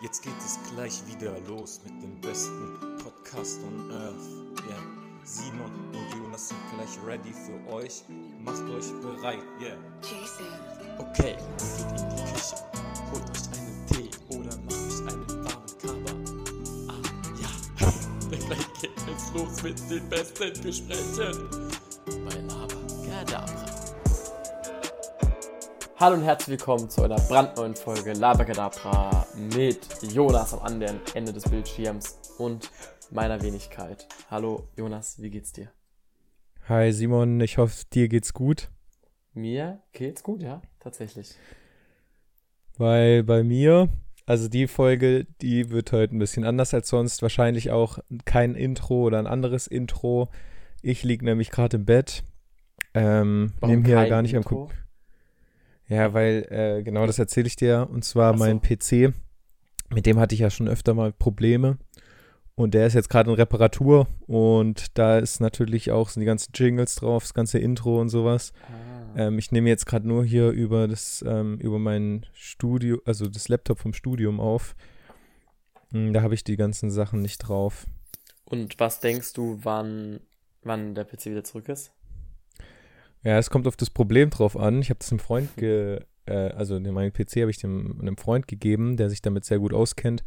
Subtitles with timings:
[0.00, 4.64] Jetzt geht es gleich wieder los mit dem besten Podcast on Earth.
[4.66, 4.78] Yeah.
[5.24, 8.02] Simon und Jonas sind gleich ready für euch.
[8.42, 9.76] Macht euch bereit, yeah.
[10.98, 12.56] Okay, geht in die Küche.
[13.12, 16.12] Holt euch einen Tee oder macht euch einen warmen Kaba.
[16.88, 17.02] Ah,
[17.38, 17.92] ja.
[18.30, 21.50] Denn gleich geht es los mit den besten Gesprächen.
[22.06, 22.49] Bei
[26.00, 31.46] Hallo und herzlich willkommen zu einer brandneuen Folge Labergadabra mit Jonas am anderen Ende des
[31.46, 32.70] Bildschirms und
[33.10, 34.08] meiner Wenigkeit.
[34.30, 35.70] Hallo Jonas, wie geht's dir?
[36.70, 38.70] Hi Simon, ich hoffe, dir geht's gut.
[39.34, 41.34] Mir geht's gut, ja, tatsächlich.
[42.78, 43.90] Weil bei mir,
[44.24, 47.20] also die Folge, die wird heute ein bisschen anders als sonst.
[47.20, 50.30] Wahrscheinlich auch kein Intro oder ein anderes Intro.
[50.80, 52.24] Ich liege nämlich gerade im Bett.
[52.94, 54.70] Ähm, nehme hier gar nicht am Intro?
[55.90, 57.86] Ja, weil, äh, genau das erzähle ich dir.
[57.90, 58.38] Und zwar so.
[58.38, 59.12] mein PC.
[59.92, 61.76] Mit dem hatte ich ja schon öfter mal Probleme.
[62.54, 64.06] Und der ist jetzt gerade in Reparatur.
[64.26, 68.52] Und da ist natürlich auch, sind die ganzen Jingles drauf, das ganze Intro und sowas.
[68.68, 73.26] Ah, Ähm, ich nehme jetzt gerade nur hier über das, ähm, über mein Studio, also
[73.28, 74.76] das Laptop vom Studium auf.
[75.92, 77.86] Hm, Da habe ich die ganzen Sachen nicht drauf.
[78.44, 80.20] und was denkst du, wann,
[80.62, 81.92] wann der PC wieder zurück ist?
[83.22, 84.80] Ja, es kommt auf das Problem drauf an.
[84.80, 88.16] Ich habe das einem Freund, ge, äh, also den- meinen PC habe ich dem einem
[88.16, 90.24] Freund gegeben, der sich damit sehr gut auskennt.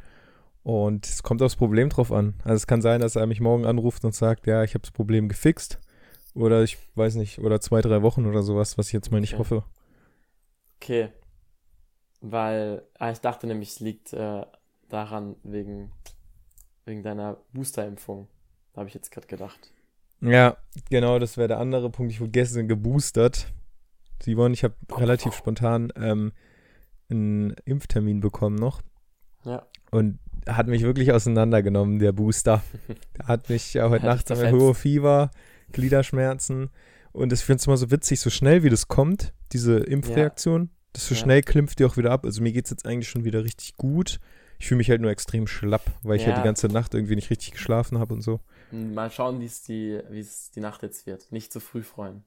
[0.64, 2.36] Und es kommt aufs Problem drauf an.
[2.44, 4.92] Also es kann sein, dass er mich morgen anruft und sagt, ja, ich habe das
[4.92, 5.80] Problem gefixt.
[6.36, 9.34] Oder ich weiß nicht, oder zwei, drei Wochen oder sowas, was ich jetzt mal nicht
[9.34, 9.40] Okay.
[9.40, 9.64] hoffe.
[10.82, 11.10] Okay,
[12.22, 14.46] weil ah, ich dachte nämlich, es liegt äh,
[14.90, 15.92] daran wegen,
[16.86, 18.28] wegen deiner Boosterimpfung.
[18.76, 19.73] Habe ich jetzt gerade gedacht.
[20.24, 20.58] Ja,
[20.90, 22.12] genau, das wäre der andere Punkt.
[22.12, 23.52] Ich wurde gestern geboostert.
[24.22, 26.32] Simon, ich habe relativ spontan ähm,
[27.10, 28.82] einen Impftermin bekommen noch.
[29.44, 29.66] Ja.
[29.92, 32.64] Und hat mich wirklich auseinandergenommen, der Booster.
[33.18, 34.54] Der hat mich ja heute Nacht zerfetzt.
[34.54, 35.30] hohe Fieber,
[35.74, 36.70] Gliederschmerzen.
[37.12, 40.70] Und ich finde es immer so witzig, so schnell wie das kommt, diese Impfreaktion.
[40.94, 41.22] Das so Ja.
[41.22, 42.26] schnell klimpft die auch wieder ab.
[42.26, 44.20] Also mir geht es jetzt eigentlich schon wieder richtig gut.
[44.64, 46.38] Ich fühle mich halt nur extrem schlapp, weil ich halt Ja.
[46.38, 48.40] die ganze Nacht irgendwie nicht richtig geschlafen habe und so.
[48.72, 51.32] Mal schauen, wie es die, wie es die Nacht jetzt wird.
[51.32, 52.24] Nicht zu früh freuen.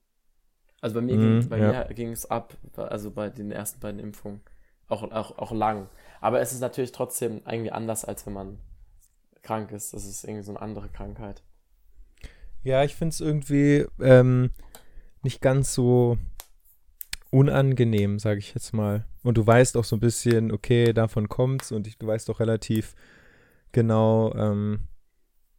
[0.80, 1.82] Also bei mir Mhm, ging, ja.
[2.12, 4.40] es ab, also bei den ersten beiden Impfungen.
[4.88, 5.88] Auch, auch, auch lang.
[6.20, 8.58] Aber es ist natürlich trotzdem irgendwie anders, als wenn man
[9.42, 9.94] krank ist.
[9.94, 11.42] Das ist irgendwie so eine andere Krankheit.
[12.62, 14.50] Ja, ich finde es irgendwie ähm,
[15.22, 16.18] nicht ganz so
[17.36, 19.04] unangenehm, sage ich jetzt mal.
[19.22, 22.40] Und du weißt auch so ein bisschen, okay, davon kommt's und ich, du weißt auch
[22.40, 22.94] relativ
[23.72, 24.80] genau, ähm,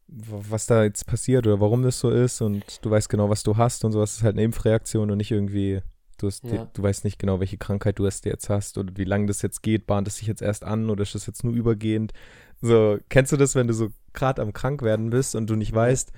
[0.07, 3.57] was da jetzt passiert oder warum das so ist und du weißt genau, was du
[3.57, 4.11] hast und sowas.
[4.11, 5.81] Das ist halt eine Impfreaktion und nicht irgendwie,
[6.17, 6.67] du, hast, Ja.
[6.73, 9.85] du weißt nicht genau, welche Krankheit du jetzt hast oder wie lange das jetzt geht,
[9.85, 12.13] bahnt es sich jetzt erst an oder ist das jetzt nur übergehend.
[12.61, 15.73] So, kennst du das, wenn du so gerade am krank werden bist und du nicht
[15.73, 16.11] weißt,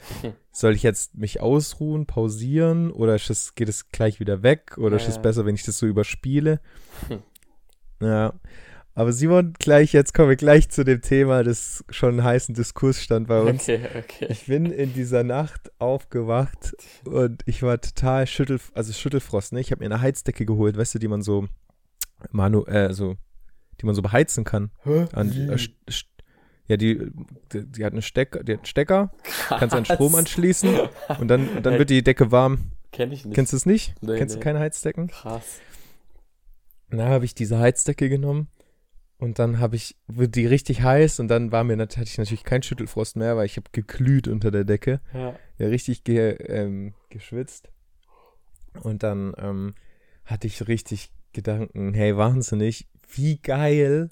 [0.52, 5.04] soll ich jetzt mich ausruhen, pausieren oder es, geht es gleich wieder weg oder Ja,
[5.04, 6.62] ist es besser, wenn ich das so überspiele?
[7.10, 7.24] Hm.
[8.02, 8.34] Ja.
[8.96, 13.02] Aber Simon, gleich, jetzt kommen wir gleich zu dem Thema, das schon einen heißen Diskurs
[13.02, 13.64] stand bei uns.
[13.64, 14.28] Okay, okay.
[14.30, 16.76] Ich bin in dieser Nacht aufgewacht
[17.06, 19.62] und ich war total schüttel, also Schüttelfrost, ne?
[19.62, 21.48] Ich habe mir eine Heizdecke geholt, weißt du, die man so
[22.32, 23.16] manu, äh, so,
[23.80, 24.72] die man so beheizen kann.
[25.14, 25.58] An, äh,
[26.70, 27.12] ja, die,
[27.52, 29.12] die, die hat einen Stecker, die hat einen Stecker,
[29.50, 30.20] kannst an Strom Krass.
[30.20, 30.80] anschließen
[31.20, 32.72] und dann, dann wird die Decke warm.
[32.92, 33.36] Kenn ich nicht.
[33.36, 33.96] Kennst du es nicht?
[34.02, 34.40] Nee, Kennst nee.
[34.40, 35.08] du keine Heizdecken?
[35.08, 35.60] Krass.
[36.90, 38.50] Na, habe ich diese Heizdecke genommen
[39.18, 42.44] und dann habe ich, wird die richtig heiß und dann war mir, hatte ich natürlich
[42.44, 45.02] keinen Schüttelfrost mehr, weil ich habe geglüht unter der Decke.
[45.14, 45.36] Ja.
[45.58, 47.70] ja, richtig ge, ähm, geschwitzt.
[48.84, 49.74] Und dann ähm,
[50.24, 54.10] hatte ich richtig Gedanken, hey, wahnsinnig, wie geil,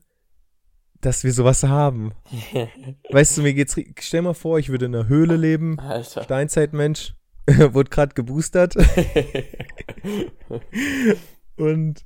[1.02, 2.12] dass wir sowas haben.
[3.12, 6.24] Weißt du, mir geht's, stell mal vor, ich würde in einer Höhle leben, Alter.
[6.24, 7.16] Steinzeitmensch,
[7.48, 8.76] wurde gerade geboostert
[11.56, 12.06] und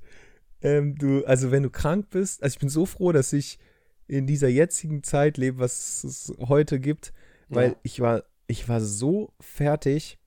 [0.62, 3.58] ähm, du, also wenn du krank bist, also ich bin so froh, dass ich
[4.08, 7.14] in dieser jetzigen Zeit lebe, was es heute gibt,
[7.50, 7.76] weil Ja.
[7.84, 10.20] ich war, ich war so fertig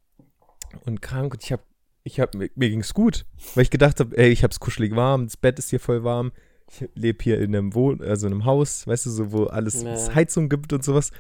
[0.87, 1.63] und krank und ich habe,
[2.03, 5.27] ich habe, mir, mir ging's gut, weil ich gedacht habe, ey, ich hab's kuschelig warm,
[5.27, 6.33] das Bett ist hier voll warm,
[6.71, 9.83] ich lebe hier in einem Wohn, also in einem Haus, weißt du, so wo alles
[9.83, 10.15] Ja.
[10.15, 11.11] Heizung gibt und sowas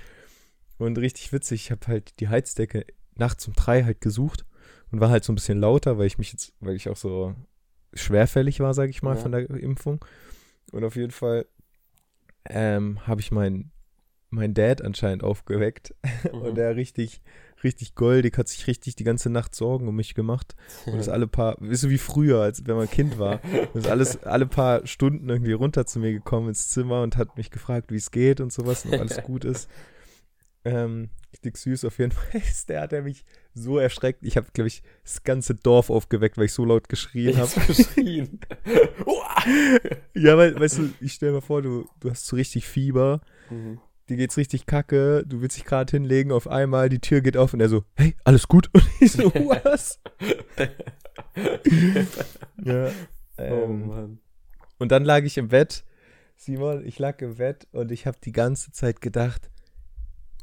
[0.79, 2.85] und richtig witzig, ich habe halt die Heizdecke
[3.17, 4.45] nachts um drei halt gesucht
[4.91, 7.35] und war halt so ein bisschen lauter, weil ich mich jetzt, weil ich auch so
[7.93, 9.21] schwerfällig war, sage ich mal, Ja.
[9.21, 10.05] von der Impfung
[10.73, 11.47] und auf jeden Fall
[12.47, 13.71] ähm, habe ich meinen
[14.31, 15.95] mein Dad anscheinend aufgeweckt
[16.33, 16.39] Mhm.
[16.41, 17.21] und der richtig,
[17.65, 20.55] richtig goldig, hat sich richtig die ganze Nacht Sorgen um mich gemacht.
[20.87, 23.41] Und ist alle paar, wisst ihr, wie früher, als wenn man Kind war,
[23.75, 27.51] ist alles alle paar Stunden irgendwie runter zu mir gekommen ins Zimmer und hat mich
[27.51, 29.69] gefragt, wie es geht und sowas und ob alles gut ist.
[30.65, 32.41] Ähm, richtig süß auf jeden Fall.
[32.41, 33.25] Ist der hat er mich
[33.55, 34.21] so erschreckt.
[34.23, 37.51] Ich habe, glaube ich, das ganze Dorf aufgeweckt, weil ich so laut geschrien habe.
[37.67, 38.41] geschrien.
[40.15, 43.21] ja, weil, weißt du, ich stell mir vor, du, du hast so richtig Fieber.
[43.51, 43.79] Mhm.
[44.09, 47.55] Dir geht's richtig kacke, du willst dich gerade hinlegen, auf einmal die Tür geht auf
[47.55, 48.69] und er so, hey, alles gut?
[48.75, 49.33] Und ich so,
[49.65, 49.99] was?
[52.65, 52.91] ja.
[53.37, 54.19] Oh ähm, oh Mann.
[54.79, 55.85] Und dann lag ich im Bett,
[56.37, 59.51] Simon, ich lag im Bett und ich habe die ganze Zeit gedacht,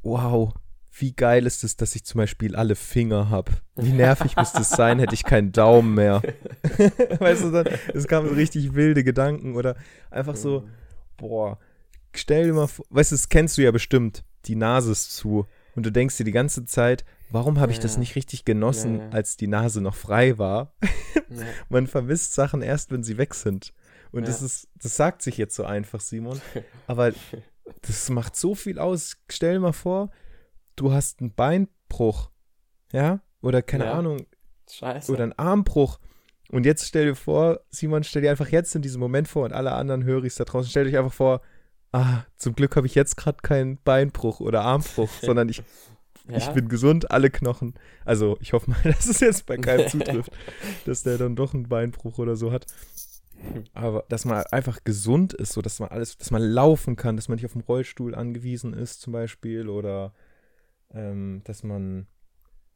[0.01, 0.53] wow,
[0.91, 3.51] wie geil ist es, dass ich zum Beispiel alle Finger habe.
[3.75, 6.21] Wie nervig müsste es sein, hätte ich keinen Daumen mehr.
[7.19, 9.75] weißt du, dann, es kamen so richtig wilde Gedanken oder
[10.09, 10.67] einfach so,
[11.17, 11.59] boah,
[12.13, 15.47] stell dir mal vor, weißt du, das kennst du ja bestimmt, die Nase ist zu
[15.75, 18.97] und du denkst dir die ganze Zeit, warum habe ich ja, das nicht richtig genossen,
[18.97, 19.09] ja, ja.
[19.11, 20.73] als die Nase noch frei war?
[21.69, 23.73] Man vermisst Sachen erst, wenn sie weg sind.
[24.11, 26.41] Und das ist, das sagt sich jetzt so einfach, Simon.
[26.87, 27.13] Aber
[27.81, 29.17] das macht so viel aus.
[29.29, 30.11] Stell dir mal vor,
[30.75, 32.29] du hast einen Beinbruch,
[32.91, 33.91] ja, oder keine.
[33.91, 34.25] Ahnung,
[34.69, 35.11] Scheiße.
[35.11, 35.99] oder einen Armbruch.
[36.49, 39.53] Und jetzt stell dir vor, Simon, stell dir einfach jetzt in diesem Moment vor und
[39.53, 41.41] alle anderen höre ich da draußen, stell dich einfach vor,
[41.91, 45.63] ah, zum Glück habe ich jetzt gerade keinen Beinbruch oder Armbruch, sondern ich,
[46.27, 46.37] ja.
[46.37, 47.73] ich bin gesund, alle Knochen.
[48.05, 50.31] Also ich hoffe mal, dass es jetzt bei keinem zutrifft,
[50.85, 52.65] dass der dann doch einen Beinbruch oder so hat.
[53.73, 57.27] Aber dass man einfach gesund ist, so dass man alles, dass man laufen kann, dass
[57.27, 60.13] man nicht auf dem Rollstuhl angewiesen ist, zum Beispiel, oder
[60.93, 62.05] ähm, dass man,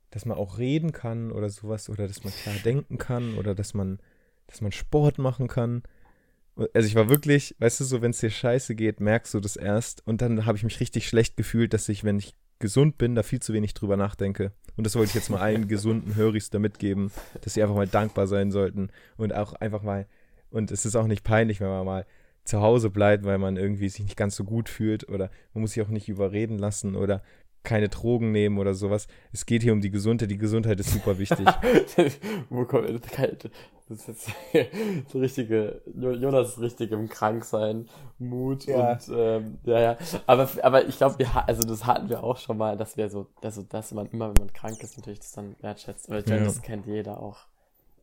[0.10, 3.76] dass man auch reden kann oder sowas, oder dass man klar denken kann, oder dass
[3.76, 4.00] man,
[4.48, 5.84] dass man Sport machen kann.
[6.74, 9.56] Also ich war wirklich, weißt du, so wenn es dir scheiße geht, merkst du das
[9.56, 10.06] erst.
[10.08, 13.24] Und dann habe ich mich richtig schlecht gefühlt, dass ich, wenn ich gesund bin, da
[13.24, 14.54] viel zu wenig drüber nachdenke.
[14.78, 17.12] Und das wollte ich jetzt mal allen gesunden Höris da mitgeben,
[17.42, 20.08] dass sie einfach mal dankbar sein sollten und auch einfach mal,
[20.50, 22.06] und es ist auch nicht peinlich, wenn man mal
[22.46, 25.72] zu Hause bleibt, weil man irgendwie sich nicht ganz so gut fühlt oder man muss
[25.72, 27.24] sich auch nicht überreden lassen oder
[27.66, 29.08] keine Drogen nehmen oder sowas.
[29.34, 30.32] Es geht hier um die Gesundheit.
[30.32, 31.46] Die Gesundheit ist super wichtig.
[32.50, 32.88] Wo kommt
[33.88, 34.32] das ist jetzt
[35.12, 38.94] so richtige, Jonas ist richtig im Kranksein, Mut ja.
[38.94, 39.98] und ähm, ja, ja.
[40.26, 43.28] Aber, aber ich glaube, wir also das hatten wir auch schon mal, dass wir so,
[43.44, 46.10] also dass man immer, wenn man krank ist, natürlich das dann wertschätzt.
[46.10, 46.48] Aber ich glaube, ja.
[46.48, 47.46] das kennt jeder auch.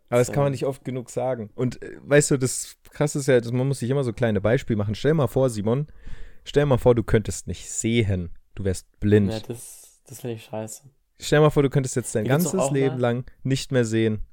[0.08, 1.50] Aber das kann man nicht oft genug sagen.
[1.54, 4.40] Und äh, weißt du, das krasse ist ja, dass man muss sich immer so kleine
[4.40, 4.94] Beispiele machen.
[4.94, 5.88] Stell mal vor, Simon,
[6.44, 8.30] stell mal vor, du könntest nicht sehen.
[8.54, 9.32] Du wärst blind.
[9.32, 10.82] Ja, das, das finde ich scheiße.
[11.18, 13.00] Stell mal vor, du könntest jetzt dein Gibt's ganzes Leben mal?
[13.00, 14.26] lang nicht mehr sehen.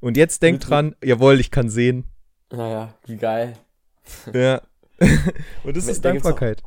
[0.00, 2.04] Und jetzt denk dran, jawohl, ich kann sehen.
[2.50, 3.54] Naja, wie geil.
[4.34, 4.60] Ja.
[5.64, 6.62] Und das ist da Dankbarkeit.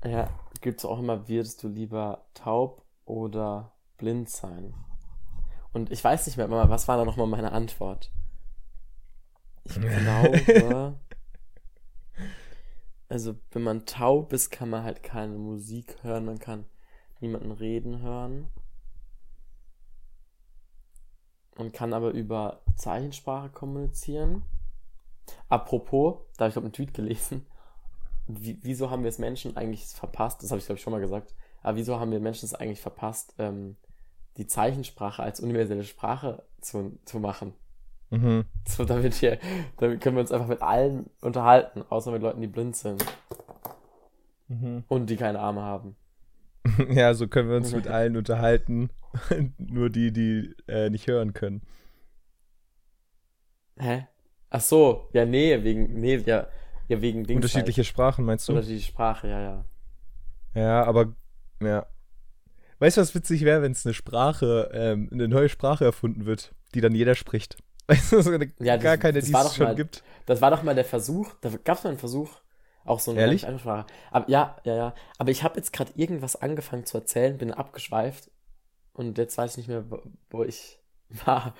[0.00, 0.30] Auch, ja,
[0.62, 4.74] gibt es auch immer, würdest du lieber taub oder blind sein?
[5.72, 8.10] Und ich weiß nicht mehr, was war da nochmal meine Antwort?
[9.64, 10.98] Ich glaube,
[13.12, 16.64] also wenn man taub ist, kann man halt keine Musik hören, man kann
[17.20, 18.48] niemanden reden hören.
[21.58, 24.44] Man kann aber über Zeichensprache kommunizieren.
[25.50, 27.44] Apropos, da habe ich glaube einen Tweet gelesen.
[28.28, 30.42] Wie, wieso haben wir es Menschen eigentlich verpasst?
[30.42, 31.34] Das habe ich glaube ich schon mal gesagt.
[31.62, 33.76] Aber wieso haben wir Menschen es eigentlich verpasst, ähm,
[34.38, 37.52] die Zeichensprache als universelle Sprache zu, zu machen?
[38.12, 38.44] Mhm.
[38.68, 39.38] So, damit wir,
[39.78, 43.02] damit können wir uns einfach mit allen unterhalten, außer mit Leuten, die blind sind.
[44.48, 44.84] Mhm.
[44.86, 45.96] Und die keine Arme haben.
[46.90, 48.90] Ja, so können wir uns mit allen unterhalten.
[49.58, 51.62] Nur die, die äh, nicht hören können.
[53.78, 54.06] Hä?
[54.50, 56.46] Ach so, ja, nee, wegen, nee, ja,
[56.88, 57.86] ja wegen Dings Unterschiedliche halt.
[57.86, 58.52] Sprachen, meinst du?
[58.52, 59.64] Unterschiedliche Sprache, ja, ja.
[60.54, 61.14] Ja, aber,
[61.60, 61.86] ja.
[62.78, 66.54] Weißt du, was witzig wäre, wenn es eine Sprache, ähm, eine neue Sprache erfunden wird,
[66.74, 67.56] die dann jeder spricht?
[67.86, 70.02] Weißt du, so eine, ja, das, gar keine, die es schon mal, gibt.
[70.26, 72.30] Das war doch mal der Versuch, da gab es mal einen Versuch,
[72.84, 73.42] auch so eine Ehrlich?
[73.42, 73.86] Sprache.
[74.10, 74.94] Aber ja, ja, ja.
[75.18, 78.30] Aber ich habe jetzt gerade irgendwas angefangen zu erzählen, bin abgeschweift
[78.92, 79.84] und jetzt weiß ich nicht mehr,
[80.30, 80.78] wo ich
[81.24, 81.54] war.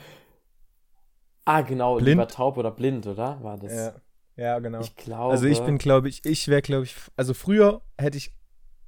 [1.45, 2.09] Ah, genau, blind?
[2.09, 3.43] lieber taub oder blind, oder?
[3.43, 3.73] War das?
[3.73, 3.95] Ja,
[4.37, 4.81] ja genau.
[4.81, 5.33] Ich glaube.
[5.33, 8.33] Also ich bin, glaube ich, ich wäre, glaube ich, also früher hätte ich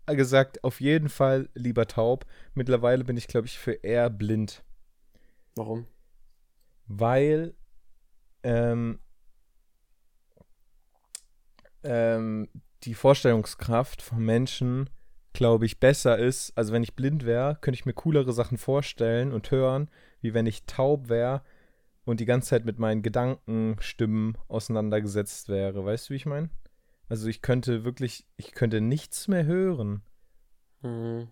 [0.06, 2.26] gesagt, auf jeden Fall lieber taub.
[2.54, 4.62] Mittlerweile bin ich, glaube ich, für eher blind.
[5.56, 5.86] Warum?
[6.86, 7.54] Weil
[8.42, 8.98] ähm,
[11.82, 12.48] ähm,
[12.84, 14.90] die Vorstellungskraft von Menschen
[15.34, 16.56] glaube ich, besser ist.
[16.56, 19.90] Also wenn ich blind wäre, könnte ich mir coolere Sachen vorstellen und hören,
[20.22, 21.42] wie wenn ich taub wäre
[22.04, 25.84] und die ganze Zeit mit meinen Gedankenstimmen auseinandergesetzt wäre.
[25.84, 26.48] Weißt du, wie ich meine?
[27.08, 30.02] Also ich könnte wirklich, ich könnte nichts mehr hören.
[30.80, 31.28] Mhm.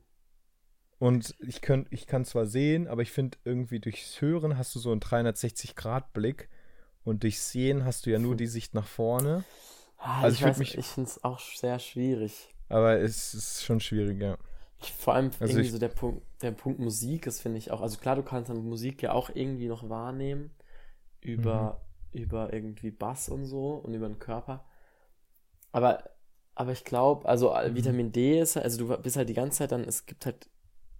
[1.02, 4.78] Und ich, könnt, ich kann zwar sehen, aber ich finde irgendwie durchs Hören hast du
[4.78, 6.48] so einen 360-Grad-Blick
[7.02, 9.42] und durchs Sehen hast du ja nur die Sicht nach vorne.
[9.98, 12.54] Ah, also ich, ich, ich finde es auch sehr schwierig.
[12.68, 14.38] Aber es ist schon schwierig, ja.
[14.80, 17.80] Ich, vor allem also irgendwie so der Punkt, der Punkt Musik ist, finde ich auch.
[17.80, 20.52] Also klar, du kannst dann Musik ja auch irgendwie noch wahrnehmen
[21.20, 21.82] über,
[22.12, 22.20] mhm.
[22.20, 24.64] über irgendwie Bass und so und über den Körper.
[25.72, 26.04] Aber,
[26.54, 27.74] aber ich glaube, also mhm.
[27.74, 30.48] Vitamin D ist halt, also du bist halt die ganze Zeit dann, es gibt halt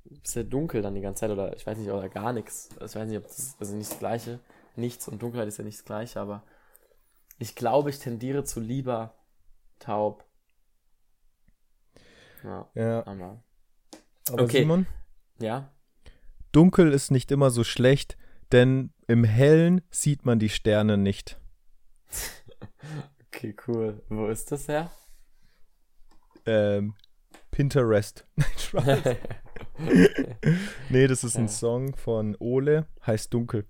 [0.04, 2.68] ist ja dunkel dann die ganze Zeit oder ich weiß nicht, oder gar nichts.
[2.74, 4.40] Ich weiß nicht, ob das, also nicht das Gleiche.
[4.76, 6.42] Nichts und Dunkelheit ist ja nicht das Gleiche, aber
[7.38, 9.14] ich glaube, ich tendiere zu lieber
[9.78, 10.24] taub.
[12.42, 12.68] Ja.
[12.74, 13.06] ja.
[13.06, 13.42] Aber,
[14.28, 14.60] aber okay.
[14.60, 14.86] Simon?
[15.38, 15.70] Ja.
[16.52, 18.16] Dunkel ist nicht immer so schlecht,
[18.52, 21.40] denn im Hellen sieht man die Sterne nicht.
[23.26, 24.02] okay, cool.
[24.08, 24.90] Wo ist das her?
[26.44, 26.94] Ähm,
[27.52, 28.26] Pinterest.
[28.72, 29.16] Nein,
[30.88, 33.66] nee, das ist ein Song von Ole, heißt Dunkel.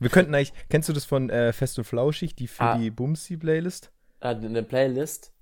[0.00, 2.78] Wir könnten eigentlich, kennst du das von äh, Fest und Flauschig, die für ah.
[2.78, 3.92] die Bumsi-Playlist?
[4.20, 5.32] Ah, eine Playlist?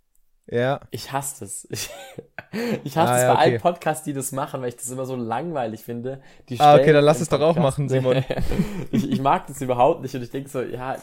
[0.51, 0.81] Ja.
[0.91, 1.69] Ich hasse das.
[2.55, 3.51] Ich, ich hasse ah, es ja, bei okay.
[3.53, 6.21] allen Podcasts, die das machen, weil ich das immer so langweilig finde.
[6.59, 8.23] Ah, okay, dann lass es doch auch machen, Simon.
[8.91, 10.99] ich, ich, mag das überhaupt nicht und ich denke so, ja,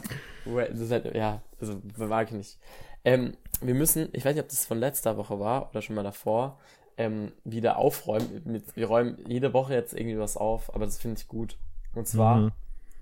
[0.46, 2.60] das ist halt, ja, also mag ich nicht.
[3.04, 6.04] Ähm, wir müssen, ich weiß nicht, ob das von letzter Woche war oder schon mal
[6.04, 6.60] davor,
[6.98, 8.64] ähm, wieder aufräumen.
[8.76, 11.58] Wir räumen jede Woche jetzt irgendwie was auf, aber das finde ich gut.
[11.96, 12.52] Und zwar, mhm.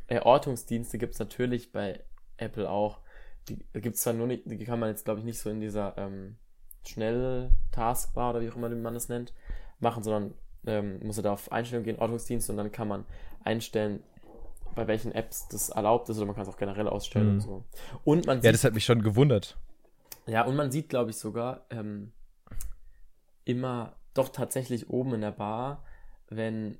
[0.08, 2.02] äh, Ortungsdienste gibt es natürlich bei
[2.38, 3.00] Apple auch.
[3.50, 5.62] Die gibt es zwar nur nicht, die kann man jetzt, glaube ich, nicht so in
[5.62, 6.38] dieser ähm,
[6.86, 9.34] Schnell-Taskbar oder wie auch immer man das nennt,
[9.80, 10.34] machen, sondern
[10.66, 13.06] ähm, muss er da auf Einstellungen gehen, Ortungsdienst, und dann kann man
[13.44, 14.04] einstellen,
[14.76, 17.34] bei welchen Apps das erlaubt ist, oder man kann es auch generell ausstellen mhm.
[17.34, 17.64] und so.
[18.04, 19.58] Und man sieht, ja, das hat mich schon gewundert.
[20.28, 22.12] Ja, und man sieht, glaube ich, sogar, ähm,
[23.46, 25.84] immer doch tatsächlich oben in der Bar,
[26.30, 26.78] wenn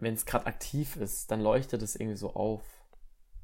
[0.00, 2.62] wenn es gerade aktiv ist, dann leuchtet es irgendwie so auf.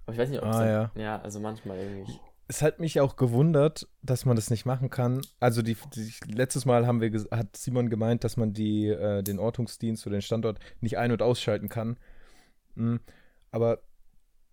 [0.06, 0.90] Aber ich weiß nicht, ob es ah, ja.
[0.94, 2.20] ja, also manchmal irgendwie.
[2.46, 5.22] Es hat mich auch gewundert, dass man das nicht machen kann.
[5.40, 9.38] Also die, die letztes Mal haben wir hat Simon gemeint, dass man die äh, den
[9.38, 11.96] Ortungsdienst oder den Standort nicht ein- und ausschalten kann.
[12.74, 13.00] Mhm.
[13.50, 13.80] Aber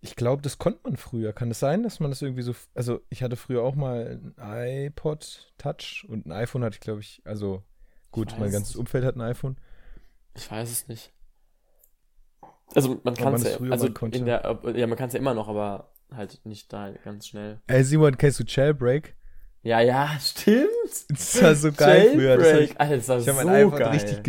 [0.02, 1.32] ich glaube, das konnte man früher.
[1.32, 2.54] Kann es das sein, dass man das irgendwie so.
[2.74, 7.00] Also, ich hatte früher auch mal ein iPod Touch und ein iPhone hatte ich, glaube
[7.00, 7.62] ich, also
[8.10, 9.56] Gut, mein ganzes Umfeld hat ein iPhone.
[10.34, 11.12] Ich weiß es nicht.
[12.74, 15.48] Also man kann es ja, also in der, ja, man kann es ja immer noch,
[15.48, 17.60] aber halt nicht da ganz schnell.
[17.66, 19.14] Ey, Simon, kennst du Jailbreak?
[19.62, 20.68] Ja, ja, stimmt.
[21.08, 22.36] Das war so geil früher.
[22.36, 23.88] Das ich, Alter, das war ich so mein iPod geil.
[23.88, 24.22] richtig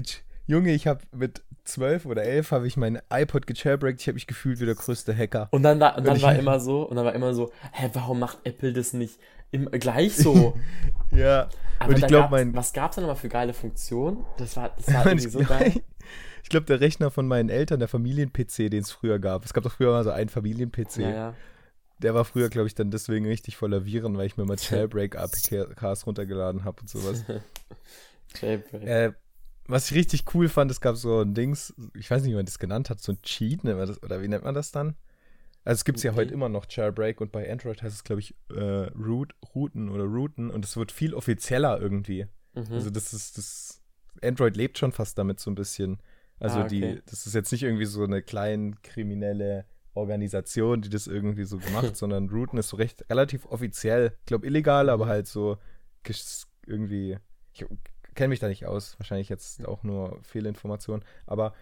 [0.46, 4.02] Junge, ich habe mit zwölf oder elf habe ich mein iPod gejailbreakt.
[4.02, 5.48] Ich habe mich gefühlt wie der größte Hacker.
[5.52, 8.20] Und dann war, und dann war immer so, und dann war immer so, hä, warum
[8.20, 9.20] macht Apple das nicht
[9.52, 10.58] im, gleich so?
[11.12, 11.50] ja.
[11.80, 12.54] Aber und ich glaube, mein.
[12.54, 14.26] Was gab's da nochmal für geile Funktionen?
[14.38, 15.74] Das war, das war irgendwie so geil.
[16.44, 19.46] Ich glaube, der Rechner von meinen Eltern, der Familien-PC, den es früher gab.
[19.46, 20.98] Es gab doch früher mal so einen Familien-PC.
[20.98, 21.34] Ja, ja.
[22.00, 26.06] Der war früher, glaube ich, dann deswegen richtig voller Viren, weil ich mir mal Jailbreak-APKs
[26.06, 27.24] runtergeladen habe und sowas.
[28.42, 28.84] Jailbreak.
[28.84, 29.14] Äh,
[29.68, 32.46] was ich richtig cool fand, es gab so ein Dings, ich weiß nicht, wie man
[32.46, 34.96] das genannt hat, so ein Cheat, das, oder wie nennt man das dann?
[35.66, 36.14] Also es gibt es okay.
[36.14, 39.90] ja heute immer noch Jailbreak und bei Android heißt es, glaube ich, äh, Root, Routen
[39.90, 42.26] oder Routen und es wird viel offizieller irgendwie.
[42.54, 42.74] Mhm.
[42.74, 43.82] Also das ist, das
[44.22, 46.02] Android lebt schon fast damit so ein bisschen.
[46.40, 46.96] Also ah, okay.
[46.96, 51.58] die, das ist jetzt nicht irgendwie so eine kleine kriminelle Organisation, die das irgendwie so
[51.58, 54.18] gemacht, sondern Routen ist so recht relativ offiziell.
[54.20, 55.58] Ich glaube illegal, aber halt so
[56.68, 57.18] irgendwie.
[57.54, 57.66] Ich
[58.16, 58.98] kenne mich da nicht aus.
[59.00, 61.06] Wahrscheinlich jetzt auch nur Fehlinformationen.
[61.26, 61.54] Aber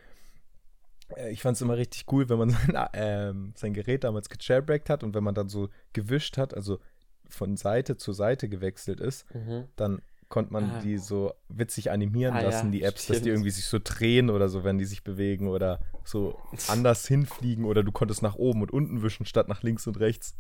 [1.16, 4.90] äh, ich fand es immer richtig cool, wenn man sein, äh, sein Gerät damals gejailbreakt
[4.90, 6.80] hat und wenn man dann so gewischt hat, also
[7.28, 9.66] von Seite zu Seite gewechselt ist, mhm.
[9.76, 10.80] dann konnte man ah.
[10.80, 13.18] die so witzig animieren ah, lassen, ja, die Apps, stimmt.
[13.18, 17.06] dass die irgendwie sich so drehen oder so, wenn die sich bewegen oder so anders
[17.08, 20.36] hinfliegen oder du konntest nach oben und unten wischen statt nach links und rechts.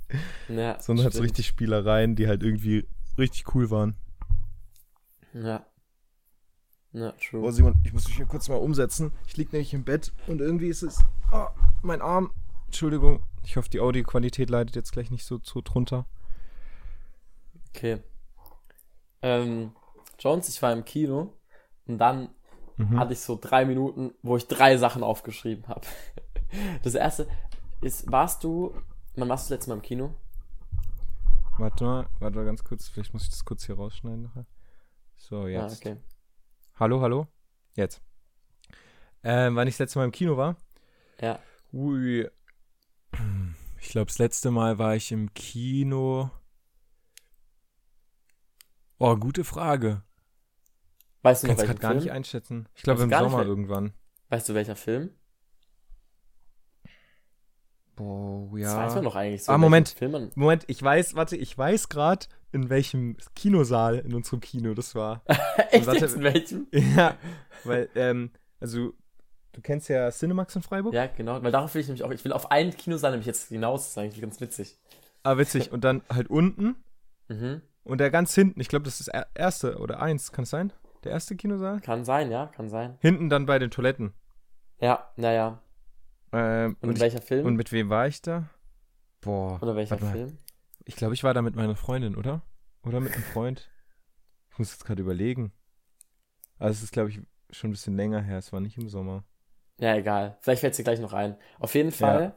[0.48, 2.88] Ja, Sondern halt so richtig Spielereien, die halt irgendwie
[3.18, 3.96] richtig cool waren.
[5.34, 5.65] Ja.
[6.94, 7.42] Ja, true.
[7.42, 9.14] Oh, Simon, ich muss mich hier kurz mal umsetzen.
[9.26, 11.00] Ich liege nämlich im Bett und irgendwie ist es.
[11.32, 11.48] Oh,
[11.82, 12.32] mein Arm.
[12.66, 13.24] Entschuldigung.
[13.44, 16.06] Ich hoffe, die Audioqualität leidet jetzt gleich nicht so, so drunter.
[17.70, 18.02] Okay.
[19.22, 19.74] Ähm,
[20.20, 21.34] Jones, ich war im Kino
[21.88, 22.30] und dann
[22.78, 23.00] mhm.
[23.00, 25.82] hatte ich so drei Minuten, wo ich drei Sachen aufgeschrieben habe.
[26.84, 27.30] Das erste
[27.80, 28.76] ist, warst du,
[29.16, 30.14] wann warst du letztes Mal im Kino?
[31.58, 34.46] Warte mal, warte mal ganz kurz, vielleicht muss ich das kurz hier rausschneiden nachher.
[35.16, 35.86] So, ah, jetzt.
[35.86, 35.98] Ah, okay.
[36.82, 37.28] Hallo, hallo?
[37.76, 38.02] Jetzt.
[39.22, 40.56] Ähm, wann ich das letzte Mal im Kino war?
[41.22, 41.38] Ja.
[41.72, 42.28] Ui.
[43.80, 46.32] Ich glaube, das letzte Mal war ich im Kino.
[48.98, 50.02] Oh, gute Frage.
[51.22, 52.68] Weißt du noch, Kannst gerade gar nicht einschätzen.
[52.74, 53.94] Ich glaube im Sommer irgendwann.
[54.30, 55.12] Weißt du, welcher Film?
[57.96, 58.66] Boah, ja.
[58.68, 59.52] Das weiß man doch eigentlich so.
[59.52, 59.90] Ah, Moment.
[59.90, 64.74] Film man Moment, ich weiß, warte, ich weiß gerade, in welchem Kinosaal in unserem Kino
[64.74, 65.22] das war.
[65.72, 66.68] Echt warte- jetzt in welchem?
[66.72, 67.16] ja,
[67.64, 68.94] weil, ähm, also,
[69.54, 70.94] du kennst ja Cinemax in Freiburg?
[70.94, 71.42] Ja, genau.
[71.44, 72.12] Weil darauf will ich nämlich auch.
[72.12, 73.82] Ich will auf einen Kinosaal nämlich jetzt hinaus.
[73.84, 74.78] Das ist eigentlich ganz witzig.
[75.24, 75.72] Ah, witzig.
[75.72, 76.76] Und dann halt unten
[77.30, 77.62] Mhm.
[77.86, 80.74] und der ganz hinten, ich glaube, das ist das erste oder eins, kann es sein?
[81.06, 81.80] Der erste Kinosaal?
[81.80, 82.98] Kann sein, ja, kann sein.
[83.00, 84.14] Hinten dann bei den Toiletten.
[84.82, 85.62] Ja, naja.
[86.34, 87.46] Ähm, Und, und, ich, welcher Film?
[87.46, 88.50] und mit wem war ich da?
[89.22, 89.62] Boah.
[89.62, 89.98] Oder welcher.
[89.98, 90.38] Film?
[90.86, 92.42] Ich glaube, ich war da mit meiner Freundin, oder?
[92.84, 93.70] Oder mit einem Freund.
[94.52, 95.52] Ich muss jetzt gerade überlegen.
[96.58, 97.22] Also es ist, glaube ich,
[97.52, 98.38] schon ein bisschen länger her.
[98.38, 99.24] Es war nicht im Sommer.
[99.80, 100.38] Ja, egal.
[100.42, 101.36] Vielleicht fällt dir gleich noch ein.
[101.60, 102.36] Auf jeden Fall,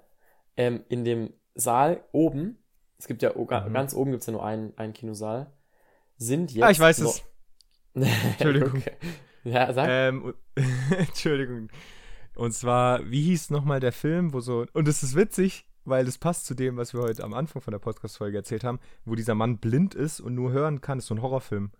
[0.56, 2.58] ähm, in dem Saal oben,
[2.98, 3.72] es gibt ja Mhm.
[3.72, 5.52] ganz oben gibt es ja nur einen, einen Kinosaal,
[6.16, 6.64] sind jetzt.
[6.64, 7.24] ah, ich weiß es.
[7.94, 8.74] Entschuldigung.
[8.86, 8.96] Okay.
[9.44, 9.86] Ja, sag.
[9.90, 10.34] Ähm,
[10.98, 11.68] Entschuldigung.
[12.34, 14.66] Und zwar, wie hieß nochmal der Film, wo so.
[14.72, 17.72] Und es ist witzig, weil das passt zu dem, was wir heute am Anfang von
[17.72, 20.98] der Podcast-Folge erzählt haben, wo dieser Mann blind ist und nur hören kann.
[20.98, 21.70] Das ist so ein Horrorfilm.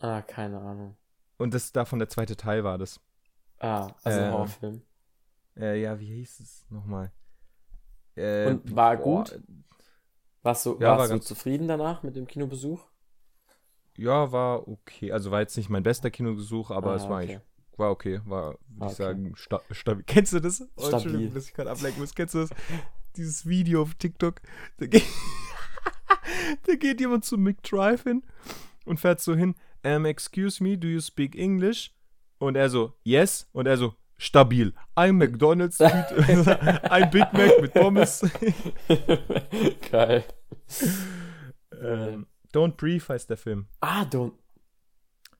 [0.00, 0.96] ah, keine Ahnung.
[1.38, 3.00] Und das davon der zweite Teil war das.
[3.58, 4.82] Ah, also Äh, ein Horrorfilm.
[5.56, 7.10] Äh, ja, wie hieß es nochmal?
[8.14, 9.40] Äh, Und war boah, gut?
[10.42, 12.80] Warst du, ja, war warst du ganz- zufrieden danach mit dem Kinobesuch?
[13.96, 15.10] Ja, war okay.
[15.10, 17.32] Also war jetzt nicht mein bester Kinobesuch, aber Ah, es war okay.
[17.34, 17.47] eigentlich,
[17.78, 18.20] war okay.
[18.24, 18.94] War, würde Ah, ich okay.
[18.94, 20.04] sagen, sta stabil.
[20.06, 20.60] Kennst du das?
[20.76, 20.94] Oh, Stabil.
[20.94, 22.14] Entschuldigung, dass ich gerade ablenken muss.
[22.14, 22.50] Kennst du das?
[23.16, 24.40] Dieses Video auf TikTok.
[24.78, 25.04] Da geht,
[26.66, 28.22] da geht jemand zu Mick Drive hin
[28.84, 29.54] und fährt so hin.
[29.84, 31.92] Um, excuse me, do you speak English?
[32.38, 33.48] Und er so, yes.
[33.52, 34.72] Und er so, stabil.
[34.94, 38.24] Ein McDonalds, ein Big Mac mit Pommes.
[39.90, 40.24] Geil.
[41.80, 43.66] ähm, Don't Breathe heißt der Film.
[43.80, 44.32] Ah, don't,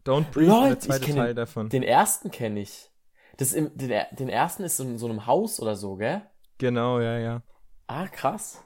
[0.04, 1.68] Don't Breathe, Lol, der zweite Teil den- davon.
[1.68, 2.90] den ersten kenne ich.
[3.36, 6.22] Das im, den, den ersten ist so in so einem Haus oder so, gell?
[6.58, 7.42] Genau, ja, ja.
[7.86, 8.64] Ah, krass.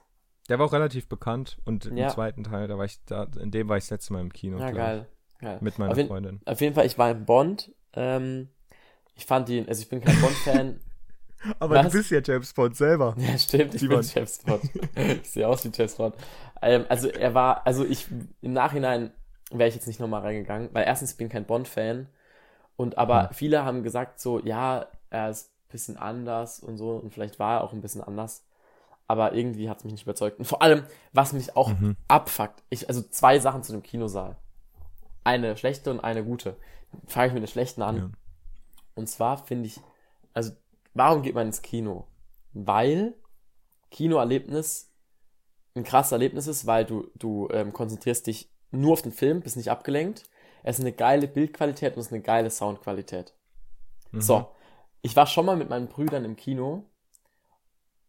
[0.49, 2.09] Der war auch relativ bekannt und im Ja.
[2.09, 4.59] zweiten Teil, da war ich da, in dem war ich das letzte Mal im Kino.
[4.59, 5.07] Ja, geil.
[5.41, 5.59] geil.
[5.61, 6.41] Mit meiner Auf Freundin.
[6.47, 7.73] Auf jeden Fall, ich war im Bond.
[7.95, 8.49] Ähm,
[9.15, 10.81] ich fand ihn, also ich bin kein Bond-Fan.
[11.59, 11.87] Aber Was?
[11.93, 13.15] du bist ja James Bond selber.
[13.19, 14.01] ja, stimmt, ich Simon.
[14.01, 14.63] bin James Bond.
[15.23, 16.15] ich sehe aus wie James Bond.
[16.63, 18.07] Ähm, also er war, also ich,
[18.41, 19.13] im Nachhinein
[19.59, 22.09] wäre ich jetzt nicht nochmal reingegangen, weil erstens ich bin kein Bond-Fan
[22.77, 23.35] und aber Hm.
[23.35, 27.59] viele haben gesagt so, ja, er ist ein bisschen anders und so und vielleicht war
[27.59, 28.45] er auch ein bisschen anders.
[29.09, 30.39] Aber irgendwie hat es mich nicht überzeugt.
[30.39, 31.97] Und vor allem, was mich auch Mhm.
[32.09, 34.37] abfuckt, ich, also zwei Sachen zu dem Kinosaal.
[35.25, 36.57] Eine schlechte und eine gute.
[37.07, 37.97] Fange ich mit der schlechten an.
[37.97, 38.11] Ja.
[38.95, 39.81] Und zwar finde ich,
[40.33, 40.53] also
[40.95, 42.07] warum geht man ins Kino?
[42.55, 43.15] Weil
[43.91, 44.91] Kinoerlebnis
[45.75, 49.57] ein krasses Erlebnis ist, weil du, du ähm, konzentrierst dich nur auf den Film, bist
[49.57, 50.25] nicht abgelenkt.
[50.63, 53.33] Es ist eine geile Bildqualität und es ist eine geile Soundqualität.
[54.13, 54.21] Mhm.
[54.21, 54.49] So,
[55.03, 56.85] ich war schon mal mit meinen Brüdern im Kino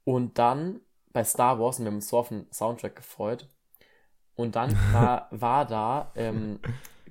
[0.03, 0.79] und dann
[1.11, 3.47] bei Star Wars und wir haben uns so auf den Soundtrack gefreut.
[4.35, 6.59] Und dann war, war da ähm,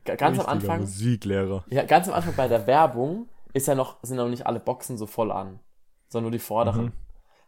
[0.05, 1.65] ganz am Anfang, Musiklehrer.
[1.71, 4.97] ja, ganz am Anfang bei der Werbung ist ja noch, sind noch nicht alle Boxen
[4.97, 5.61] so voll an,
[6.09, 6.87] sondern nur die vorderen.
[6.87, 6.93] Mhm.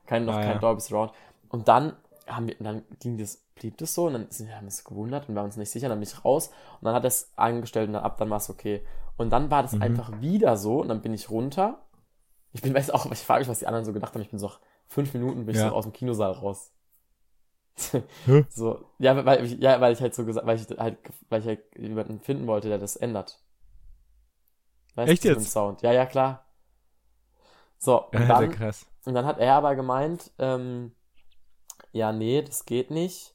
[0.06, 0.58] Kein, noch Ah, kein ja.
[0.58, 1.12] Dolby Surround.
[1.48, 4.56] Und dann haben wir, und dann ging das, blieb das so und dann sind wir
[4.56, 6.48] haben uns gewundert und wir waren uns nicht sicher, dann bin ich raus
[6.80, 8.84] und dann hat er es angestellt und dann ab, dann war es okay.
[9.16, 9.80] Und dann war das Mhm.
[9.80, 11.80] einfach wieder so und dann bin ich runter.
[12.52, 14.22] Ich bin, weiß auch, ich frage mich, was die anderen so gedacht haben.
[14.22, 14.50] Ich bin so,
[14.88, 15.68] fünf Minuten bin ich Ja.
[15.70, 16.72] so aus dem Kinosaal raus.
[18.48, 21.46] So, ja, weil ich, ja, weil ich halt so gesagt, weil ich halt, weil ich
[21.46, 23.40] halt jemanden finden wollte, der das ändert.
[24.96, 25.46] Weißt Echt du, mit dem jetzt?
[25.46, 25.82] Sound.
[25.82, 26.44] Ja, ja, klar.
[27.78, 28.86] So, und Alter, dann, krass.
[29.04, 30.92] und dann hat er aber gemeint, ähm,
[31.94, 33.34] ja, nee, das geht nicht.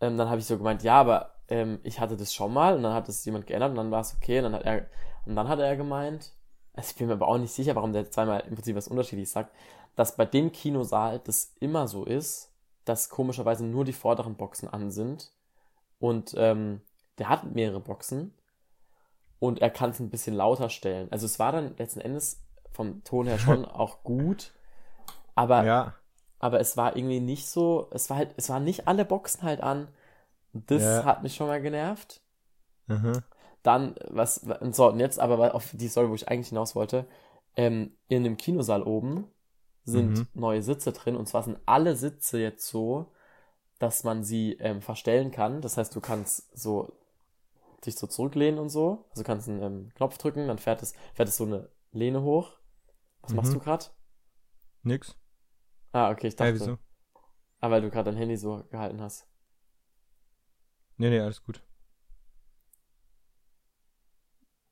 [0.00, 2.84] Ähm, dann habe ich so gemeint, ja, aber ähm, ich hatte das schon mal und
[2.84, 4.38] dann hat das jemand geändert und dann war es okay.
[4.38, 4.86] Und dann hat er,
[5.26, 6.32] und dann hat er gemeint,
[6.72, 9.32] also ich bin mir aber auch nicht sicher, warum der zweimal im Prinzip was unterschiedliches
[9.32, 9.52] sagt,
[9.96, 12.52] dass bei dem Kinosaal das immer so ist,
[12.84, 15.32] dass komischerweise nur die vorderen Boxen an sind.
[15.98, 16.80] Und ähm,
[17.18, 18.34] der hat mehrere Boxen
[19.40, 21.10] und er kann es ein bisschen lauter stellen.
[21.10, 22.40] Also es war dann letzten Endes
[22.72, 24.52] vom Ton her schon auch gut,
[25.34, 25.94] aber Ja.
[26.44, 29.60] Aber es war irgendwie nicht so, es war halt, es waren nicht alle Boxen halt
[29.62, 29.88] an.
[30.52, 31.04] Das Ja.
[31.04, 32.20] hat mich schon mal genervt.
[32.86, 33.22] Mhm.
[33.62, 37.06] Dann, was, und so, und jetzt aber auf die Story, wo ich eigentlich hinaus wollte,
[37.56, 39.26] ähm, in dem Kinosaal oben
[39.84, 40.28] sind Mhm.
[40.34, 43.06] neue Sitze drin und zwar sind alle Sitze jetzt so,
[43.78, 45.62] dass man sie ähm, verstellen kann.
[45.62, 46.92] Das heißt, du kannst so
[47.86, 49.04] dich so zurücklehnen und so.
[49.10, 52.22] Also du kannst einen ähm, Knopf drücken, dann fährt es, fährt es so eine Lehne
[52.22, 52.52] hoch.
[53.22, 53.58] Was machst Mhm.
[53.58, 53.86] du gerade?
[54.84, 55.16] Nix.
[55.94, 56.52] Ah, okay, ich dachte.
[56.52, 56.78] Hey, wieso?
[57.60, 59.28] Ah, weil du gerade dein Handy so gehalten hast.
[60.98, 61.62] Nee, nee, alles gut.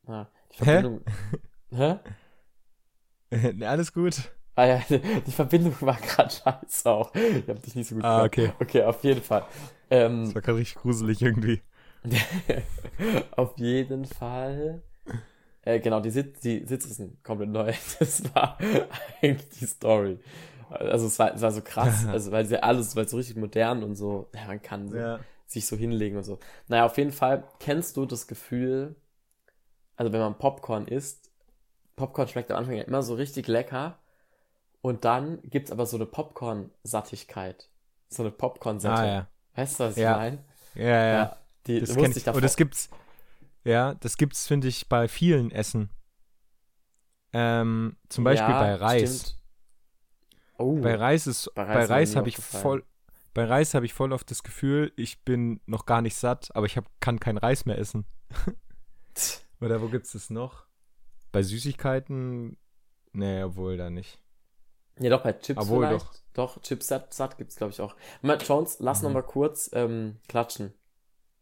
[0.09, 0.65] Ah, die Hä?
[0.65, 1.01] Verbindung.
[1.71, 1.99] Hä?
[3.55, 4.33] ne, alles gut.
[4.57, 4.83] Ah ja,
[5.27, 7.15] die Verbindung war gerade scheiße auch.
[7.15, 8.53] Ich hab dich nicht so gut Ah, okay.
[8.59, 9.47] Okay, auf jeden Fall.
[9.91, 11.63] Ähm, Das war gerade richtig gruselig irgendwie.
[13.37, 14.83] auf jeden Fall.
[15.63, 17.73] Äh, genau, die, Sitz, die Sitze sind komplett neu.
[18.01, 18.59] Das war
[19.23, 20.19] eigentlich die Story.
[20.73, 23.37] Also es war, es war so krass, also weil sie alles, weil es so richtig
[23.37, 25.19] modern und so, ja, man kann so, Ja.
[25.47, 26.39] sich so hinlegen und so.
[26.69, 28.97] Naja, auf jeden Fall kennst du das Gefühl,
[29.97, 31.31] also wenn man Popcorn isst,
[31.97, 33.99] Popcorn schmeckt am Anfang ja immer so richtig lecker
[34.83, 37.69] und dann gibt's aber so eine Popcorn-Sattigkeit.
[38.11, 38.95] So eine Popcorn-Sättigung.
[38.95, 39.29] Ah, ja.
[39.57, 40.11] Weißt du, was Ja.
[40.11, 40.39] ich meine?
[40.75, 41.15] Ja, ja.
[41.19, 42.39] Ja, die Das wusste kenn ich davor.
[42.39, 42.91] Und das gibt's,
[43.65, 45.91] ja, das gibt's, finde ich, bei vielen Essen.
[47.33, 49.25] Ähm, zum Beispiel Ja, bei Reis.
[49.25, 49.42] stimmt.
[50.63, 52.85] Oh, Bei Reis ist, Bei Reis Reis habe ich voll,
[53.35, 56.67] bei Reis habe ich voll oft das Gefühl, ich bin noch gar nicht satt, aber
[56.67, 58.07] ich hab, kann kein Reis mehr essen.
[59.61, 60.67] Oder wo gibt's das noch?
[61.33, 62.57] Bei Süßigkeiten?
[63.13, 64.21] Nee, obwohl da nicht.
[64.99, 66.23] Ja, doch, bei Chips Obwohl, vielleicht.
[66.35, 67.95] Doch, Chips satt, satt gibt's, glaube ich, auch.
[68.23, 69.09] Moment, Jones, lass Mhm.
[69.09, 70.73] noch mal kurz ähm, klatschen.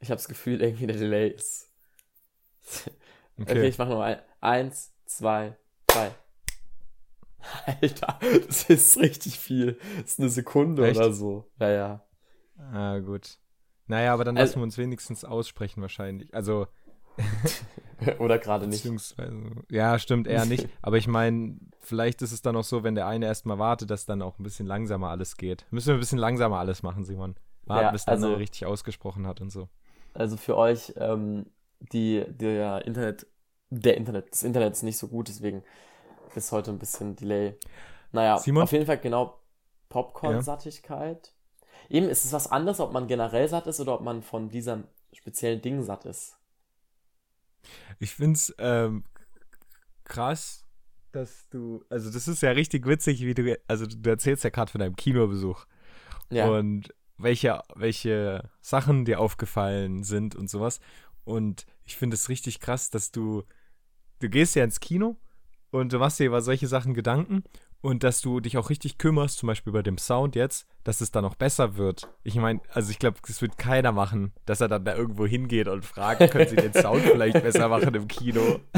[0.00, 1.70] Ich habe das Gefühl, irgendwie der Delay ist.
[3.40, 3.68] Okay, Okay.
[3.68, 4.22] ich mach noch mal.
[4.40, 5.56] Eins, zwei,
[5.86, 6.10] drei.
[7.66, 9.78] Alter, das ist richtig viel.
[10.00, 10.96] Das ist eine Sekunde Echt?
[10.98, 11.46] oder so.
[11.58, 12.04] Ja, ja.
[12.72, 13.38] Ah, gut.
[13.86, 16.34] Naja, aber dann Also- lassen wir uns wenigstens aussprechen wahrscheinlich.
[16.34, 16.66] Also,
[18.18, 18.78] Oder gerade nicht.
[18.82, 19.36] beziehungsweise,
[19.70, 20.68] ja, stimmt eher nicht.
[20.82, 24.06] Aber ich meine, vielleicht ist es dann auch so, wenn der eine erstmal wartet, dass
[24.06, 25.66] dann auch ein bisschen langsamer alles geht.
[25.70, 27.34] Müssen wir ein bisschen langsamer alles machen, Simon.
[27.66, 29.68] Warten, Ja, bis der also- andere richtig ausgesprochen hat und so.
[30.14, 31.46] Also für euch, ähm,
[31.92, 33.26] die der Internet,
[33.68, 35.62] der Internet, das Internet ist nicht so gut, deswegen
[36.36, 37.56] ist heute ein bisschen Delay.
[38.12, 38.64] Naja, Simon?
[38.64, 39.40] auf jeden Fall genau
[39.88, 41.32] Popcorn-Sattigkeit.
[41.88, 44.84] Eben ist es was anderes, ob man generell satt ist oder ob man von diesem
[45.12, 46.36] speziellen Ding satt ist.
[47.98, 49.04] Ich find's ähm,
[50.04, 50.64] krass,
[51.12, 54.70] dass du, also das ist ja richtig witzig, wie du, also du erzählst ja gerade
[54.70, 55.66] von deinem Kinobesuch
[56.30, 60.80] Ja, und welche, welche Sachen dir aufgefallen sind und sowas.
[61.24, 63.44] Und ich finde es richtig krass, dass du,
[64.20, 65.16] du gehst ja ins Kino
[65.70, 67.44] und du machst dir über solche Sachen Gedanken
[67.80, 71.10] und dass du dich auch richtig kümmerst, zum Beispiel bei dem Sound jetzt, dass es
[71.12, 72.08] dann auch besser wird.
[72.24, 75.68] Ich meine, also ich glaube, das wird keiner machen, dass er dann da irgendwo hingeht
[75.68, 78.60] und fragt, können sie den Sound vielleicht besser machen im Kino.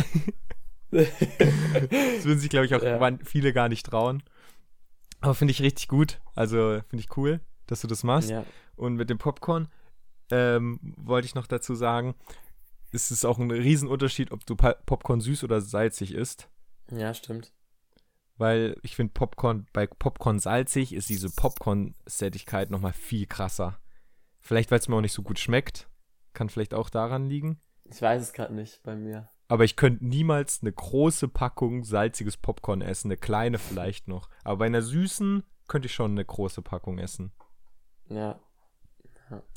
[0.90, 3.18] Das würden sich, glaube ich, auch Ja.
[3.24, 4.22] viele gar nicht trauen.
[5.20, 6.20] Aber finde ich richtig gut.
[6.34, 8.28] Also finde ich cool, dass du das machst.
[8.30, 8.44] ja,
[8.76, 9.68] Und mit dem Popcorn
[10.30, 12.14] ähm, wollte ich noch dazu sagen,
[12.90, 16.48] ist es auch ein Riesenunterschied, ob du Pa- Popcorn süß oder salzig isst.
[16.92, 17.52] Ja, stimmt.
[18.36, 23.78] Weil ich finde Popcorn, bei Popcorn salzig ist diese Popcorn-Sättigkeit nochmal viel krasser.
[24.40, 25.88] Vielleicht, weil es mir auch nicht so gut schmeckt.
[26.32, 27.60] Kann vielleicht auch daran liegen.
[27.84, 29.28] Ich weiß es gerade nicht bei mir.
[29.48, 33.08] Aber ich könnte niemals eine große Packung salziges Popcorn essen.
[33.08, 34.28] Eine kleine vielleicht noch.
[34.44, 37.32] Aber bei einer süßen könnte ich schon eine große Packung essen.
[38.08, 38.40] Ja,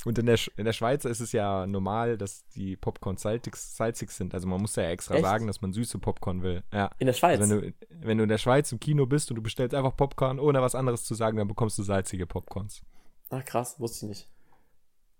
[0.04, 3.56] Und in der, Sch in der Schweiz ist es ja normal, dass die Popcorn salzig,
[3.56, 4.34] salzig sind.
[4.34, 5.24] Also man muss ja extra Echt?
[5.24, 6.62] sagen, dass man süße Popcorn will.
[6.72, 6.90] Ja.
[6.98, 7.40] in der Schweiz.
[7.40, 9.96] Also wenn, du, wenn du in der Schweiz im Kino bist und du bestellst einfach
[9.96, 12.82] Popcorn, ohne was anderes zu sagen, dann bekommst du salzige Popcorns.
[13.30, 14.30] Ach krass, wusste ich nicht.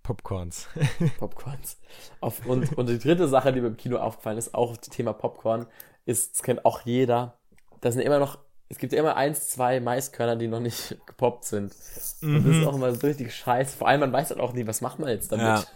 [0.03, 0.69] Popcorns.
[1.19, 1.79] Popcorns.
[2.21, 5.13] Auf, und, und die dritte Sache, die mir im Kino aufgefallen ist, auch das Thema
[5.13, 5.67] Popcorn,
[6.05, 7.39] ist, das kennt auch jeder,
[7.81, 8.39] da sind immer noch,
[8.69, 11.73] es gibt ja immer eins, zwei Maiskörner, die noch nicht gepoppt sind.
[12.23, 12.67] Und das ist Mhm.
[12.67, 13.77] auch immer so richtig scheiße.
[13.77, 15.67] Vor allem, man weiß halt auch nie, was macht man jetzt damit.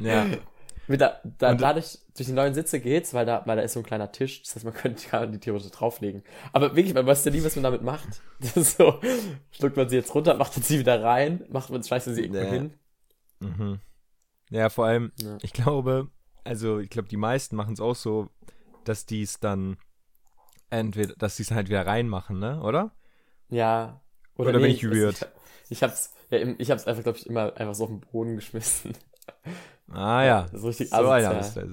[0.00, 0.26] ja.
[0.86, 3.72] Mit da, da, Und- dadurch, durch die neuen Sitze geht's, weil da, weil da ist
[3.72, 6.22] so ein kleiner Tisch, das heißt, man könnte kann die theoretisch drauflegen.
[6.52, 8.20] Aber wirklich, man weiß ja nie, was man damit macht.
[8.40, 9.00] Das ist so,
[9.50, 12.22] schluckt man sie jetzt runter, macht man sie wieder rein, macht man, schmeißt man sie
[12.22, 12.50] irgendwo Nee.
[12.50, 12.74] hin.
[13.40, 13.80] Mhm.
[14.50, 15.38] Ja, vor allem, Ja.
[15.40, 16.08] ich glaube,
[16.44, 18.28] also ich glaube, die meisten machen es auch so,
[18.84, 19.78] dass die es dann
[20.78, 22.60] entweder, dass die es halt wieder reinmachen, ne?
[22.62, 22.92] Oder?
[23.48, 24.00] Ja.
[24.36, 25.20] Oder bin ich weiß weird?
[25.20, 25.28] nicht.
[25.70, 28.94] Ich hab's, ja, ich hab's einfach, glaube ich, immer einfach so auf den Boden geschmissen.
[29.92, 30.42] Ah ja.
[30.50, 31.40] Das ist richtig so asozial.
[31.40, 31.68] ist das.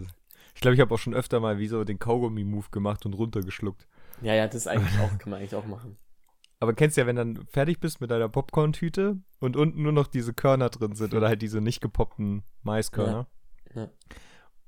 [0.54, 3.88] Ich glaube, ich habe auch schon öfter mal wie so den Kaugummi-Move gemacht und runtergeschluckt.
[4.22, 5.98] Ja, ja, das eigentlich auch, kann man eigentlich auch machen.
[6.60, 10.08] Aber kennst du ja, wenn dann fertig bist mit deiner Popcorn-Tüte und unten nur noch
[10.08, 13.28] diese Körner drin sind oder halt diese nicht gepoppten Maiskörner.
[13.74, 13.82] Ja.
[13.84, 13.90] Ja.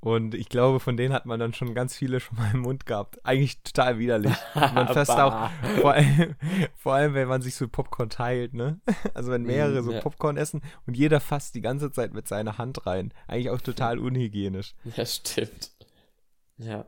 [0.04, 2.86] Und ich glaube, von denen hat man dann schon ganz viele schon mal im Mund
[2.86, 3.26] gehabt.
[3.26, 4.34] Eigentlich total widerlich.
[4.54, 6.36] Man fast auch, vor allem,
[6.76, 8.82] vor allem, wenn man sich so Popcorn teilt, ne?
[9.14, 10.02] Also wenn mehrere Mm, so ja.
[10.02, 13.14] Popcorn essen und jeder fasst die ganze Zeit mit seiner Hand rein.
[13.28, 14.76] Eigentlich auch total unhygienisch.
[14.84, 15.72] Ja, stimmt.
[16.58, 16.86] Ja.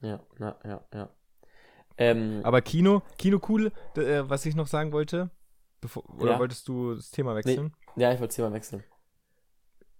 [0.00, 1.10] Ja, ja, ja, ja.
[1.98, 5.28] Ähm, Aber Kino, Kino cool, äh, was ich noch sagen wollte,
[5.82, 6.38] bevor, oder Ja.
[6.38, 7.74] wolltest du das Thema wechseln?
[7.96, 8.82] ja, ich wollte das Thema wechseln.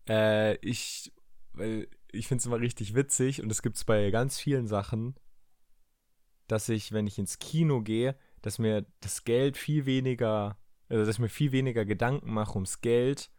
[0.09, 1.13] Äh, ich,
[1.55, 5.15] weil ich finde es immer richtig witzig und es gibt es bei ganz vielen Sachen,
[6.49, 10.57] dass ich, wenn ich ins Kino gehe, dass mir das Geld viel weniger,
[10.89, 13.31] also dass ich mir viel weniger Gedanken mache ums Geld,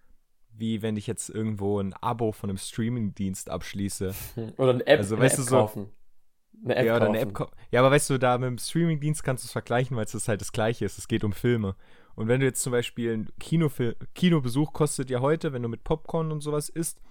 [0.56, 4.13] wie wenn ich jetzt irgendwo ein Abo von einem Streamingdienst abschließe.
[4.58, 5.89] Oder eine App, Also, eine weißt App du, so- kaufen.
[6.63, 7.30] Eine App ja, oder eine kaufen.
[7.30, 7.34] App.
[7.36, 10.28] kau- Ja, aber weißt du, da mit dem Streamingdienst kannst du es vergleichen, weil es
[10.30, 10.97] halt das Gleiche ist.
[10.97, 11.76] Es geht um Filme.
[12.15, 15.84] Und wenn du jetzt zum Beispiel ein Kinofil Kinobesuch kostet ja heute, wenn du mit
[15.84, 17.02] Popcorn und sowas isst,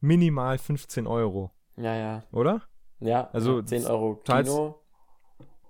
[0.00, 2.22] minimal 15 Euro, Ja, ja.
[2.32, 2.62] oder?
[3.00, 4.80] Ja, Also, ja, 10 Euro Kino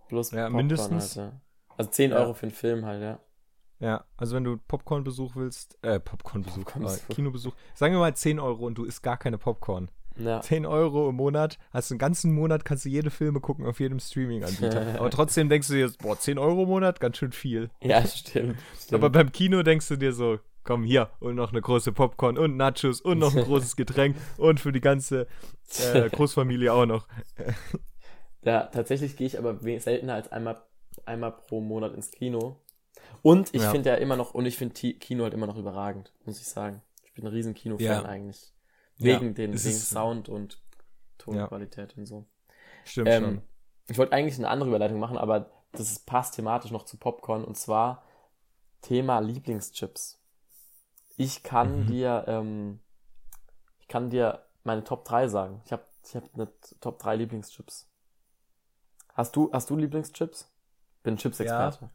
[0.09, 1.17] plus Ja, Popcorn mindestens.
[1.17, 1.41] Halt, ja.
[1.77, 2.17] Also 10 Ja.
[2.19, 3.19] Euro für einen Film halt, ja.
[3.79, 8.67] Ja, also wenn du Popcornbesuch willst, äh, Popcornbesuch, äh, Kinobesuch, sagen wir mal 10 Euro
[8.67, 9.91] und du isst gar keine Popcorn.
[10.19, 13.81] Ja, 10 Euro im Monat, hast einen ganzen Monat, kannst du jede Filme gucken auf
[13.81, 14.97] jedem Streaming-Anbieter.
[14.99, 17.71] Aber trotzdem denkst du dir, boah, 10 Euro im Monat, ganz schön viel.
[17.81, 18.59] ja stimmt.
[18.79, 18.93] stimmt.
[18.93, 22.57] Aber beim Kino denkst du dir so, komm hier und noch eine große Popcorn und
[22.57, 25.27] Nachos und noch ein großes Getränk und für die ganze
[25.77, 27.07] äh, Großfamilie auch noch.
[28.43, 30.63] Ja, tatsächlich gehe ich aber seltener als einmal,
[31.05, 32.57] einmal pro Monat ins Kino.
[33.23, 33.71] Und ich Ja.
[33.71, 36.83] finde ja immer noch, und ich finde Kino halt immer noch überragend, muss ich sagen.
[37.05, 38.05] Ich bin ein riesen Kino-Fan Ja.
[38.05, 38.53] eigentlich.
[38.99, 40.61] Ja, Wegen den es wegen Sound und
[41.19, 42.27] Tonqualität und so.
[42.85, 43.43] Stimmt Ähm,
[43.89, 47.57] ich wollte eigentlich eine andere Überleitung machen, aber das passt thematisch noch zu Popcorn und
[47.57, 48.05] zwar
[48.83, 50.20] Thema Lieblingschips.
[51.21, 51.87] Ich kann Mhm.
[51.87, 52.81] dir, ähm,
[53.79, 55.61] ich kann dir meine Top 3 sagen.
[55.67, 56.49] Ich habe ich hab eine
[56.81, 57.87] Top 3 Lieblingschips.
[59.15, 60.51] Hast du, hast du Lieblingschips?
[61.03, 61.91] Bin Chips-Experte.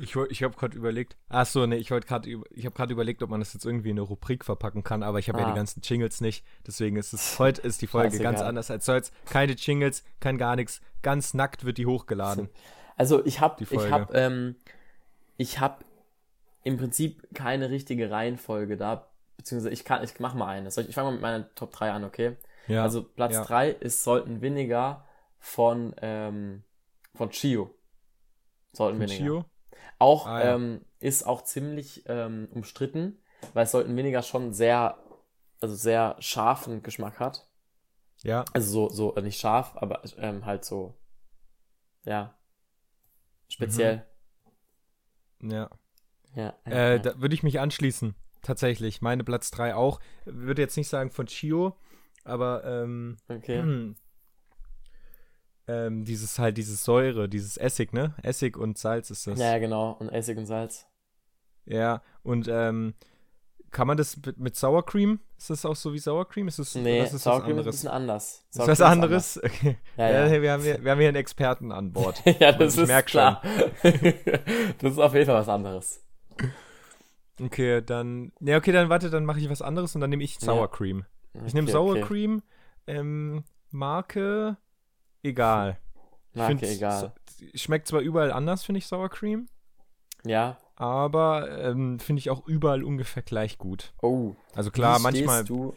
[0.00, 1.16] Ich, woll- ich habe gerade überlegt.
[1.28, 3.90] Ach so, nee, ich wollte gerade ich habe gerade überlegt, ob man das jetzt irgendwie
[3.90, 5.50] in eine Rubrik verpacken kann, aber ich habe ja Ah.
[5.50, 9.12] die ganzen Jingles nicht, deswegen ist es heute ist die Folge ganz anders als sonst.
[9.26, 12.48] Keine Jingles, kein gar nichts, ganz nackt wird die hochgeladen.
[12.96, 14.56] Also ich habe ich habe ähm,
[15.36, 15.84] ich habe
[16.62, 20.68] im Prinzip keine richtige Reihenfolge da, beziehungsweise ich kann ich mach mal eine.
[20.68, 22.36] Ich, ich fange mal mit meiner Top 3 an, okay?
[22.66, 22.82] Ja.
[22.82, 23.44] Also Platz ja.
[23.44, 25.06] 3 ist sollten weniger
[25.38, 26.62] von ähm,
[27.14, 27.74] von Chio.
[28.72, 29.24] Sollten Von weniger.
[29.24, 29.44] Chio?
[29.98, 30.54] Auch Ah, ja.
[30.54, 33.18] ähm, ist auch ziemlich ähm, umstritten,
[33.54, 34.98] weil es sollten weniger schon sehr
[35.60, 37.46] also sehr scharfen Geschmack hat.
[38.22, 40.94] Ja, Also so so äh, nicht scharf, aber ähm, halt so
[42.04, 42.34] ja
[43.48, 44.06] speziell.
[45.40, 45.50] ja.
[45.50, 45.70] Ja,
[46.34, 46.98] ja, Äh, ja.
[46.98, 48.14] da würde ich mich anschließen.
[48.42, 49.02] Tatsächlich.
[49.02, 50.00] Meine Platz 3 auch.
[50.24, 51.76] Würde jetzt nicht sagen von Chio,
[52.24, 53.62] aber ähm, okay.
[55.68, 58.14] ähm, dieses halt, dieses Säure, dieses Essig, ne?
[58.22, 59.38] Essig und Salz ist das.
[59.38, 59.92] Ja, genau.
[59.92, 60.86] Und Essig und Salz.
[61.66, 62.94] Ja, und ähm,
[63.70, 65.20] kann man das mit, Sour Cream?
[65.38, 66.48] Ist das auch so wie Sour Cream?
[66.48, 67.76] Ist das, Nee, oder ist das Sour Cream ist ein anderes?
[67.76, 68.46] bisschen anders.
[68.50, 69.40] Ist Cream anderes?
[69.42, 69.78] Okay.
[69.96, 70.42] Ja, Ja, ja.
[70.42, 72.22] wir, haben hier, wir haben hier einen Experten an Bord.
[72.40, 73.42] ja, das ist klar.
[73.82, 76.02] das ist auf jeden Fall was anderes.
[77.42, 78.32] Okay, dann.
[78.38, 80.66] Ne, okay, dann warte, dann mache ich was anderes und dann nehme ich Sour Ja.
[80.66, 81.06] Cream.
[81.46, 82.02] Ich nehme Sour okay.
[82.02, 82.42] Cream,
[82.86, 84.58] ähm, Marke,
[85.22, 85.78] egal.
[86.32, 87.14] Ich Marke egal.
[87.54, 89.48] Schmeckt zwar überall anders, finde ich Sour Cream,
[90.24, 90.58] Ja.
[90.76, 93.94] aber ähm, finde ich auch überall ungefähr gleich gut.
[94.02, 94.34] Oh.
[94.54, 95.42] Also klar, manchmal.
[95.44, 95.74] du.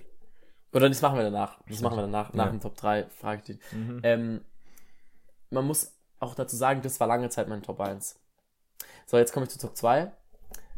[0.73, 1.62] Oder das machen wir danach.
[1.69, 2.34] Das machen wir danach.
[2.34, 2.52] Nach Ja.
[2.52, 3.60] dem Top 3 frage ich dich.
[3.71, 3.99] Mhm.
[4.04, 4.41] Ähm,
[5.49, 8.19] man muss auch dazu sagen, das war lange Zeit mein Top 1.
[9.06, 10.12] So, jetzt komme ich zu Top 2.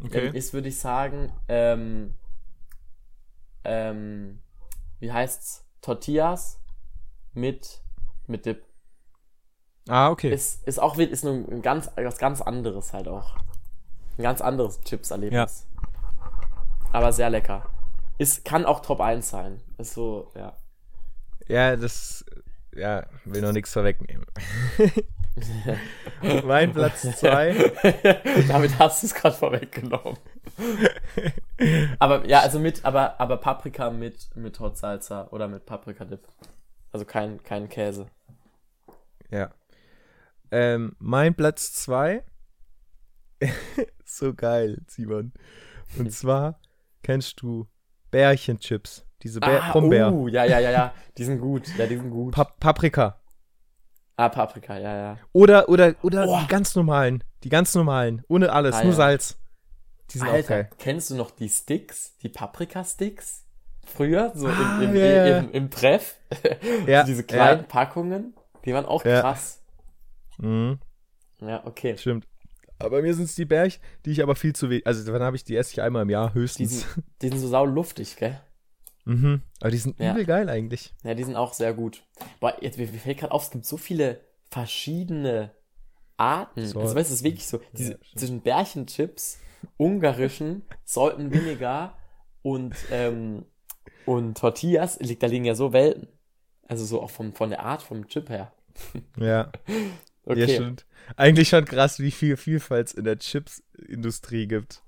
[0.03, 0.27] Okay.
[0.27, 2.15] Ähm, ist, würde ich sagen, ähm,
[3.63, 4.41] ähm,
[4.99, 5.65] wie heißt's?
[5.81, 6.59] Tortillas
[7.33, 7.83] mit,
[8.27, 8.65] mit Dip.
[9.87, 10.33] ah, okay.
[10.33, 13.35] Ist, ist auch ist nur ein ganz, was ganz anderes halt auch.
[14.17, 15.67] Ein ganz anderes Chips-Erlebnis.
[16.91, 17.69] Aber sehr lecker.
[18.17, 19.61] Ist, kann auch Top 1 sein.
[19.77, 20.55] Ist so, ja.
[21.47, 22.25] Ja, das.
[22.75, 24.25] Ja, will noch nichts vorwegnehmen.
[26.45, 27.53] mein Platz 2.
[28.47, 30.17] Damit hast du es gerade vorweggenommen.
[31.99, 36.27] aber ja, also mit, aber, aber Paprika mit, mit Hot Salsa oder mit Paprika-Dip.
[36.91, 38.07] Also kein, kein Käse.
[39.31, 39.53] Ja.
[40.51, 42.23] Ähm, mein Platz 2.
[44.05, 45.33] so geil, Simon.
[45.97, 46.59] Und zwar
[47.03, 47.67] kennst du
[48.11, 49.04] Bärchenchips.
[49.25, 50.13] Diese Bär ah, Brombeer.
[50.13, 50.93] oh, ja, ja, ja, ja.
[51.17, 51.67] Die sind gut.
[51.79, 52.33] Ja, die sind gut.
[52.35, 53.19] Pap Paprika.
[54.17, 55.17] ah, Paprika, ja, ja.
[55.33, 56.39] Oder, oder, oder Oh.
[56.41, 57.23] die ganz normalen.
[57.43, 58.23] Die ganz normalen.
[58.27, 58.97] Ohne alles, Ah, nur ja.
[58.97, 59.39] Salz.
[60.11, 60.69] Die sind auch Alter, geil.
[60.77, 62.15] kennst du noch die Sticks?
[62.21, 63.43] Die Paprika-Sticks?
[63.87, 65.37] Früher, so Ah, im, im, ja, ja.
[65.39, 66.15] im, im Treff.
[66.85, 67.67] Ja, so diese kleinen ja.
[67.67, 68.35] Packungen.
[68.63, 69.21] Die waren auch Ja.
[69.21, 69.59] krass.
[70.37, 70.77] Mhm,
[71.41, 71.97] Ja, okay.
[71.97, 72.27] stimmt.
[72.77, 74.85] Aber mir sind es die Bärch, die ich aber viel zu wenig.
[74.85, 76.81] Also, dann habe ich die esse ich einmal im Jahr Die höchstens.
[76.81, 78.39] sind, die sind so sau luftig, gell?
[79.05, 79.41] Mhm.
[79.61, 80.11] Aber die sind Ja.
[80.11, 80.93] übel geil eigentlich.
[81.03, 82.03] Ja, die sind auch sehr gut.
[82.39, 85.51] Boah, jetzt, mir, mir fällt gerade auf, es gibt so viele verschiedene
[86.17, 86.65] Arten.
[86.67, 86.79] So.
[86.79, 89.39] Also weißt du, es ist wirklich so, diese, Ja, zwischen Bärchenchips,
[89.77, 91.97] ungarischen, sollten weniger
[92.41, 93.45] und, ähm,
[94.05, 96.07] und Tortillas, liegt, da liegen ja so Welten.
[96.67, 98.51] Also so auch vom, von der Art, vom Chip her.
[99.17, 99.51] Ja.
[100.27, 100.39] Okay.
[100.39, 100.87] Ja, stimmt.
[101.17, 104.81] Eigentlich schon krass, wie viel Vielfalt es in der Chips-Industrie gibt.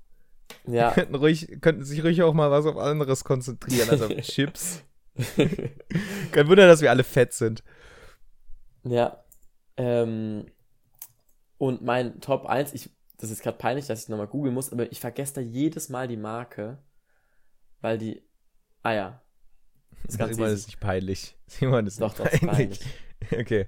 [0.66, 0.92] Ja.
[0.92, 4.82] Könnten, ruhig, könnten sich ruhig auch mal was auf anderes konzentrieren als auf Chips.
[6.32, 7.62] Kein Wunder, dass wir alle fett sind.
[8.84, 9.24] Ja.
[9.76, 10.46] Ähm,
[11.58, 14.90] und mein Top 1, ich, das ist gerade peinlich, dass ich nochmal googeln muss, aber
[14.92, 16.78] ich vergesse da jedes Mal die Marke,
[17.80, 18.22] weil die.
[18.82, 19.22] Ah ja.
[20.04, 21.36] Das ist ganz Simon ist nicht peinlich.
[21.46, 22.80] Simon ist doch, nicht peinlich.
[22.80, 22.86] peinlich.
[23.32, 23.66] okay.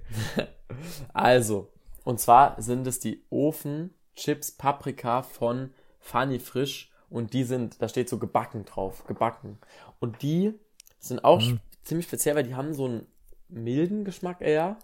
[1.13, 7.87] Also, und zwar sind es die Ofenchips Paprika von Funny Frisch und die sind, da
[7.87, 9.57] steht so gebacken drauf, gebacken.
[9.99, 10.53] Und die
[10.99, 11.59] sind auch mhm.
[11.83, 13.07] ziemlich speziell, weil die haben so einen
[13.47, 14.77] milden Geschmack eher.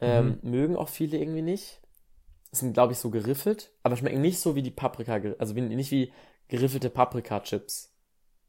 [0.00, 0.50] Ähm, mhm.
[0.50, 1.80] Mögen auch viele irgendwie nicht.
[2.52, 5.92] Sind, glaube ich, so geriffelt, aber schmecken nicht so wie die Paprika, also wie, nicht
[5.92, 6.12] wie
[6.48, 7.94] geriffelte Paprika-Chips.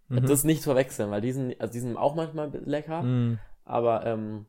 [0.08, 0.22] Mhm.
[0.24, 3.40] Das ist nicht zu verwechseln, weil die sind, also die sind auch manchmal lecker, mhm.
[3.64, 4.46] aber, ähm,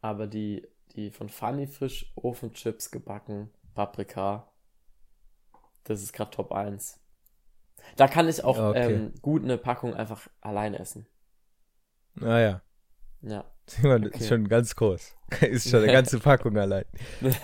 [0.00, 4.50] aber die, die von Funny Frisch Ofenchips gebacken, Paprika,
[5.88, 6.98] das ist gerade Top 1.
[7.96, 8.92] Da kann ich auch okay.
[8.92, 11.06] ähm, gut eine Packung einfach allein essen.
[12.20, 12.62] Ah ja.
[13.22, 13.44] Ja.
[13.66, 14.18] Simon okay.
[14.18, 15.14] ist schon ganz groß.
[15.40, 16.84] ist schon eine ganze Packung allein.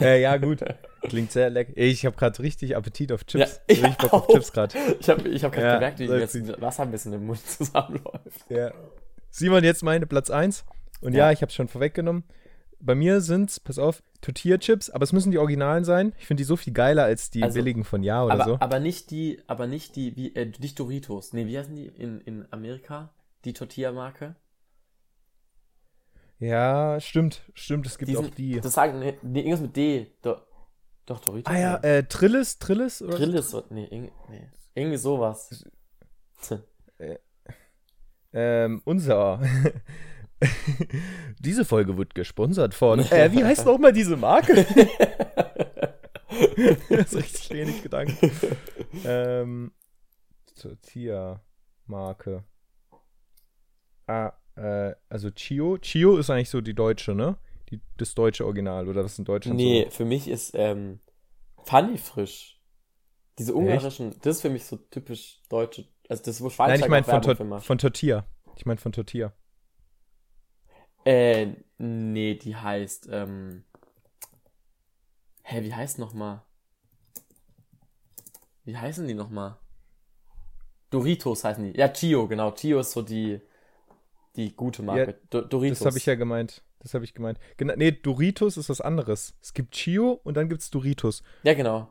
[0.00, 0.64] äh, ja, gut.
[1.02, 1.72] Klingt sehr lecker.
[1.76, 3.60] Ich habe gerade richtig Appetit auf Chips.
[3.68, 4.78] Ja, ich Bock auf Chips gerade.
[4.98, 8.48] Ich habe ich hab gerade ja, gemerkt, wie jetzt Wasser ein bisschen im Mund zusammenläuft.
[8.48, 8.72] Ja.
[9.30, 10.64] Simon, jetzt meine Platz 1.
[11.00, 12.24] Und ja, ja ich habe es schon vorweggenommen.
[12.84, 16.12] Bei mir sind es, pass auf, Tortilla-Chips, aber es müssen die Originalen sein.
[16.18, 18.56] Ich finde die so viel geiler als die also, billigen von Ja oder aber, so.
[18.60, 21.32] Aber nicht die, aber nicht die, wie, äh, nicht Doritos.
[21.32, 23.14] Nee, wie heißen die in, in Amerika?
[23.46, 24.36] Die Tortilla-Marke?
[26.38, 28.60] Ja, stimmt, stimmt, es gibt die sind, auch die.
[28.60, 30.12] Das sagen, nee, irgendwas mit D.
[30.20, 30.36] Do,
[31.06, 31.54] doch, Doritos.
[31.54, 33.00] Ah ja, äh, Trillis, Trillis?
[33.00, 35.64] Oder Trillis, nee, irgendwie, nee, irgendwie sowas.
[36.98, 37.16] äh,
[38.34, 39.40] ähm, unser.
[41.38, 43.00] diese Folge wird gesponsert von.
[43.10, 44.54] Äh, wie heißt nochmal diese Marke?
[46.88, 48.30] das ist richtig wenig Gedanken.
[49.04, 49.72] ähm,
[50.60, 52.44] Tortilla-Marke.
[54.06, 55.78] Ah, äh, also Chio.
[55.78, 57.36] Chio ist eigentlich so die deutsche, ne?
[57.70, 59.90] Die, das deutsche Original, oder was in Deutschland Nee, so?
[59.90, 61.00] für mich ist ähm,
[61.64, 62.60] Funny frisch.
[63.38, 64.26] Diese ungarischen, Echt?
[64.26, 65.86] das ist für mich so typisch deutsche.
[66.08, 68.26] Also das, wo Schweizer Nein, ich meine von, Tor von Tortilla.
[68.56, 69.32] Ich meine von Tortilla.
[71.04, 73.64] Äh, nee, die heißt, ähm.
[75.42, 76.42] Hä, wie heißt nochmal?
[78.64, 79.58] Wie heißen die nochmal?
[80.90, 81.78] Doritos heißen die.
[81.78, 82.52] Ja, Chio, genau.
[82.52, 83.40] Chio ist so die,
[84.36, 85.18] die gute Marke.
[85.32, 85.80] Ja, Doritos.
[85.80, 86.62] Das habe ich ja gemeint.
[86.78, 87.38] Das habe ich gemeint.
[87.56, 89.34] Genau, nee, Doritos ist was anderes.
[89.42, 91.22] Es gibt Chio und dann gibt es Doritos.
[91.42, 91.90] Ja, genau.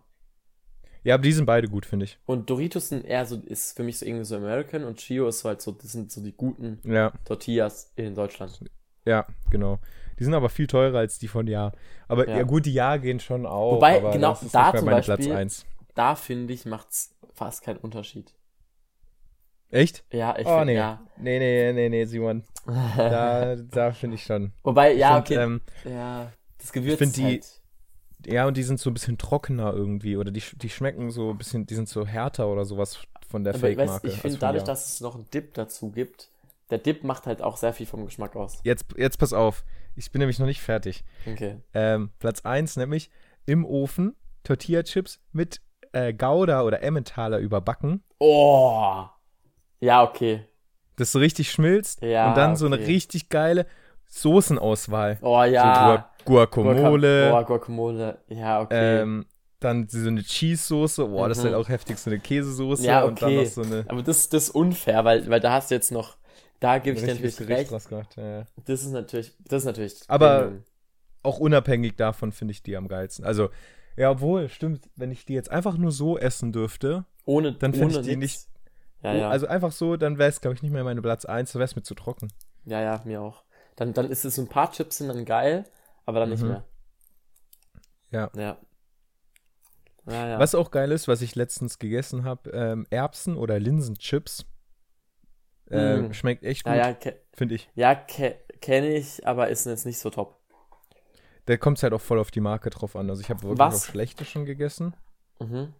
[1.03, 2.17] Ja, aber die sind beide gut, finde ich.
[2.25, 5.43] Und Doritos sind eher so, ist für mich so irgendwie so American und Chio ist
[5.43, 7.11] halt so, das sind so die guten ja.
[7.25, 8.59] Tortillas in Deutschland.
[9.05, 9.79] Ja, genau.
[10.19, 11.71] Die sind aber viel teurer als die von Ja.
[12.07, 13.75] Aber ja, ja gut, die Ja gehen schon auch.
[13.75, 15.47] Wobei, genau, da zum Beispiel,
[15.95, 18.33] da finde ich, macht es fast keinen Unterschied.
[19.69, 20.03] Echt?
[20.11, 20.75] Ja, ich oh, finde, nee.
[20.75, 21.01] ja.
[21.17, 22.43] Nee, nee, nee, nee, Simon.
[22.65, 24.53] da da finde ich schon.
[24.61, 25.43] Wobei, ja, find, okay.
[25.43, 27.61] Ähm, ja, das Gewürz ich die, halt.
[28.25, 30.15] Ja, und die sind so ein bisschen trockener irgendwie.
[30.15, 33.55] Oder die, die schmecken so ein bisschen, die sind so härter oder sowas von der
[33.55, 34.07] Fake-Marke.
[34.07, 36.29] Ich finde dadurch, dass es noch einen Dip dazu gibt,
[36.73, 38.59] der Dip macht halt auch sehr viel vom Geschmack aus.
[38.63, 39.63] Jetzt, jetzt pass auf.
[39.95, 41.03] Ich bin nämlich noch nicht fertig.
[41.31, 41.57] Okay.
[41.75, 43.11] Ähm, Platz 1 nämlich
[43.45, 48.03] im Ofen Tortilla-Chips mit äh, Gouda oder Emmentaler überbacken.
[48.17, 49.03] Oh.
[49.81, 50.45] Ja, okay.
[50.95, 52.01] Das so richtig schmilzt.
[52.01, 52.59] Ja, und dann okay.
[52.59, 53.67] so eine richtig geile
[54.07, 55.19] Soßenauswahl.
[55.21, 56.07] Oh ja.
[56.25, 57.29] So Guacamole.
[57.29, 58.17] Guac oh, Guacamole.
[58.29, 59.01] Ja, okay.
[59.01, 59.25] Ähm,
[59.59, 61.29] dann so eine Cheese-Soße, boah, mhm.
[61.29, 61.61] das ist halt mhm.
[61.61, 63.07] auch heftig, so eine Käsesoße ja, okay.
[63.07, 63.85] und dann noch so eine.
[63.87, 66.17] Aber das, das ist unfair, weil, weil da hast du jetzt noch
[66.63, 67.89] da gebe ich dir natürlich recht.
[67.89, 68.45] Gemacht, ja.
[68.65, 69.99] Das ist natürlich, das ist natürlich.
[70.07, 70.63] Aber ähm,
[71.21, 73.25] auch unabhängig davon finde ich die am geilsten.
[73.25, 73.49] Also,
[73.97, 77.99] ja, obwohl, stimmt, wenn ich die jetzt einfach nur so essen dürfte, ohne, dann finde
[77.99, 78.19] ich die nix.
[78.21, 78.47] nicht.
[79.03, 79.29] Ja, ja.
[79.29, 81.65] Also einfach so, dann wäre es, glaube ich, nicht mehr meine Platz 1, dann wäre
[81.65, 82.31] es mir zu trocken.
[82.63, 83.43] Ja, ja, mir auch.
[83.75, 85.65] Dann, dann ist es ein paar Chips sind dann geil,
[86.05, 86.35] aber dann mhm.
[86.35, 86.63] nicht mehr.
[88.09, 88.31] Ja.
[88.37, 88.57] Ja.
[90.05, 90.39] Ja, ja.
[90.39, 94.45] Was auch geil ist, was ich letztens gegessen habe, ähm, Erbsen- oder Linsenchips.
[95.69, 96.11] Mm.
[96.11, 96.95] Schmeckt echt gut, ja,
[97.33, 97.69] finde ich.
[97.75, 100.39] Ja, ke kenne ich, aber ist jetzt nicht so top.
[101.45, 103.09] Da kommt es halt auch voll auf die Marke drauf an.
[103.09, 103.75] Also ich habe wirklich Was?
[103.75, 104.95] auch schlechte schon gegessen.
[105.39, 105.73] Mhm.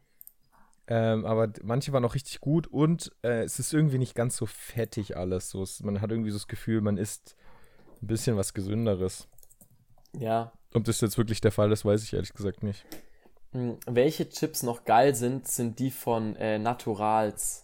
[0.88, 4.46] Ähm, aber manche waren auch richtig gut und äh, es ist irgendwie nicht ganz so
[4.46, 5.50] fettig alles.
[5.50, 7.38] So, es, man hat irgendwie so das Gefühl, man isst
[8.02, 9.30] ein bisschen was Gesünderes.
[10.18, 10.52] Ja.
[10.74, 12.86] Ob das jetzt wirklich der Fall ist, weiß ich ehrlich gesagt nicht.
[13.54, 17.63] Hm, welche Chips noch geil sind, sind die von äh, Naturals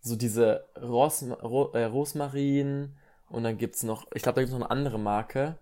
[0.00, 2.96] so diese Ros Ro äh, Rosmarin
[3.28, 5.58] und dann gibt's noch, ich glaube, da gibt's noch eine andere Marke,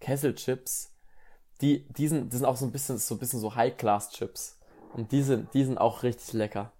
[0.00, 0.92] Kesselchips.
[1.60, 4.58] Die, die, sind, die sind auch so ein bisschen so, ein bisschen so High-Class-Chips.
[4.92, 6.72] Und die sind, die sind auch richtig lecker.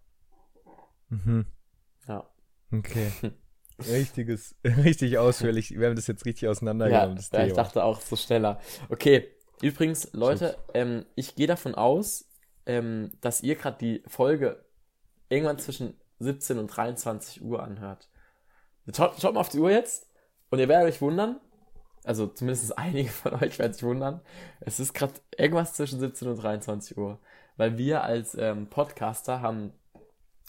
[1.09, 1.47] Mhm.
[2.07, 2.29] Ja.
[2.73, 3.11] Okay.
[3.87, 5.71] Richtiges, richtig ausführlich.
[5.71, 8.61] Wir haben das jetzt richtig auseinandergenommen, Ja, das ja, ich dachte auch so schneller.
[8.89, 9.29] Okay,
[9.63, 12.27] übrigens, Leute, ähm, ich gehe davon aus,
[12.67, 14.65] ähm, dass ihr gerade die Folge
[15.29, 18.09] irgendwann zwischen 17 und 23 Uhr anhört.
[18.95, 20.07] Schaut, schaut mal auf die Uhr jetzt
[20.51, 21.41] und ihr werdet euch wundern,
[22.05, 24.21] also zumindest einige von euch werden sich wundern,
[24.61, 27.21] es ist gerade irgendwas zwischen 17 und 23 Uhr.
[27.57, 29.73] Weil wir als ähm, Podcaster haben,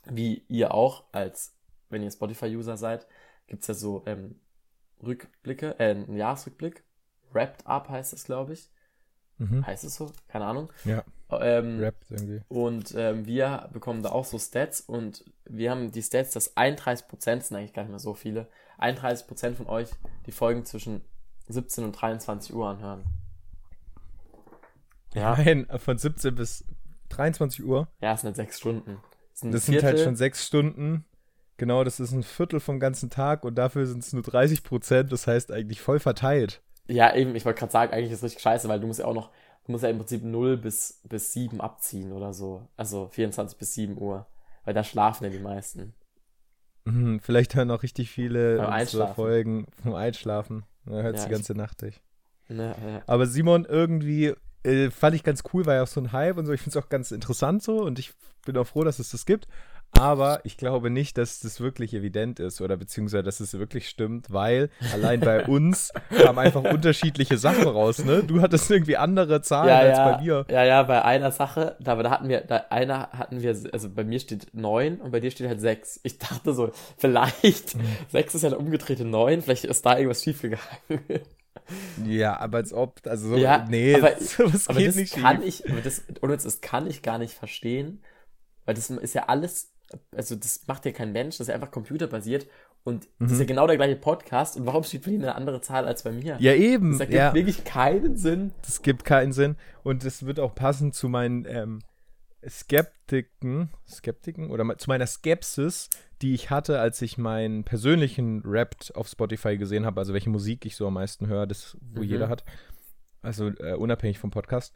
[0.05, 1.55] wie ihr auch, als
[1.89, 3.07] wenn ihr Spotify-User seid,
[3.47, 4.39] gibt's ja so ähm,
[5.01, 6.83] Rückblicke, äh, einen Jahresrückblick.
[7.31, 8.69] Wrapped Up heißt das, glaube ich.
[9.39, 9.65] Mhm.
[9.65, 10.11] Heißt es so?
[10.27, 10.71] Keine Ahnung.
[10.85, 12.41] Ja, Ähm, rappt irgendwie.
[12.47, 17.03] und ähm, wir bekommen da auch so Stats und wir haben die Stats, dass 31%
[17.19, 18.47] sind eigentlich gar nicht mehr so viele.
[18.79, 19.89] 31% von euch
[20.25, 21.01] die Folgen zwischen
[21.49, 23.03] 17 und 23 Uhr anhören.
[25.13, 26.63] Ja, Nein, von 17 bis
[27.09, 27.87] 23 Uhr.
[28.01, 28.97] ja, es sind jetzt sechs Stunden.
[29.41, 31.05] Ein Das sind halt schon sechs Stunden.
[31.57, 35.11] Genau, das ist ein Viertel vom ganzen Tag und dafür sind es nur 30 Prozent.
[35.11, 36.61] Das heißt eigentlich voll verteilt.
[36.87, 39.05] Ja, eben, ich wollte gerade sagen, eigentlich ist es richtig scheiße, weil du musst ja
[39.05, 39.29] auch noch,
[39.69, 42.67] du musst ja im Prinzip 0 bis, bis 7 abziehen oder so.
[42.75, 44.25] Also 24 bis 7 Uhr.
[44.65, 45.93] Weil da schlafen ja die meisten.
[46.85, 49.15] Mhm, vielleicht hören auch richtig viele Beim unsere Einschlafen.
[49.15, 50.63] Folgen vom Einschlafen.
[50.85, 52.01] Da hört Ja, die ich- ganze Nacht durch.
[52.47, 53.03] Ne, ja.
[53.05, 56.47] Aber Simon, irgendwie äh, fand ich ganz cool, war ja auch so ein Hype und
[56.47, 56.51] so.
[56.51, 58.11] Ich finde es auch ganz interessant so und ich
[58.43, 59.47] bin auch froh, dass es das gibt.
[59.91, 64.31] Aber ich glaube nicht, dass das wirklich evident ist oder beziehungsweise, dass es wirklich stimmt,
[64.31, 68.23] weil allein bei uns kamen einfach unterschiedliche Sachen raus, ne?
[68.23, 70.45] Du hattest irgendwie andere Zahlen ja, als ja, bei mir.
[70.49, 73.89] Ja, ja, bei einer Sache, da, aber da hatten wir, da einer hatten wir, also
[73.89, 75.99] bei mir steht 9 und bei dir steht halt 6.
[76.03, 77.81] Ich dachte so, vielleicht, Mhm.
[78.09, 80.63] 6 ist ja eine umgedrehte 9, vielleicht ist da irgendwas schiefgegangen.
[82.05, 85.41] Ja, aber als ob, also so, Ja, nee, aber- sowas Aber geht das nicht kann
[85.43, 85.61] schief.
[85.65, 88.01] ich, aber das, ohne das kann ich gar nicht verstehen,
[88.65, 89.71] weil das ist ja alles,
[90.15, 92.47] also das macht ja kein Mensch, das ist ja einfach computerbasiert
[92.83, 95.61] und das ist ja genau der gleiche Podcast und warum steht bei dir eine andere
[95.61, 96.35] Zahl als bei mir?
[96.35, 96.41] Mhm.
[96.41, 96.91] Ja, eben.
[96.91, 97.33] Das ergibt ja.
[97.33, 98.51] wirklich keinen Sinn.
[98.61, 99.57] Das gibt keinen Sinn.
[99.83, 101.81] Und das wird auch passen zu meinen ähm,
[102.47, 105.89] Skeptiken, Skeptiken oder zu meiner Skepsis,
[106.21, 110.65] die ich hatte, als ich meinen persönlichen Rap auf Spotify gesehen habe, also welche Musik
[110.65, 112.07] ich so am meisten höre, das, wo Mhm.
[112.07, 112.43] jeder hat.
[113.21, 114.73] Also äh, unabhängig vom Podcast.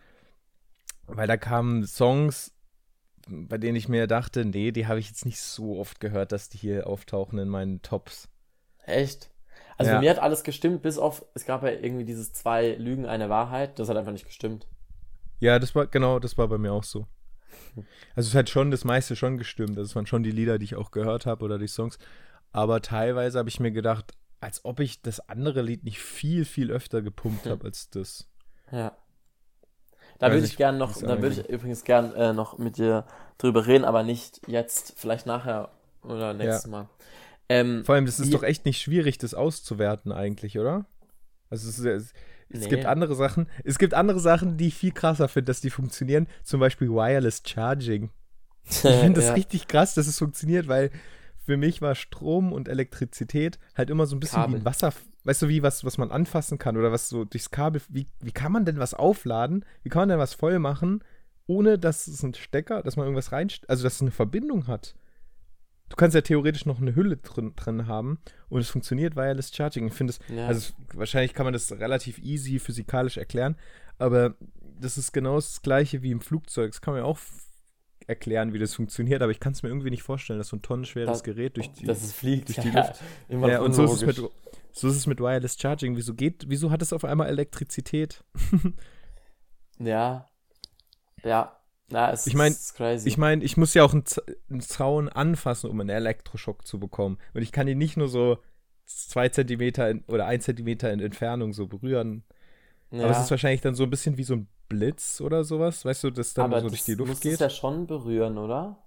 [1.07, 2.53] Weil da kamen Songs,
[3.27, 6.49] bei denen ich mir dachte, nee, die habe ich jetzt nicht so oft gehört, dass
[6.49, 8.29] die hier auftauchen in meinen Tops.
[8.85, 9.29] Echt?
[9.77, 9.99] Also Ja.
[9.99, 13.79] mir hat alles gestimmt, bis auf, es gab ja irgendwie dieses zwei Lügen, eine Wahrheit,
[13.79, 14.67] das hat einfach nicht gestimmt.
[15.39, 17.07] Ja, das war, genau, das war bei mir auch so.
[18.15, 19.77] Also es hat schon das meiste schon gestimmt.
[19.77, 21.97] Das waren schon die Lieder, die ich auch gehört habe oder die Songs.
[22.51, 26.71] Aber teilweise habe ich mir gedacht, als ob ich das andere Lied nicht viel, viel
[26.71, 28.29] öfter gepumpt habe als das.
[28.71, 28.95] Ja.
[30.19, 33.05] Da würde ich, ich gern noch, da würde ich übrigens gern äh, noch mit dir
[33.37, 35.69] drüber reden, aber nicht jetzt, vielleicht nachher
[36.03, 36.87] oder nächstes Mal.
[37.49, 40.85] Ähm, Vor allem, das ist Wie- doch echt nicht schwierig, das auszuwerten eigentlich, oder?
[41.49, 42.13] Also es, es,
[42.49, 42.67] es Nee.
[42.67, 43.47] gibt andere Sachen.
[43.63, 46.27] Es gibt andere Sachen, die ich viel krasser finde, dass die funktionieren.
[46.43, 48.09] Zum Beispiel Wireless Charging.
[48.69, 49.33] Ich finde das ja.
[49.33, 50.91] richtig krass, dass es funktioniert, weil
[51.45, 54.59] für mich war Strom und Elektrizität halt immer so ein bisschen wie Kabel.
[54.61, 54.93] ein Wasser,
[55.23, 58.31] weißt du, wie was, was man anfassen kann oder was so durchs Kabel, wie, wie
[58.31, 59.65] kann man denn was aufladen?
[59.83, 61.03] Wie kann man denn was voll machen,
[61.47, 64.95] ohne dass es ein Stecker, dass man irgendwas rein, also dass es eine Verbindung hat?
[65.89, 68.17] Du kannst ja theoretisch noch eine Hülle drin, drin haben
[68.49, 69.87] und es funktioniert Wireless Charging.
[69.87, 70.47] Ich finde es, Ja.
[70.47, 73.55] also wahrscheinlich kann man das relativ easy physikalisch erklären,
[73.99, 74.35] aber
[74.79, 76.71] das ist genau das gleiche wie im Flugzeug.
[76.71, 77.19] Das kann man ja auch
[78.07, 80.61] erklären, wie das funktioniert, aber ich kann es mir irgendwie nicht vorstellen, dass so ein
[80.61, 81.85] tonnenschweres Das- Gerät durch die.
[81.85, 82.49] dass es fliegt.
[82.49, 83.01] durch die ja, Luft.
[83.29, 84.21] Immer ja, und so ist, es mit.
[84.73, 85.95] So ist es mit Wireless Charging.
[85.95, 88.23] Wieso geht, wieso hat es auf einmal Elektrizität?
[89.79, 90.29] Ja.
[91.23, 91.57] Ja.
[91.91, 93.07] Ja, es Ich mein- ist crazy.
[93.07, 97.17] Ich meine, ich muss ja auch einen, Zaun anfassen, um einen Elektroschock zu bekommen.
[97.33, 98.37] Und ich kann ihn nicht nur so
[98.85, 102.23] zwei Zentimeter in, oder ein Zentimeter in Entfernung so berühren.
[102.91, 103.03] ja.
[103.03, 106.05] Aber es ist wahrscheinlich dann so ein bisschen wie so ein Blitz oder sowas, weißt
[106.05, 107.33] du, das dann aber so durch die Luft geht.
[107.33, 108.82] es ja schon berühren, oder?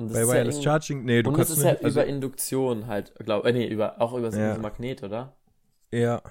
[0.00, 1.72] Und das Bei ist ja Wireless irgendwie- Charging, nee, du und kannst es ist ja
[1.72, 4.58] nicht, also, über Induktion halt, glaub, äh, nee, über, auch über so Ja.
[4.58, 5.36] Magnet, oder?
[5.92, 6.22] ja,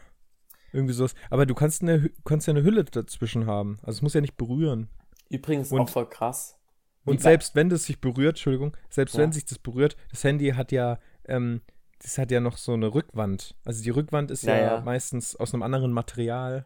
[0.71, 1.15] irgendwie sowas.
[1.29, 3.79] Aber du kannst eine, kannst ja eine Hülle dazwischen haben.
[3.81, 4.89] Also es muss ja nicht berühren.
[5.29, 6.57] Übrigens Und- auch voll krass.
[7.05, 9.21] Wie Und selbst wenn das sich berührt, Entschuldigung, selbst Ja.
[9.21, 11.61] wenn sich das berührt, das Handy hat ja, ähm,
[12.01, 13.55] das hat ja noch so eine Rückwand.
[13.65, 14.81] Also die Rückwand ist ja, Ja, ja.
[14.81, 16.65] meistens aus einem anderen Material.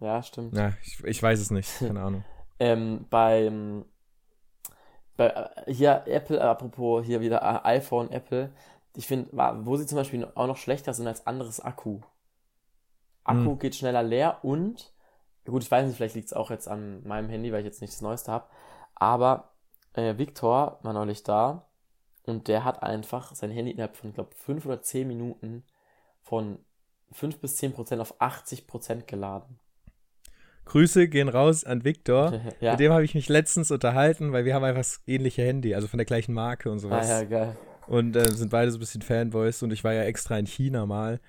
[0.00, 0.52] Ja, stimmt.
[0.52, 2.24] Na, ich, ich weiß es nicht, keine Ahnung.
[2.58, 3.84] Ähm, beim
[5.16, 8.52] bei, äh, hier Apple, apropos hier wieder äh, iPhone, Apple,
[8.94, 9.30] ich finde,
[9.64, 12.00] wo sie zum Beispiel auch noch schlechter sind als anderes Akku.
[13.24, 13.58] Akku Hm.
[13.58, 14.92] geht schneller leer und
[15.44, 17.80] gut, ich weiß nicht, vielleicht liegt es auch jetzt an meinem Handy, weil ich jetzt
[17.80, 18.46] nicht das Neueste habe.
[18.94, 19.52] Aber
[19.92, 21.68] äh, Victor war neulich da
[22.24, 25.64] und der hat einfach sein Handy innerhalb von, glaube fünf oder zehn Minuten
[26.22, 26.58] von
[27.12, 29.58] 5 bis 10 Prozent auf 80 Prozent geladen.
[30.66, 32.40] Grüße gehen raus an Victor.
[32.60, 32.72] ja.
[32.72, 35.88] Mit dem habe ich mich letztens unterhalten, weil wir haben einfach das ähnliche Handy, also
[35.88, 37.08] von der gleichen Marke und sowas.
[37.08, 37.56] Ah ja, geil.
[37.86, 40.86] Und äh, sind beide so ein bisschen Fanboys und ich war ja extra in China
[40.86, 41.20] mal.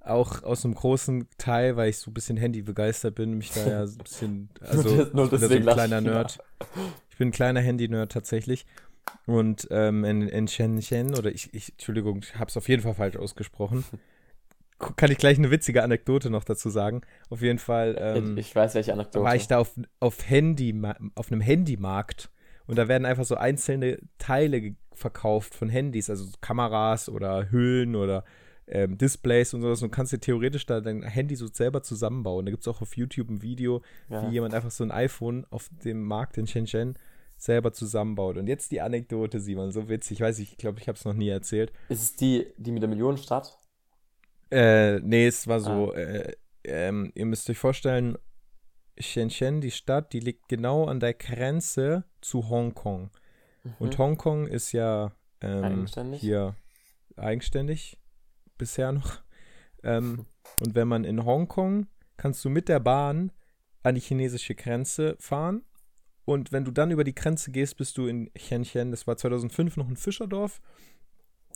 [0.00, 3.66] Auch aus einem großen Teil, weil ich so ein bisschen Handy begeistert bin, mich da
[3.66, 6.38] ja so ein bisschen, also nur, nur deswegen so ein kleiner Nerd.
[7.10, 8.66] Ich bin ein kleiner Handy-Nerd tatsächlich.
[9.26, 12.94] Und ähm, in, in Shenzhen, oder ich, ich Entschuldigung, ich habe es auf jeden Fall
[12.94, 13.84] falsch ausgesprochen.
[14.96, 17.00] kann ich gleich eine witzige Anekdote noch dazu sagen.
[17.30, 17.96] Auf jeden Fall.
[17.98, 19.24] Ähm, ich weiß, welche Anekdote.
[19.24, 20.74] War ich da auf, auf, Handy,
[21.14, 22.30] auf einem Handymarkt
[22.66, 28.24] und da werden einfach so einzelne Teile verkauft von Handys, also Kameras oder Hüllen oder
[28.66, 29.82] ähm, Displays und sowas.
[29.82, 32.46] Und kannst dir theoretisch da dein Handy so selber zusammenbauen.
[32.46, 34.26] Da gibt es auch auf YouTube ein Video, ja.
[34.26, 36.98] wie jemand einfach so ein iPhone auf dem Markt in Shenzhen
[37.38, 38.36] selber zusammenbaut.
[38.38, 40.18] Und jetzt die Anekdote, Simon, so witzig.
[40.18, 41.72] Ich weiß, ich glaube, ich habe es noch nie erzählt.
[41.88, 43.58] Ist es die, die mit der Millionenstadt?
[44.50, 45.96] Äh, nee, es war so, ah.
[45.96, 48.16] äh, ähm, ihr müsst euch vorstellen,
[48.98, 53.10] Shenzhen, die Stadt, die liegt genau an der Grenze zu Hongkong.
[53.64, 53.74] Mhm.
[53.78, 56.20] Und Hongkong ist ja ähm, eigenständig?
[56.20, 56.56] hier
[57.16, 57.98] eigenständig
[58.58, 59.22] bisher noch.
[59.82, 60.26] Ähm,
[60.60, 61.86] und wenn man in Hongkong,
[62.16, 63.32] kannst du mit der Bahn
[63.82, 65.62] an die chinesische Grenze fahren.
[66.24, 68.90] Und wenn du dann über die Grenze gehst, bist du in Shenzhen.
[68.90, 70.60] Das war 2005 noch ein Fischerdorf.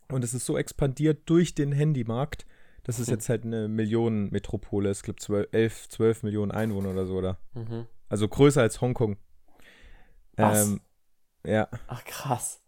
[0.08, 2.46] Und es ist so expandiert durch den Handymarkt,
[2.84, 3.14] das ist hm.
[3.14, 4.88] jetzt halt eine Millionenmetropole.
[4.88, 7.38] Es gibt 12, 11, 12 Millionen Einwohner oder so, oder?
[7.54, 7.86] Mhm.
[8.08, 9.16] Also größer als Hongkong.
[10.36, 10.66] Was?
[10.66, 10.80] Ähm,
[11.44, 11.68] ja.
[11.86, 12.62] Ach, krass.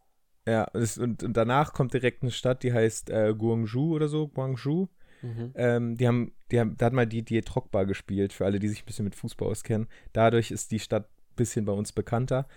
[0.46, 4.88] Ja, und, und, danach kommt direkt eine Stadt, die heißt äh, Guangzhou oder so, Guangzhou.
[5.22, 5.52] Mhm.
[5.54, 8.68] Ähm, die haben, die haben, da hat mal die, die Drogba gespielt, für alle, die
[8.68, 9.88] sich ein bisschen mit Fußball auskennen.
[10.12, 12.48] Dadurch ist die Stadt ein bisschen bei uns bekannter.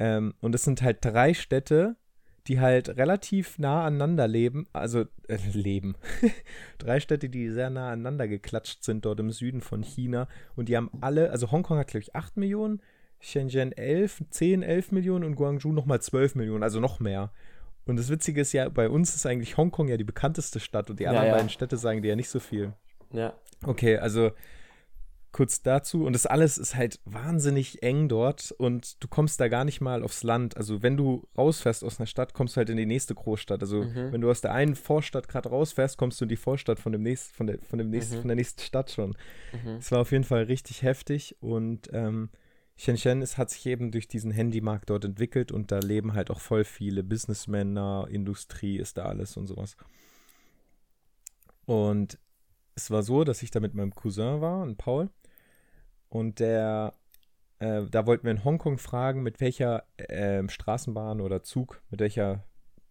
[0.00, 1.96] Ähm, und es sind halt drei Städte,
[2.46, 5.94] die halt relativ nah aneinander leben, also äh, leben.
[6.78, 10.76] Drei Städte, die sehr nah aneinander geklatscht sind dort im Süden von China und die
[10.76, 12.80] haben alle, also Hongkong hat glaube ich 8 Millionen,
[13.20, 17.32] Shenzhen 11, 10, 11 Millionen und Guangzhou nochmal 12 Millionen, also noch mehr.
[17.86, 21.00] Und das Witzige ist ja, bei uns ist eigentlich Hongkong ja die bekannteste Stadt und
[21.00, 21.36] die anderen ja, ja.
[21.36, 22.72] beiden Städte sagen dir ja nicht so viel.
[23.12, 23.34] Ja.
[23.64, 24.30] Okay, also
[25.32, 26.04] kurz dazu.
[26.04, 30.02] Und das alles ist halt wahnsinnig eng dort und du kommst da gar nicht mal
[30.02, 30.56] aufs Land.
[30.56, 33.60] Also wenn du rausfährst aus einer Stadt, kommst du halt in die nächste Großstadt.
[33.62, 34.12] Also mhm.
[34.12, 37.02] wenn du aus der einen Vorstadt gerade rausfährst, kommst du in die Vorstadt von dem
[37.02, 38.20] nächsten, von der, von dem nächsten, mhm.
[38.20, 39.10] von der nächsten Stadt schon.
[39.52, 39.76] Mhm.
[39.78, 39.94] Es mhm.
[39.94, 42.30] war auf jeden Fall richtig heftig und ähm,
[42.76, 46.40] Shenzhen ist, hat sich eben durch diesen Handymarkt dort entwickelt und da leben halt auch
[46.40, 49.76] voll viele Businessmänner, Industrie ist da alles und sowas.
[51.66, 52.18] Und
[52.74, 55.10] es war so, dass ich da mit meinem Cousin war, und Paul.
[56.10, 56.92] Und der,
[57.58, 62.44] äh, da wollten wir in Hongkong fragen, mit welcher äh, Straßenbahn oder Zug, mit welcher,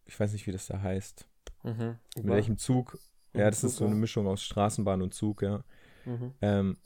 [0.05, 1.27] ich weiß nicht, wie das da heißt.
[1.63, 1.99] Mhm.
[2.15, 2.97] Mit welchem Zug.
[3.35, 5.63] Ja, das Zug, ist so eine Mischung aus Straßenbahn und Zug, ja.
[6.05, 6.33] Mhm.
[6.41, 6.77] Ähm,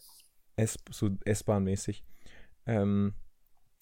[0.57, 2.03] S, so S-Bahn-mäßig.
[2.65, 3.13] Ähm,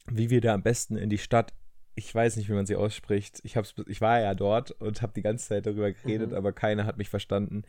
[0.06, 1.54] wie wir da am besten in die Stadt
[1.96, 3.40] ich weiß nicht, wie man sie ausspricht.
[3.44, 6.38] Ich, hab's, ich war ja dort und habe die ganze Zeit darüber geredet, mhm.
[6.38, 7.64] aber keiner hat mich verstanden.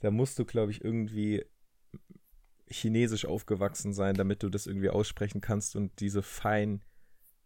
[0.00, 1.44] Da musst du, glaube ich, irgendwie
[2.70, 6.82] chinesisch aufgewachsen sein, damit du das irgendwie aussprechen kannst und diese feinen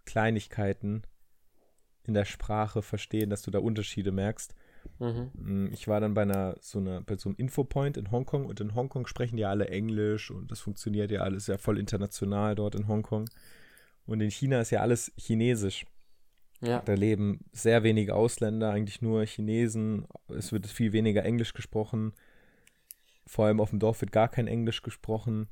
[0.05, 1.03] Kleinigkeiten
[2.05, 4.55] in der Sprache verstehen, dass du da Unterschiede merkst.
[4.99, 5.31] Mhm.
[5.35, 8.61] Mm, ich war dann bei einer so einer bei so einem Infopoint in Hongkong und
[8.61, 12.75] in Hongkong sprechen ja alle Englisch und das funktioniert ja alles ja voll international dort
[12.75, 13.29] in Hongkong.
[14.05, 15.87] Und in China ist ja alles Chinesisch.
[16.61, 16.81] Ja.
[16.81, 20.07] Da leben sehr wenige Ausländer, eigentlich nur Chinesen.
[20.29, 22.12] Es wird viel weniger Englisch gesprochen.
[23.27, 25.49] Vor allem auf dem Dorf wird gar kein Englisch gesprochen.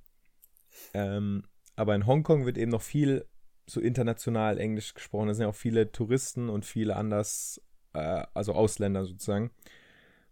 [0.95, 1.45] Ähm,
[1.77, 3.27] aber in Hongkong wird eben noch viel
[3.67, 5.29] so international Englisch gesprochen.
[5.29, 7.61] Da sind ja auch viele Touristen und viele anders,
[7.95, 9.51] äh, also Ausländer sozusagen.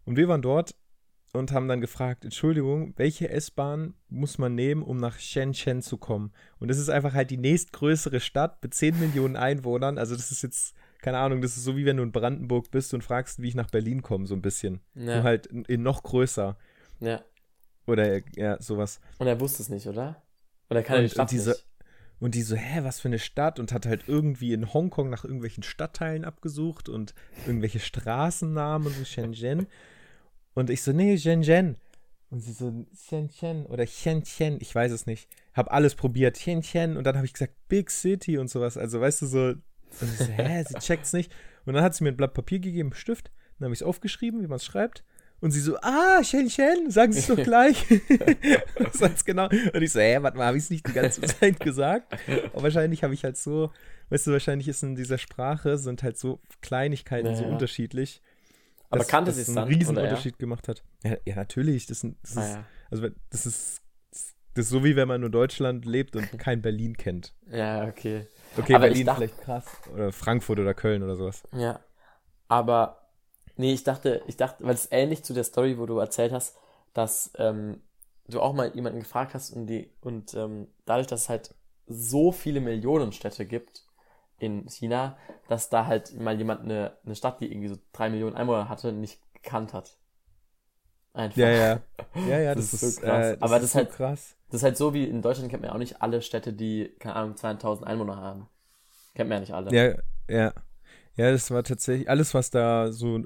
[0.05, 0.75] Und wir waren dort
[1.33, 6.31] und haben dann gefragt, Entschuldigung, welche S-Bahn muss man nehmen, um nach Shenzhen zu kommen?
[6.59, 9.97] Und das ist einfach halt die nächstgrößere Stadt mit 10 Millionen Einwohnern.
[9.97, 12.93] Also das ist jetzt, keine Ahnung, das ist so wie wenn du in Brandenburg bist
[12.93, 14.81] und fragst, wie ich nach Berlin komme, so ein bisschen.
[14.95, 15.15] Ja.
[15.15, 16.57] Nur halt in, noch größer.
[16.99, 17.23] Ja.
[17.89, 18.99] Oder ja, sowas.
[19.17, 20.21] Und er wusste es nicht, oder?
[20.69, 21.65] Oder kann und, er die Stadt und diese, nicht?
[22.19, 23.59] Und die so, hä, was für eine Stadt?
[23.59, 27.13] Und hat halt irgendwie in Hongkong nach irgendwelchen Stadtteilen abgesucht und
[27.47, 29.67] irgendwelche Straßennamen und so Shenzhen.
[30.53, 31.77] Und ich so, nee, Shenzhen.
[32.29, 35.27] Und sie so, Shenzhen oder Shenzhen, ich weiß es nicht.
[35.53, 36.97] Hab alles probiert, Shenzhen.
[36.97, 38.77] Und dann habe ich gesagt, Big City und sowas.
[38.77, 39.63] Also, weißt du, so, und
[40.01, 41.31] ich so hä, sie checkt's nicht.
[41.65, 43.31] Und dann hat sie mir ein Blatt Papier gegeben, Stift.
[43.57, 45.03] Dann habe ich es aufgeschrieben, wie man es schreibt.
[45.41, 47.85] Und sie so, ah, Shen Shen, sagen Sie es doch gleich.
[48.93, 49.47] Sonst genau.
[49.47, 52.13] Und ich so, hä, warte mal, habe ich es nicht die ganze Zeit gesagt?
[52.53, 53.71] Aber wahrscheinlich habe ich halt so,
[54.09, 58.21] weißt du, wahrscheinlich ist in dieser Sprache sind halt so Kleinigkeiten ja, so unterschiedlich.
[58.89, 59.59] Aber kannte sie es dann?
[59.59, 60.39] einen riesen Unterschied ja?
[60.39, 60.83] gemacht hat.
[61.03, 61.85] Ja, ja natürlich.
[61.85, 62.59] Das, das ah, ist,
[62.89, 63.81] also das ist,
[64.55, 67.33] das ist so wie wenn man nur Deutschland lebt und kein Berlin kennt.
[67.49, 68.25] Ja, okay.
[68.57, 69.65] Okay, aber Berlin dachte, vielleicht krass.
[69.93, 71.43] Oder Frankfurt oder Köln oder sowas.
[71.53, 71.79] Ja.
[72.47, 73.08] Aber
[73.59, 76.55] Nee, ich dachte, ich dachte, weil es ähnlich zu der Story, wo du erzählt hast,
[76.93, 77.81] dass ähm,
[78.29, 81.53] du auch mal jemanden gefragt hast und die und ähm, dadurch, dass es halt
[81.85, 83.83] so viele Millionenstädte gibt
[84.37, 85.17] in China,
[85.49, 88.93] dass da halt mal jemand eine, eine Stadt, die irgendwie so drei Millionen Einwohner hatte,
[88.93, 89.97] nicht gekannt hat.
[91.11, 91.39] Einfach.
[91.39, 91.79] Ja, ja.
[92.29, 93.25] Ja, ja, das, das ist, so krass.
[93.25, 94.37] Äh, das Aber das ist, halt, krass.
[94.51, 96.95] Das ist halt so wie in Deutschland kennt man ja auch nicht alle Städte, die,
[96.97, 98.47] keine Ahnung, 2000 Einwohner haben.
[99.15, 99.75] Kennt man ja nicht alle.
[99.75, 100.53] Ja, ja.
[101.15, 103.23] Ja, das war tatsächlich, alles, was da so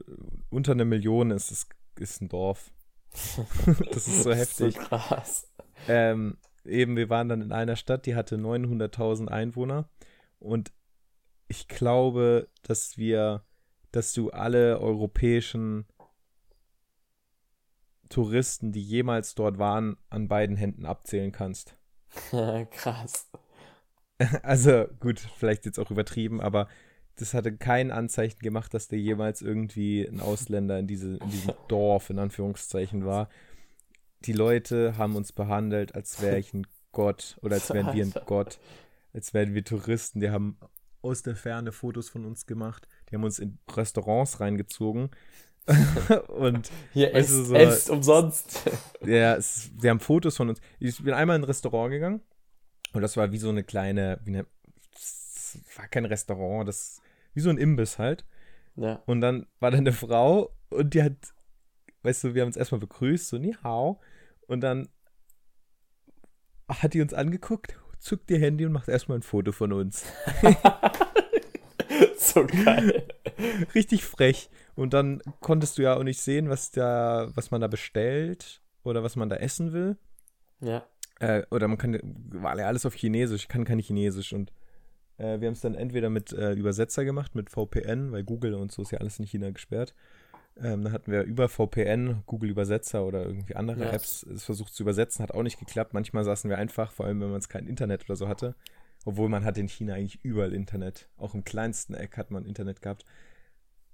[0.49, 1.67] unter einer Million ist, ist,
[1.99, 2.71] ist ein Dorf.
[3.91, 4.75] das ist so heftig.
[4.75, 5.47] So krass.
[5.87, 9.89] Ähm, eben, wir waren dann in einer Stadt, die hatte 900.000 Einwohner
[10.39, 10.71] und
[11.47, 13.43] ich glaube, dass wir,
[13.91, 15.85] dass du alle europäischen
[18.09, 21.75] Touristen, die jemals dort waren, an beiden Händen abzählen kannst.
[22.71, 23.29] Krass.
[24.43, 26.67] Also gut, vielleicht jetzt auch übertrieben, aber
[27.17, 31.53] das hatte kein Anzeichen gemacht, dass der jemals irgendwie ein Ausländer in, diese, in diesem
[31.67, 33.29] Dorf, in Anführungszeichen, war.
[34.25, 38.13] Die Leute haben uns behandelt, als wäre ich ein Gott oder als wären wir ein
[38.25, 38.59] Gott,
[39.13, 40.21] als wären wir Touristen.
[40.21, 40.57] Die haben
[41.01, 42.87] aus der Ferne Fotos von uns gemacht.
[43.09, 45.09] Die haben uns in Restaurants reingezogen.
[46.27, 48.69] und hier ist so, esst umsonst.
[49.05, 50.59] ja, es, sie haben Fotos von uns.
[50.79, 52.21] Ich bin einmal in ein Restaurant gegangen
[52.91, 54.45] und das war wie so eine kleine, wie eine,
[54.93, 57.01] das war kein Restaurant, das
[57.33, 58.25] wie so ein Imbiss halt.
[58.75, 59.01] Ja.
[59.05, 61.15] Und dann war da eine Frau und die hat,
[62.03, 63.99] weißt du, wir haben uns erstmal begrüßt, so ni hao.
[64.47, 64.89] Und dann
[66.67, 70.05] hat die uns angeguckt, zuckt ihr Handy und macht erstmal ein Foto von uns.
[72.17, 73.07] so geil.
[73.75, 74.49] Richtig frech.
[74.75, 79.03] Und dann konntest du ja auch nicht sehen, was da, was man da bestellt oder
[79.03, 79.97] was man da essen will.
[80.59, 80.83] Ja.
[81.19, 84.51] Äh, oder man kann, war ja alles auf Chinesisch, ich kann kein Chinesisch und
[85.17, 88.71] äh, wir haben es dann entweder mit äh, Übersetzer gemacht, mit VPN, weil Google und
[88.71, 89.93] so ist ja alles in China gesperrt.
[90.55, 93.91] Ähm, da hatten wir über VPN, Google Übersetzer oder irgendwie andere ja.
[93.91, 95.93] Apps es versucht zu übersetzen, hat auch nicht geklappt.
[95.93, 98.55] Manchmal saßen wir einfach, vor allem wenn man es kein Internet oder so hatte,
[99.05, 101.09] obwohl man hat in China eigentlich überall Internet.
[101.17, 103.03] Auch im kleinsten Eck hat man Internet gehabt.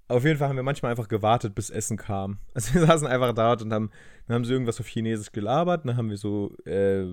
[0.08, 2.40] Auf jeden Fall haben wir manchmal einfach gewartet, bis Essen kam.
[2.54, 3.90] Also wir saßen einfach dort und haben,
[4.26, 7.06] dann haben sie irgendwas auf Chinesisch gelabert, dann haben wir so, äh,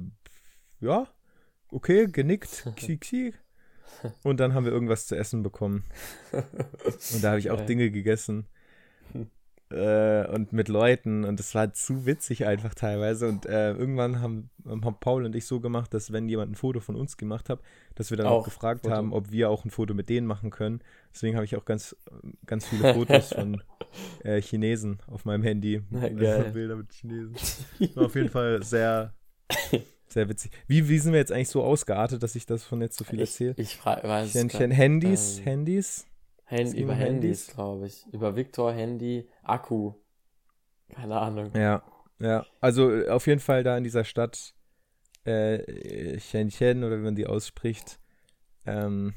[0.82, 1.08] ja,
[1.72, 3.34] okay, genickt, xi, xi,
[4.24, 5.84] und dann haben wir irgendwas zu essen bekommen.
[6.32, 8.48] Und da habe ich auch Dinge gegessen.
[9.70, 11.26] Äh, und mit Leuten.
[11.26, 13.28] Und es war zu witzig einfach teilweise.
[13.28, 16.80] Und äh, irgendwann haben, haben, Paul und ich so gemacht, dass wenn jemand ein Foto
[16.80, 17.60] von uns gemacht hat,
[17.96, 18.96] dass wir dann auch, auch gefragt Foto.
[18.96, 20.80] haben, ob wir auch ein Foto mit denen machen können.
[21.14, 21.98] Deswegen habe ich auch ganz,
[22.46, 23.62] ganz viele Fotos von
[24.24, 25.82] äh, Chinesen auf meinem Handy.
[26.54, 27.36] Bilder mit Chinesen.
[27.96, 29.14] War auf jeden Fall sehr
[30.08, 30.51] sehr witzig.
[30.68, 33.20] Wie, wie sind wir jetzt eigentlich so ausgeartet, dass ich das von jetzt so viel
[33.20, 33.51] erzähle?
[33.58, 36.05] Ich, ich frage, weiß ich kenne Handys, ähm, Handys?
[36.45, 38.05] Hand, über Handys, glaube ich.
[38.14, 39.93] Über Victor, Handy, Akku.
[40.89, 41.51] Keine Ahnung.
[41.53, 41.84] Ja,
[42.20, 42.45] ja.
[42.62, 44.53] Also auf jeden Fall da in dieser Stadt
[45.26, 47.99] äh, Shenzhen oder wie man die ausspricht.
[48.66, 49.14] Ähm,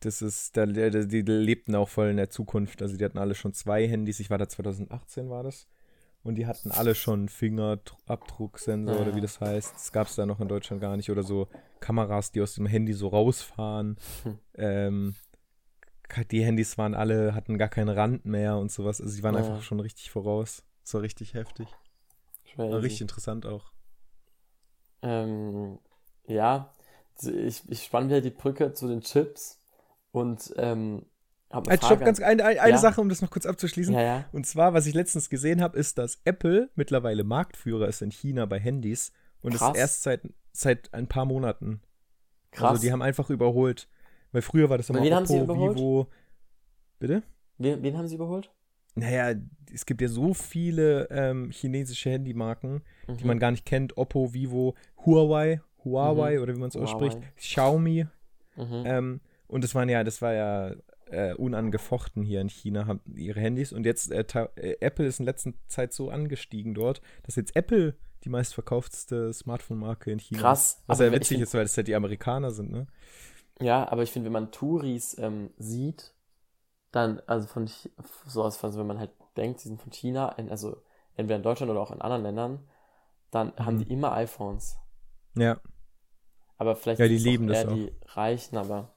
[0.00, 2.80] das ist, da, die, die lebten auch voll in der Zukunft.
[2.80, 4.20] Also die hatten alle schon zwei Handys.
[4.20, 5.66] Ich war da 2018, war das.
[6.24, 9.74] Und die hatten alle schon Fingerabdrucksensor oder wie das heißt.
[9.74, 11.10] Das gab es da noch in Deutschland gar nicht.
[11.10, 11.48] Oder so
[11.80, 13.98] Kameras, die aus dem Handy so rausfahren.
[14.22, 14.38] Hm.
[14.54, 15.14] Ähm,
[16.30, 19.02] die Handys waren alle, hatten gar keinen Rand mehr und sowas.
[19.02, 19.40] Also sie waren ja.
[19.40, 20.64] einfach schon richtig voraus.
[20.82, 21.68] Das war richtig heftig.
[22.56, 23.72] War richtig interessant auch.
[25.02, 25.78] Ähm,
[26.26, 26.74] ja,
[27.22, 29.60] ich, ich spann wieder die Brücke zu den Chips
[30.10, 31.04] und ähm,
[31.50, 32.78] Halt, stopp, ganz eine, eine ja.
[32.78, 33.94] Sache, um das noch kurz abzuschließen.
[33.94, 34.24] Ja, ja.
[34.32, 38.46] Und zwar, was ich letztens gesehen habe, ist, dass Apple mittlerweile Marktführer ist in China
[38.46, 39.74] bei Handys und Krass.
[39.74, 40.22] ist erst seit,
[40.52, 41.80] seit ein paar Monaten.
[42.50, 42.70] Krass.
[42.70, 43.88] Also die haben einfach überholt.
[44.32, 45.76] Weil früher war das immer wen Oppo, haben sie überholt?
[45.76, 46.08] Vivo.
[46.98, 47.22] Bitte?
[47.58, 48.50] Wen, wen haben sie überholt?
[48.96, 49.34] Naja,
[49.72, 53.16] es gibt ja so viele ähm, chinesische Handymarken, mhm.
[53.16, 53.96] die man gar nicht kennt.
[53.96, 54.74] Oppo, Vivo,
[55.04, 56.42] Huawei, Huawei mhm.
[56.42, 58.06] oder wie man es ausspricht, Xiaomi.
[58.56, 58.82] Mhm.
[58.84, 60.74] Ähm, und das waren ja, das war ja
[61.06, 64.24] äh, unangefochten hier in China haben ihre Handys und jetzt äh,
[64.56, 70.10] äh, Apple ist in letzter Zeit so angestiegen dort, dass jetzt Apple die meistverkauftste Smartphone-Marke
[70.10, 70.74] in China Krass.
[70.74, 70.82] ist.
[70.86, 72.86] Was ja witzig ist, weil es ja die Amerikaner sind, ne?
[73.60, 76.14] Ja, aber ich finde, wenn man Touris ähm, sieht,
[76.90, 77.68] dann, also von
[78.26, 80.82] so aus, also wenn man halt denkt, sie sind von China, also
[81.16, 82.68] entweder in Deutschland oder auch in anderen Ländern,
[83.30, 83.64] dann mhm.
[83.64, 84.78] haben die immer iPhones.
[85.36, 85.60] Ja.
[86.56, 88.93] Aber vielleicht ja, die lieben eher die Reichen, aber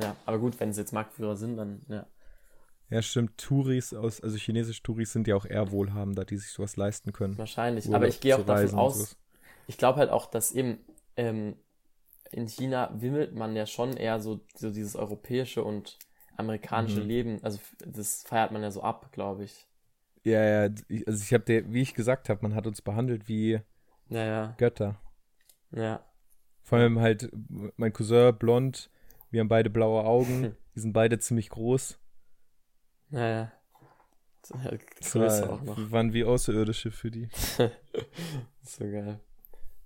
[0.00, 2.06] ja, aber gut, wenn sie jetzt Marktführer sind, dann ja.
[2.90, 3.38] Ja, stimmt.
[3.38, 7.38] Touris aus, also chinesische Touris sind ja auch eher wohlhabender, die sich sowas leisten können.
[7.38, 9.16] Wahrscheinlich, Urlaub aber ich gehe auch davon aus,
[9.68, 10.78] ich glaube halt auch, dass eben
[11.16, 11.54] ähm,
[12.32, 15.98] in China wimmelt man ja schon eher so, so dieses europäische und
[16.36, 17.06] amerikanische mhm.
[17.06, 17.38] Leben.
[17.42, 19.68] Also das feiert man ja so ab, glaube ich.
[20.24, 20.74] Ja, ja,
[21.06, 23.60] also ich habe wie ich gesagt habe, man hat uns behandelt wie
[24.08, 24.54] ja, ja.
[24.58, 25.00] Götter.
[25.72, 26.04] Ja.
[26.62, 27.30] Vor allem halt
[27.76, 28.90] mein Cousin blond,
[29.30, 31.98] wir haben beide blaue Augen, wir sind beide ziemlich groß.
[33.10, 33.52] Naja.
[34.42, 35.76] Größe war, auch noch.
[35.76, 37.28] Wir waren wie Außerirdische für die.
[38.62, 39.20] so geil.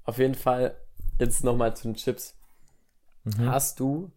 [0.04, 0.76] Auf jeden Fall,
[1.18, 2.36] jetzt nochmal zu den Chips.
[3.24, 3.50] Mhm.
[3.50, 4.10] Hast du,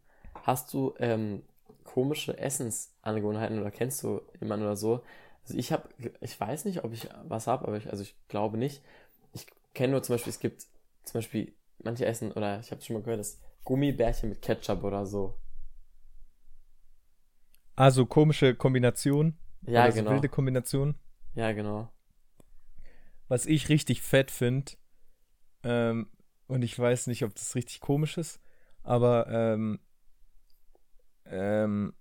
[0.43, 1.43] hast du ähm,
[1.83, 5.03] komische Essensangewohnheiten oder kennst du jemanden oder so?
[5.43, 8.57] Also ich habe, ich weiß nicht, ob ich was habe, aber ich, also ich glaube
[8.57, 8.83] nicht.
[9.33, 10.63] Ich kenne nur zum Beispiel, es gibt
[11.03, 15.05] zum Beispiel manche Essen, oder ich habe schon mal gehört, das Gummibärchen mit Ketchup oder
[15.05, 15.37] so.
[17.75, 19.37] Also komische Kombination.
[19.63, 20.11] Ja, oder genau.
[20.11, 20.95] Wilde Kombination.
[21.35, 21.91] Ja, genau.
[23.27, 24.71] Was ich richtig fett finde,
[25.63, 26.09] ähm,
[26.47, 28.39] und ich weiß nicht, ob das richtig komisch ist,
[28.83, 29.79] aber ähm,
[31.25, 31.93] ähm,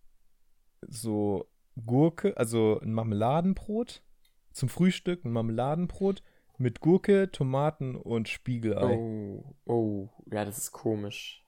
[0.87, 1.51] so
[1.85, 4.05] Gurke, also ein Marmeladenbrot
[4.53, 6.23] zum Frühstück, ein Marmeladenbrot
[6.59, 8.97] mit Gurke, Tomaten und Spiegelei.
[8.97, 11.46] Oh, oh, ja, das ist komisch.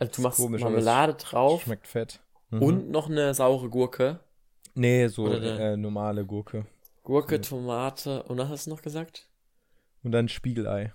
[0.00, 1.62] Also du machst komisch, Marmelade drauf.
[1.62, 2.20] Schmeckt fett.
[2.50, 2.62] Mhm.
[2.62, 4.18] Und noch eine saure Gurke.
[4.74, 6.66] Nee, so äh, normale Gurke.
[7.04, 7.40] Gurke, ja.
[7.40, 9.28] Tomate und was hast du noch gesagt?
[10.02, 10.92] Und dann Spiegelei.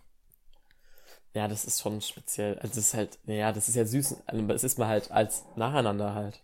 [1.34, 2.56] Ja, das ist schon speziell.
[2.60, 5.12] Also das ist halt, naja, das ist ja süß, aber also es ist mal halt
[5.12, 6.42] als nacheinander halt.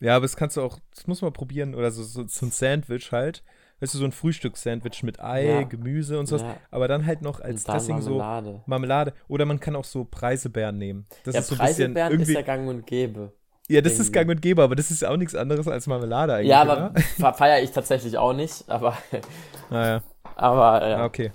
[0.00, 2.52] Ja, aber das kannst du auch, das muss man probieren, oder so, so, so ein
[2.52, 3.42] Sandwich halt.
[3.80, 5.62] Weißt du, so ein Frühstückssandwich mit Ei, ja.
[5.62, 6.42] Gemüse und sowas.
[6.42, 6.56] Ja.
[6.70, 8.52] Aber dann halt noch als Dressing Marmelade.
[8.52, 9.12] so Marmelade.
[9.28, 11.06] Oder man kann auch so Preisebeeren nehmen.
[11.24, 12.32] Das ja, ist so Preisebeeren irgendwie...
[12.32, 13.32] ist ja gang und gäbe.
[13.68, 16.48] Ja, das ist gang und gäbe, aber das ist auch nichts anderes als Marmelade eigentlich.
[16.48, 16.94] Ja, aber
[17.34, 18.96] feiere ich tatsächlich auch nicht, aber.
[19.70, 20.02] Naja.
[20.34, 20.96] Aber, ja.
[20.98, 21.30] Ah, okay.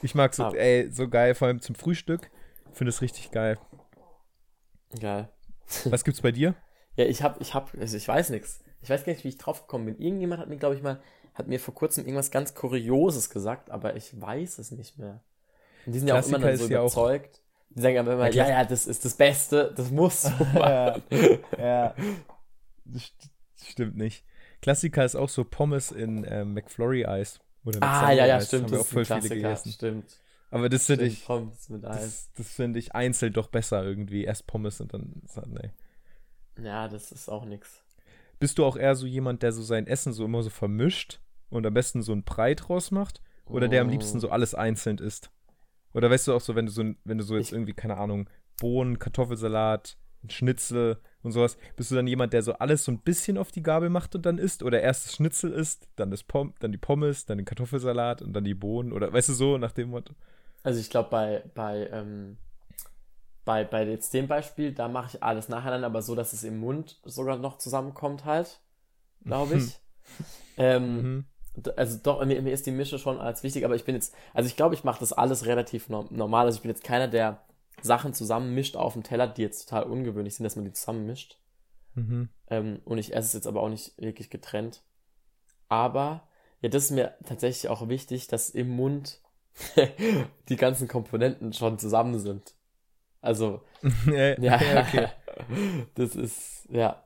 [0.00, 0.54] Ich mag so, ah.
[0.54, 2.30] ey, so geil, vor allem zum Frühstück.
[2.72, 3.58] Finde es richtig geil.
[4.98, 5.28] Geil.
[5.84, 6.54] Was gibt's bei dir?
[6.96, 8.64] Ja, ich hab, ich hab, also ich weiß nichts.
[8.80, 9.98] Ich weiß gar nicht, wie ich drauf gekommen bin.
[9.98, 11.00] Irgendjemand hat mir, glaube ich, mal,
[11.34, 15.20] hat mir vor kurzem irgendwas ganz Kurioses gesagt, aber ich weiß es nicht mehr.
[15.84, 17.40] Und die sind ja auch immer dann so überzeugt.
[17.70, 20.96] Die sagen aber immer, ja, ja, das ist das Beste, das muss so ja,
[21.58, 21.94] ja.
[22.84, 23.12] Das
[23.56, 24.24] stimmt nicht.
[24.62, 27.40] Klassiker ist auch so Pommes in äh, McFlurry-Eis.
[27.80, 28.64] ah, ja, ja, stimmt.
[28.64, 29.72] Das, das ist auch voll viele gegessen.
[29.72, 30.18] Stimmt.
[30.50, 31.24] Aber das finde ich.
[31.24, 32.00] Pommes mit Eis.
[32.00, 34.24] Das, das finde ich einzeln doch besser irgendwie.
[34.24, 35.22] Erst Pommes und dann.
[35.46, 35.70] Nee.
[36.64, 37.82] Ja, das ist auch nix.
[38.38, 41.20] Bist du auch eher so jemand, der so sein Essen so immer so vermischt
[41.50, 43.20] und am besten so ein Brei draus macht?
[43.46, 43.70] Oder oh.
[43.70, 45.30] der am liebsten so alles einzeln isst?
[45.92, 47.96] Oder weißt du auch so, wenn du so, wenn du so jetzt ich, irgendwie, keine
[47.96, 48.28] Ahnung,
[48.60, 49.96] Bohnen, Kartoffelsalat,
[50.28, 53.62] Schnitzel und sowas, bist du dann jemand, der so alles so ein bisschen auf die
[53.62, 54.62] Gabel macht und dann isst?
[54.62, 58.32] Oder erst das Schnitzel isst, dann, das Pom dann die Pommes, dann den Kartoffelsalat und
[58.32, 58.92] dann die Bohnen?
[58.92, 60.14] Oder weißt du so, nach dem Motto?
[60.62, 62.38] Also ich glaube, bei, bei ähm,
[63.44, 66.58] bei, bei jetzt dem Beispiel, da mache ich alles nacheinander, aber so, dass es im
[66.58, 68.60] Mund sogar noch zusammenkommt halt,
[69.24, 69.78] glaube ich.
[70.56, 71.24] ähm, mhm.
[71.76, 74.48] Also doch, mir, mir, ist die Mische schon als wichtig, aber ich bin jetzt, also
[74.48, 76.46] ich glaube, ich mache das alles relativ normal.
[76.46, 77.44] Also ich bin jetzt keiner, der
[77.82, 81.38] Sachen zusammenmischt auf dem Teller, die jetzt total ungewöhnlich sind, dass man die zusammenmischt.
[81.94, 82.28] Mhm.
[82.48, 84.82] Ähm, und ich esse es jetzt aber auch nicht wirklich getrennt.
[85.68, 86.26] Aber,
[86.60, 89.20] ja, das ist mir tatsächlich auch wichtig, dass im Mund
[90.48, 92.54] die ganzen Komponenten schon zusammen sind.
[93.20, 93.62] Also,
[94.06, 95.08] ja, ja, okay.
[95.94, 97.02] das ist, ja.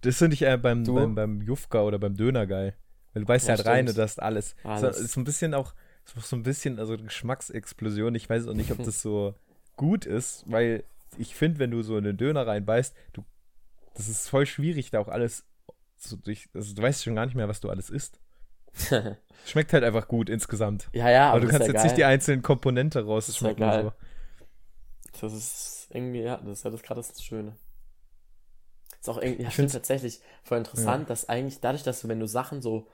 [0.00, 2.76] Das finde ich eher beim, beim, beim Jufka oder beim Döner geil.
[3.18, 4.54] Weil du weißt ja, halt rein und das alles.
[4.64, 4.96] alles.
[4.96, 8.14] So, ist so ein bisschen auch, so ein bisschen, also Geschmacksexplosion.
[8.14, 9.34] Ich weiß auch nicht, ob das so
[9.76, 10.84] gut ist, weil
[11.16, 13.24] ich finde, wenn du so in den Döner reinbeißt, du,
[13.94, 15.44] das ist voll schwierig, da auch alles
[15.96, 18.20] so durch, also du weißt schon gar nicht mehr, was du alles isst.
[19.46, 20.88] Schmeckt halt einfach gut insgesamt.
[20.92, 21.84] Ja, ja, aber, aber du kannst ja jetzt geil.
[21.84, 23.26] nicht die einzelnen Komponenten raus.
[23.26, 23.82] Das ist ja.
[23.82, 23.92] So.
[25.20, 27.56] Das ist irgendwie, ja, das ist ja das gerade das Schöne.
[28.90, 31.08] Das ist auch irgendwie, ja, ich finde tatsächlich voll interessant, ja.
[31.08, 32.86] dass eigentlich dadurch, dass du, wenn du Sachen so,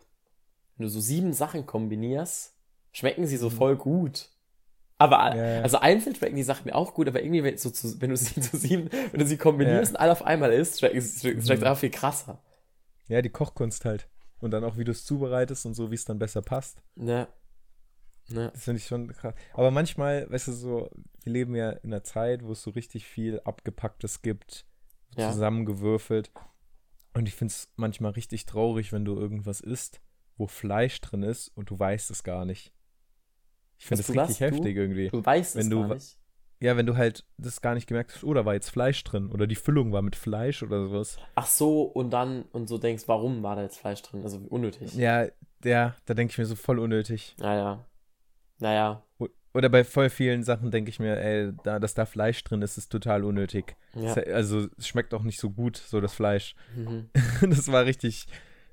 [0.77, 2.55] wenn du so sieben Sachen kombinierst,
[2.93, 3.55] schmecken sie so mhm.
[3.55, 4.29] voll gut.
[4.97, 5.63] Aber ja, ja.
[5.63, 8.17] also einzeln schmecken die Sachen mir auch gut, aber irgendwie, wenn, so zu, wenn du
[8.17, 11.45] sie zu sieben, wenn du sie kombinierst und alle auf einmal isst, schmeckt es schmeckt,
[11.45, 11.67] schmeckt mhm.
[11.67, 12.43] einfach viel krasser.
[13.09, 14.09] Ja, die Kochkunst halt.
[14.39, 16.83] Und dann auch, wie du es zubereitest und so, wie es dann besser passt.
[16.97, 17.29] Ja.
[18.29, 18.49] Ja.
[18.49, 19.35] Das finde ich schon krass.
[19.53, 20.91] Aber manchmal, weißt du, so,
[21.23, 24.65] wir leben ja in einer Zeit, wo es so richtig viel Abgepacktes gibt,
[25.17, 25.31] ja.
[25.31, 26.31] zusammengewürfelt.
[27.13, 30.01] Und ich finde es manchmal richtig traurig, wenn du irgendwas isst
[30.37, 32.73] wo Fleisch drin ist und du weißt es gar nicht.
[33.79, 34.39] Ich finde das richtig was?
[34.39, 34.45] Du?
[34.45, 35.09] heftig irgendwie.
[35.09, 36.19] Du weißt Wenn es du gar nicht.
[36.61, 39.31] Ja, wenn du halt das gar nicht gemerkt hast, oh, da war jetzt Fleisch drin
[39.31, 41.19] oder die Füllung war mit Fleisch oder sowas.
[41.35, 44.23] Ach so, und dann, und so denkst, warum war da jetzt Fleisch drin?
[44.23, 44.95] Also unnötig.
[44.95, 45.27] Ja,
[45.63, 47.35] ja, da denke ich mir so voll unnötig.
[47.39, 47.85] Naja.
[48.61, 49.03] Naja.
[49.53, 52.77] Oder bei voll vielen Sachen denke ich mir, ey, da, dass da Fleisch drin ist,
[52.77, 53.77] ist total unnötig.
[53.95, 54.15] Ja.
[54.15, 56.57] Also es schmeckt auch nicht so gut, so das Fleisch.
[56.75, 57.09] Mhm.
[57.43, 58.27] das war richtig,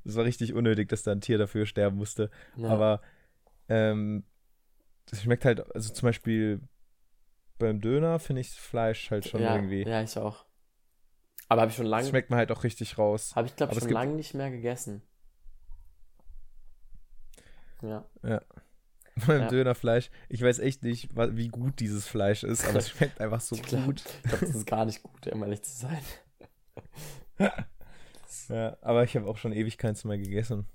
[0.03, 2.29] das war richtig unnötig, dass da ein Tier dafür sterben musste.
[2.57, 2.69] ja.
[2.69, 3.01] Aber
[3.69, 4.23] ähm,
[5.11, 6.61] es schmeckt halt, also zum Beispiel
[7.57, 9.83] beim Döner finde ich Fleisch halt schon ja, irgendwie.
[9.83, 10.45] Ja, ich auch.
[11.47, 13.35] Aber habe ich schon Das lange, schmeckt man halt auch richtig raus.
[13.35, 15.01] habe ich glaube es schon lange nicht mehr gegessen.
[17.81, 18.05] Ja.
[19.27, 19.47] Beim Ja.
[19.49, 20.09] Dönerfleisch.
[20.29, 23.63] Ich weiß echt nicht, wie gut dieses Fleisch ist, aber es schmeckt einfach so Ich
[23.63, 24.01] glaub- gut.
[24.23, 26.01] Ich glaube, das ist gar nicht gut, um ehrlich zu sein.
[28.49, 30.67] Ja, aber ich habe auch schon ewig keins mehr gegessen.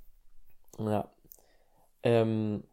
[0.78, 1.10] Ja.
[2.02, 2.64] Ähm,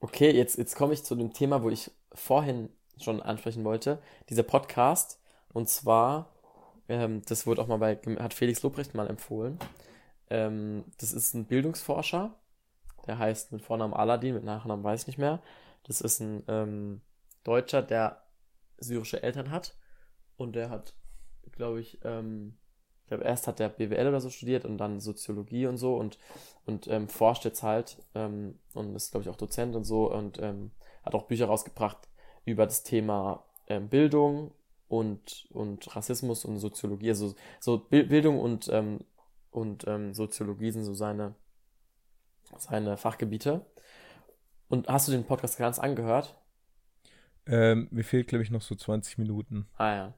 [0.00, 4.00] okay, jetzt, jetzt komme ich zu dem Thema, wo ich vorhin schon ansprechen wollte.
[4.30, 5.20] Dieser Podcast.
[5.52, 6.32] Und zwar,
[6.88, 9.58] ähm, das wurde auch mal bei, hat Felix Lobrecht mal empfohlen.
[10.30, 12.34] Ähm, das ist ein Bildungsforscher.
[13.06, 15.40] Der heißt mit Vornamen Aladdin, mit Nachnamen weiß ich nicht mehr.
[15.84, 17.00] Das ist ein ähm,
[17.44, 18.22] Deutscher, der
[18.78, 19.76] syrische Eltern hat.
[20.36, 20.94] Und der hat,
[21.52, 22.56] glaube ich, ähm,
[23.06, 26.18] ich glaube, erst hat der BWL oder so studiert und dann Soziologie und so und,
[26.66, 30.40] und ähm, forscht jetzt halt ähm, und ist, glaube ich, auch Dozent und so und
[30.42, 30.72] ähm,
[31.04, 31.98] hat auch Bücher rausgebracht
[32.44, 34.50] über das Thema ähm, Bildung
[34.88, 37.10] und, und Rassismus und Soziologie.
[37.10, 38.98] Also so Bi- Bildung und, ähm,
[39.52, 41.34] und ähm, Soziologie sind so seine,
[42.58, 43.64] seine Fachgebiete.
[44.68, 46.34] Und hast du den Podcast ganz angehört?
[47.46, 49.66] Ähm, mir fehlt, glaube ich, noch so 20 Minuten.
[49.78, 50.14] Ah ja.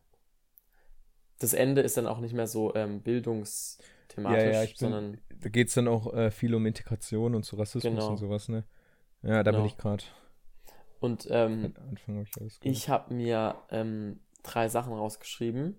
[1.38, 5.18] Das Ende ist dann auch nicht mehr so ähm, bildungsthematisch, Ja, ja, ich bin- sondern
[5.40, 8.10] Da geht es dann auch äh, viel um Integration und so Rassismus Genau.
[8.10, 8.64] und sowas, ne?
[9.22, 9.66] Ja, da bin Genau.
[9.66, 10.04] ich gerade.
[11.00, 15.76] und ähm, Anfang habe ich ich habe mir ähm, drei Sachen rausgeschrieben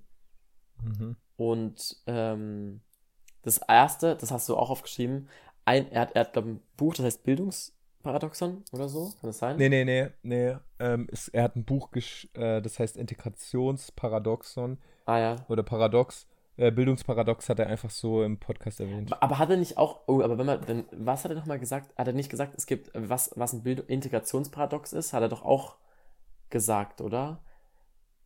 [0.84, 1.16] Mhm.
[1.38, 2.82] und ähm,
[3.44, 5.30] das erste, das hast du auch aufgeschrieben,
[5.66, 7.24] ein, er hat, er hat glaube ein Buch, das heißt
[8.04, 9.58] Bildungsparadoxon oder so, kann das sein?
[9.58, 10.56] Nee, nee, nee, nee.
[10.80, 15.36] Ähm, es, er hat ein Buch, gesch äh, das heißt Integrationsparadoxon Ah ja.
[15.50, 16.28] oder Paradox.
[16.58, 19.12] Äh, Bildungsparadox hat er einfach so im Podcast erwähnt.
[19.22, 21.98] Aber hat er nicht auch, oh, aber wenn man, dann, was hat er nochmal gesagt?
[21.98, 25.14] Hat er nicht gesagt, es gibt, was, was ein Bild Integrationsparadox ist?
[25.14, 25.76] Hat er doch auch
[26.50, 27.42] gesagt, oder?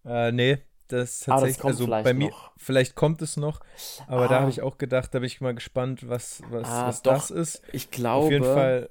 [0.05, 0.57] Äh, nee,
[0.88, 2.51] das das tatsächlich, kommt also vielleicht bei mir, noch.
[2.57, 3.61] vielleicht kommt es noch,
[4.07, 4.41] aber da Ah.
[4.41, 7.13] habe ich auch gedacht, da bin ich mal gespannt, was, was, Ah, was doch.
[7.13, 7.61] das ist.
[7.71, 8.26] Ich glaube.
[8.26, 8.89] Auf jeden Fall,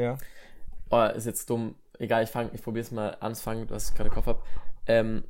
[0.00, 0.18] ja.
[0.90, 1.76] Oh, ist jetzt dumm.
[1.98, 4.42] Egal, ich fange, ich probiere es mal anzufangen, was ich gerade Kopf habe.
[4.86, 5.24] Ähm,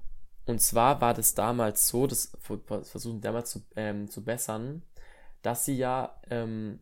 [0.47, 4.83] und zwar war das damals so, das ver- versuchen damals zu, ähm, zu bessern,
[5.43, 6.81] dass sie ja ähm,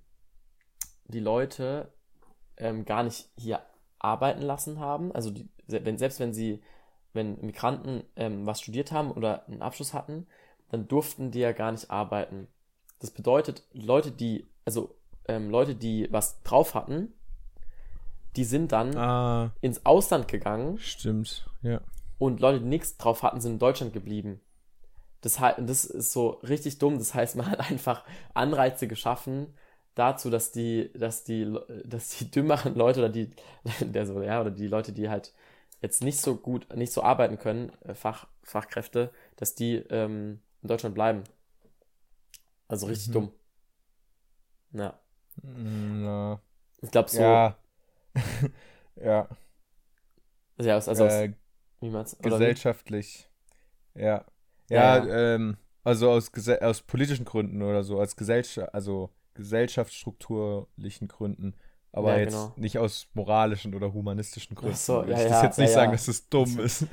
[1.06, 1.92] die Leute
[2.56, 3.62] ähm, gar nicht hier
[3.98, 5.12] arbeiten lassen haben.
[5.12, 6.62] Also die, wenn, selbst wenn sie,
[7.12, 10.26] wenn Migranten ähm, was studiert haben oder einen Abschluss hatten,
[10.70, 12.48] dann durften die ja gar nicht arbeiten.
[13.00, 14.94] Das bedeutet, Leute, die, also
[15.26, 17.14] ähm, Leute, die was drauf hatten,
[18.36, 21.80] die sind dann Ah, ins Ausland gegangen stimmt, ja.
[22.18, 24.40] und Leute, die nichts drauf hatten, sind in Deutschland geblieben.
[25.20, 26.98] Das, das ist so richtig dumm.
[26.98, 28.04] Das heißt, man hat einfach
[28.34, 29.54] Anreize geschaffen
[29.94, 31.52] dazu, dass die, dass die,
[31.84, 33.30] dass die dümmeren Leute oder die,
[33.80, 35.34] der so, ja, oder die Leute, die halt
[35.82, 40.68] jetzt nicht so gut, nicht so arbeiten können, äh, Fach, Fachkräfte, dass die ähm, in
[40.68, 41.24] Deutschland bleiben.
[42.68, 43.12] Also richtig Mhm.
[43.12, 43.32] dumm.
[44.72, 44.98] Ja.
[45.42, 46.40] Mm, Na,
[46.82, 47.56] Ich glaube so, ja.
[48.96, 49.28] ja,
[50.60, 51.32] ja, also, aus- äh,
[51.80, 52.56] man's, oder wie?
[52.56, 53.28] gesellschaftlich.
[53.94, 54.24] Ja.
[54.70, 61.54] Ja, Ja, ähm, also aus, aus politischen Gründen oder so, als Gesellschaft, also gesellschaftsstrukturlichen Gründen.
[61.92, 62.52] Aber Ja, jetzt genau.
[62.56, 64.76] nicht aus moralischen oder humanistischen Gründen.
[64.76, 65.92] so, Würde ja, ich ja, das jetzt nicht ja, sagen, ja.
[65.92, 66.86] dass es dumm ist.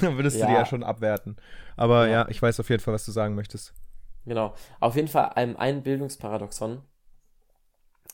[0.00, 0.60] Dann würdest du die Ja.
[0.60, 1.36] ja schon abwerten.
[1.76, 2.08] Aber Ja.
[2.08, 2.28] ja.
[2.28, 3.74] ich weiß auf jeden Fall, was du sagen möchtest.
[4.24, 4.54] Genau.
[4.80, 6.82] Auf jeden Fall ein, ein Bildungsparadoxon,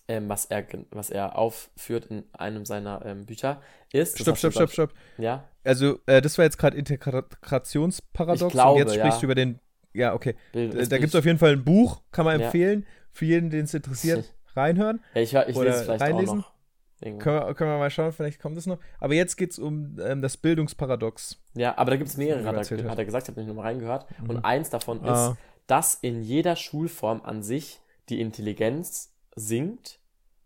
[0.09, 3.61] ähm, was, er, was er aufführt in einem seiner ähm, Bücher,
[3.93, 4.19] ist.
[4.21, 4.95] Stopp, stopp, stopp, stopp.
[5.19, 9.21] Ja, Also, äh, das war jetzt gerade Integrationsparadox Ich glaube, und jetzt sprichst ja.
[9.21, 9.61] du über den.
[9.93, 10.35] Ja, okay.
[10.53, 12.47] Bild, Da gibt es auf jeden Fall ein Buch, kann man Ja.
[12.47, 12.87] empfehlen.
[13.13, 15.01] Für jeden, den es interessiert, reinhören.
[15.15, 16.41] Ja, ich, ich lese es vielleicht reinlesen.
[16.41, 16.55] auch noch.
[17.01, 18.79] Können wir, können wir mal schauen, vielleicht kommt es noch.
[18.99, 21.39] Aber jetzt geht es um ähm, das Bildungsparadox.
[21.55, 23.67] Ja, aber da gibt es mehrere, hat er, hat er gesagt, ich habe nicht nochmal
[23.67, 24.07] reingehört.
[24.21, 24.31] Mhm.
[24.31, 25.37] Und eins davon ist, Ah.
[25.67, 30.01] dass in jeder Schulform an sich die Intelligenz sinkt,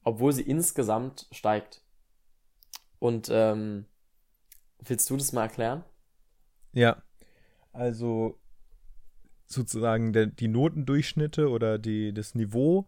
[0.05, 1.82] obwohl sie insgesamt steigt.
[2.99, 3.86] Und ähm,
[4.80, 5.84] willst du das mal erklären?
[6.72, 7.03] Ja.
[7.72, 8.39] Also
[9.47, 12.86] sozusagen der, die Notendurchschnitte oder die, das Niveau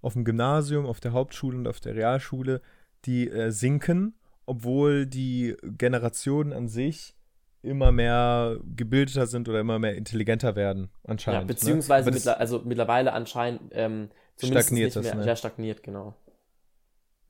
[0.00, 2.62] auf dem Gymnasium, auf der Hauptschule und auf der Realschule,
[3.04, 4.14] die äh, sinken,
[4.46, 7.14] obwohl die Generationen an sich
[7.62, 11.40] immer mehr gebildeter sind oder immer mehr intelligenter werden, anscheinend.
[11.40, 11.46] Ja, ne?
[11.46, 12.14] beziehungsweise ne?
[12.14, 14.10] mittler also mittlerweile anscheinend ähm,
[14.46, 15.26] stagniert das, ne?
[15.26, 16.14] Ja, stagniert, genau.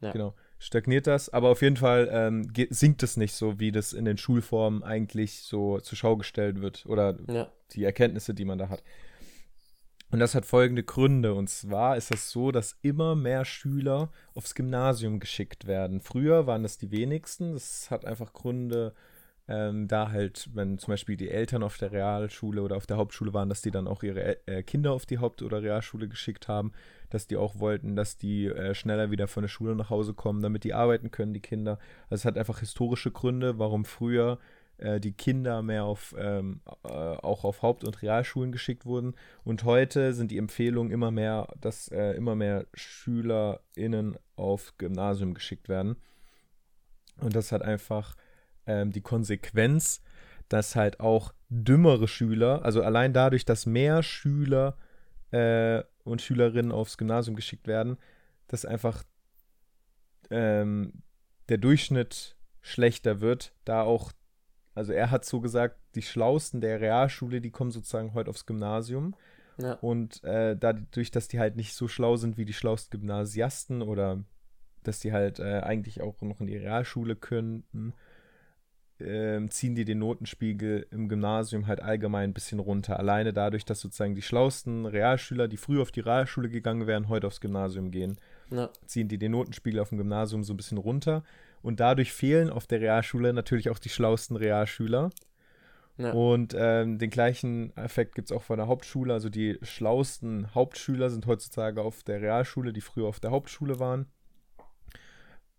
[0.00, 0.12] Ja.
[0.12, 4.04] Genau, stagniert das, aber auf jeden Fall ähm, sinkt es nicht so, wie das in
[4.04, 7.50] den Schulformen eigentlich so zur Schau gestellt wird oder ja.
[7.72, 8.82] die Erkenntnisse, die man da hat.
[10.10, 11.34] Und das hat folgende Gründe.
[11.34, 16.00] Und zwar ist es so, dass immer mehr Schüler aufs Gymnasium geschickt werden.
[16.00, 17.52] Früher waren das die wenigsten.
[17.52, 18.94] Das hat einfach Gründe,
[19.48, 23.32] ähm, da halt, wenn zum Beispiel die Eltern auf der Realschule oder auf der Hauptschule
[23.32, 26.72] waren, dass die dann auch ihre äh, Kinder auf die Haupt- oder Realschule geschickt haben,
[27.08, 30.42] dass die auch wollten, dass die äh, schneller wieder von der Schule nach Hause kommen,
[30.42, 31.78] damit die arbeiten können, die Kinder.
[32.10, 34.38] Also es hat einfach historische Gründe, warum früher
[34.76, 39.14] äh, die Kinder mehr auf, ähm, äh, auch auf Haupt- und Realschulen geschickt wurden.
[39.44, 45.70] Und heute sind die Empfehlungen immer mehr, dass äh, immer mehr SchülerInnen auf Gymnasium geschickt
[45.70, 45.96] werden.
[47.20, 48.14] Und das hat einfach
[48.68, 50.00] ähm, die Konsequenz,
[50.48, 54.76] dass halt auch dümmere Schüler, also allein dadurch, dass mehr Schüler
[55.32, 57.98] äh, und Schülerinnen aufs Gymnasium geschickt werden,
[58.46, 59.02] dass einfach
[60.30, 61.02] ähm,
[61.48, 64.12] der Durchschnitt schlechter wird, da auch
[64.78, 69.16] also er hat so gesagt, die Schlausten der Realschule, die kommen sozusagen heute aufs Gymnasium.
[69.60, 69.72] Ja.
[69.72, 74.22] Und äh, dadurch, dass die halt nicht so schlau sind wie die schlausten Gymnasiasten oder
[74.84, 77.92] dass die halt äh, eigentlich auch noch in die Realschule könnten,
[79.00, 82.98] äh, ziehen die den Notenspiegel im Gymnasium halt allgemein ein bisschen runter.
[82.98, 87.26] Alleine dadurch, dass sozusagen die schlausten Realschüler, die früher auf die Realschule gegangen wären, heute
[87.26, 88.18] aufs Gymnasium gehen,
[88.50, 88.70] ja.
[88.86, 91.22] ziehen die den Notenspiegel auf dem Gymnasium so ein bisschen runter.
[91.62, 95.10] Und dadurch fehlen auf der Realschule natürlich auch die schlauesten Realschüler.
[95.96, 96.12] Ja.
[96.12, 99.12] Und ähm, den gleichen Effekt gibt es auch von der Hauptschule.
[99.12, 104.06] Also die schlauesten Hauptschüler sind heutzutage auf der Realschule, die früher auf der Hauptschule waren.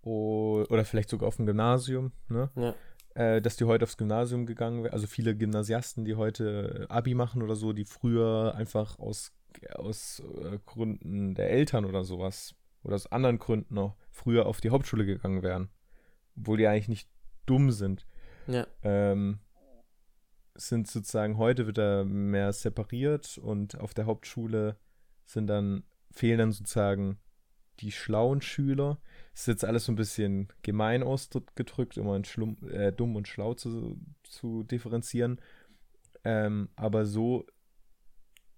[0.02, 2.14] O oder vielleicht sogar auf dem Gymnasium.
[2.30, 2.50] Ne?
[2.56, 2.74] Ja.
[3.20, 4.94] Äh, dass die heute aufs Gymnasium gegangen wären.
[4.94, 9.34] Also viele Gymnasiasten, die heute Abi machen oder so, die früher einfach aus,
[9.76, 14.70] aus äh, Gründen der Eltern oder sowas oder aus anderen Gründen noch früher auf die
[14.70, 15.70] Hauptschule gegangen wären
[16.40, 17.10] obwohl die eigentlich nicht
[17.46, 18.06] dumm sind.
[18.48, 18.68] Ja.
[18.84, 19.40] Ähm,
[20.56, 24.78] sind sozusagen heute wird er mehr separiert und auf der Hauptschule
[25.26, 27.20] sind dann, fehlen dann sozusagen
[27.80, 29.00] die schlauen Schüler.
[29.34, 33.54] Ist jetzt alles so ein bisschen gemein ausgedrückt, immer in Schlum, äh, dumm und schlau
[33.54, 35.40] zu, zu differenzieren.
[36.24, 37.46] Ähm, aber so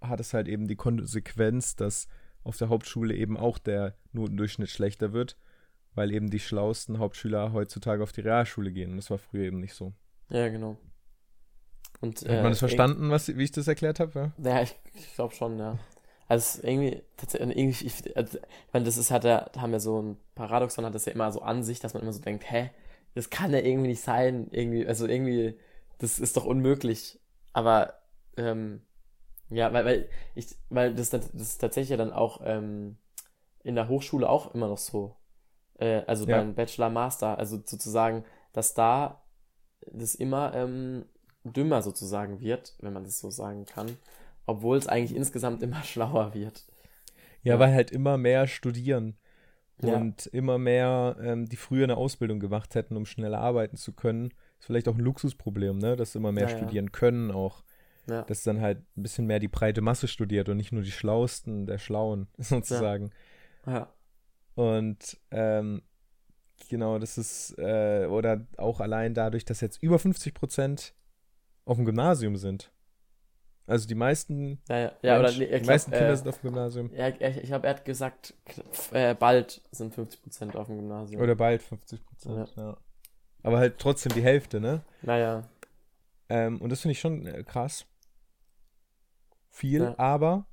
[0.02, 2.08] hat es halt eben die Konsequenz, dass
[2.44, 5.38] auf der Hauptschule eben auch der Notendurchschnitt schlechter wird
[5.96, 8.92] weil eben die schlauesten Hauptschüler heutzutage auf die Realschule gehen.
[8.92, 9.94] Und das war früher eben nicht so.
[10.30, 10.78] Ja, genau.
[12.00, 14.34] Und, Hat man äh, das verstanden, was, wie ich das erklärt habe?
[14.38, 15.78] Ja, ja ich, ich glaube schon, ja.
[16.32, 20.02] Also irgendwie, tatsächlich, irgendwie, ich, also, ich meine, das ist halt, da haben wir so
[20.02, 22.70] ein Paradoxon, hat das ja immer so an sich, dass man immer so denkt, hä,
[23.16, 25.60] das kann ja irgendwie nicht sein, irgendwie, also irgendwie,
[25.98, 27.20] das ist doch unmöglich.
[27.52, 27.96] Aber,
[28.38, 28.82] ähm,
[29.50, 32.96] ja, weil, weil ich, weil das, das ist tatsächlich ja dann auch ähm,
[33.64, 35.18] in der Hochschule auch immer noch so
[35.82, 36.38] äh, also ja.
[36.38, 38.24] beim Bachelor, Master, also sozusagen,
[38.54, 39.22] dass da
[39.92, 41.06] das immer ähm,
[41.44, 43.98] dümmer sozusagen wird, wenn man das so sagen kann,
[44.46, 46.66] obwohl es eigentlich insgesamt immer schlauer wird.
[47.44, 47.60] Ja, ja.
[47.60, 49.18] weil halt immer mehr studieren
[49.82, 50.32] und ja.
[50.32, 54.28] immer mehr, ähm, die früher eine Ausbildung gemacht hätten, um schneller arbeiten zu können.
[54.60, 55.96] Ist vielleicht auch ein Luxusproblem, ne?
[55.96, 57.64] Dass immer mehr studieren können auch.
[58.08, 58.24] Ja.
[58.24, 61.66] Dass dann halt ein bisschen mehr die breite Masse studiert und nicht nur die Schlauesten
[61.66, 63.12] der Schlauen, sozusagen.
[63.66, 63.92] Ja.
[64.56, 65.82] Und ähm,
[66.70, 70.94] genau, das ist, äh, oder auch allein dadurch, dass jetzt über 50 Prozent
[71.66, 72.72] auf dem Gymnasium sind.
[73.72, 75.22] Also die meisten, ja, ja.
[75.22, 76.92] Mensch, oder, die meisten Kinder äh, sind auf dem Gymnasium.
[76.94, 78.34] Ja, ich, ich habe, er hat gesagt,
[78.92, 81.22] äh, bald sind 50 Prozent auf dem Gymnasium.
[81.22, 82.64] Oder bald 50 Prozent, ja.
[82.64, 82.78] ja.
[83.44, 84.84] Aber halt trotzdem die Hälfte, ne?
[85.04, 85.48] Naja.
[86.28, 87.86] Ähm, und das finde ich schon äh, krass.
[89.50, 89.96] Viel, ja.
[89.98, 90.46] aber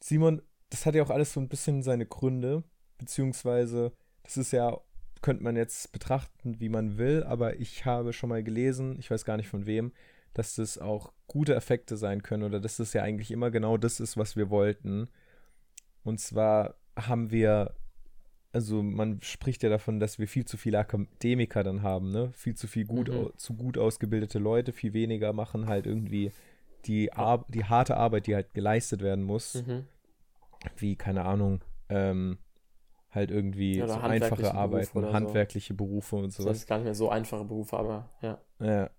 [0.00, 2.62] Simon, das hat ja auch alles so ein bisschen seine Gründe
[2.98, 3.92] beziehungsweise
[4.22, 4.78] das ist ja,
[5.22, 9.24] könnte man jetzt betrachten, wie man will, aber ich habe schon mal gelesen, ich weiß
[9.24, 9.92] gar nicht von wem,
[10.34, 14.00] dass das auch gute Effekte sein können oder dass das ja eigentlich immer genau das
[14.00, 15.08] ist, was wir wollten.
[16.02, 17.74] Und zwar haben wir,
[18.52, 22.30] also man spricht ja davon, dass wir viel zu viele Akademiker dann haben, ne?
[22.32, 23.30] Viel zu viel gut, mhm.
[23.36, 26.32] zu gut ausgebildete Leute, viel weniger machen halt irgendwie
[26.84, 29.54] die, Ar die harte Arbeit, die halt geleistet werden muss.
[29.54, 29.86] Mhm.
[30.76, 32.38] Wie, keine Ahnung, ähm,
[33.10, 35.76] halt irgendwie ja, so einfache Arbeiten, handwerkliche so.
[35.76, 36.48] Berufe und sowas.
[36.48, 38.40] Das ist gar nicht mehr so einfache Berufe, aber ja.
[38.60, 38.90] Ja.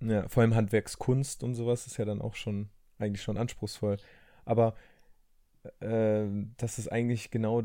[0.00, 2.68] Ja, vor allem Handwerkskunst und sowas ist ja dann auch schon
[2.98, 3.96] eigentlich schon anspruchsvoll.
[4.44, 4.74] Aber
[5.80, 6.26] äh,
[6.56, 7.64] dass es eigentlich genau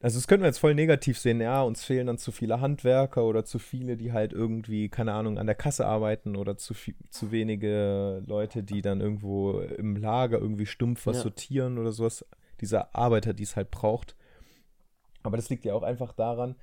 [0.00, 3.24] also das könnten wir jetzt voll negativ sehen, ja, uns fehlen dann zu viele Handwerker
[3.24, 6.94] oder zu viele, die halt irgendwie, keine Ahnung, an der Kasse arbeiten oder zu, viel,
[7.08, 11.22] zu wenige Leute, die dann irgendwo im Lager irgendwie stumpf was ja.
[11.22, 12.26] sortieren oder sowas.
[12.60, 14.16] Dieser Arbeiter, die es halt braucht.
[15.22, 16.56] Aber das liegt ja auch einfach daran,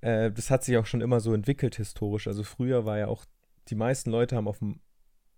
[0.00, 2.28] äh, das hat sich auch schon immer so entwickelt historisch.
[2.28, 3.24] Also früher war ja auch,
[3.70, 4.80] die meisten Leute haben auf dem,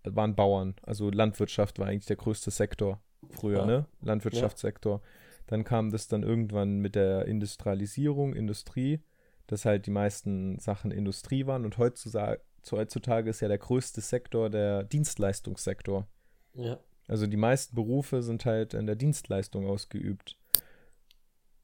[0.03, 0.75] waren Bauern.
[0.81, 3.65] Also Landwirtschaft war eigentlich der größte Sektor früher, ja.
[3.65, 3.85] ne?
[4.01, 4.99] Landwirtschaftssektor.
[4.99, 5.07] Ja.
[5.47, 9.01] Dann kam das dann irgendwann mit der Industrialisierung, Industrie,
[9.47, 14.49] dass halt die meisten Sachen Industrie waren und heutzutage, heutzutage ist ja der größte Sektor
[14.49, 16.07] der Dienstleistungssektor.
[16.53, 16.79] Ja.
[17.07, 20.37] Also die meisten Berufe sind halt in der Dienstleistung ausgeübt.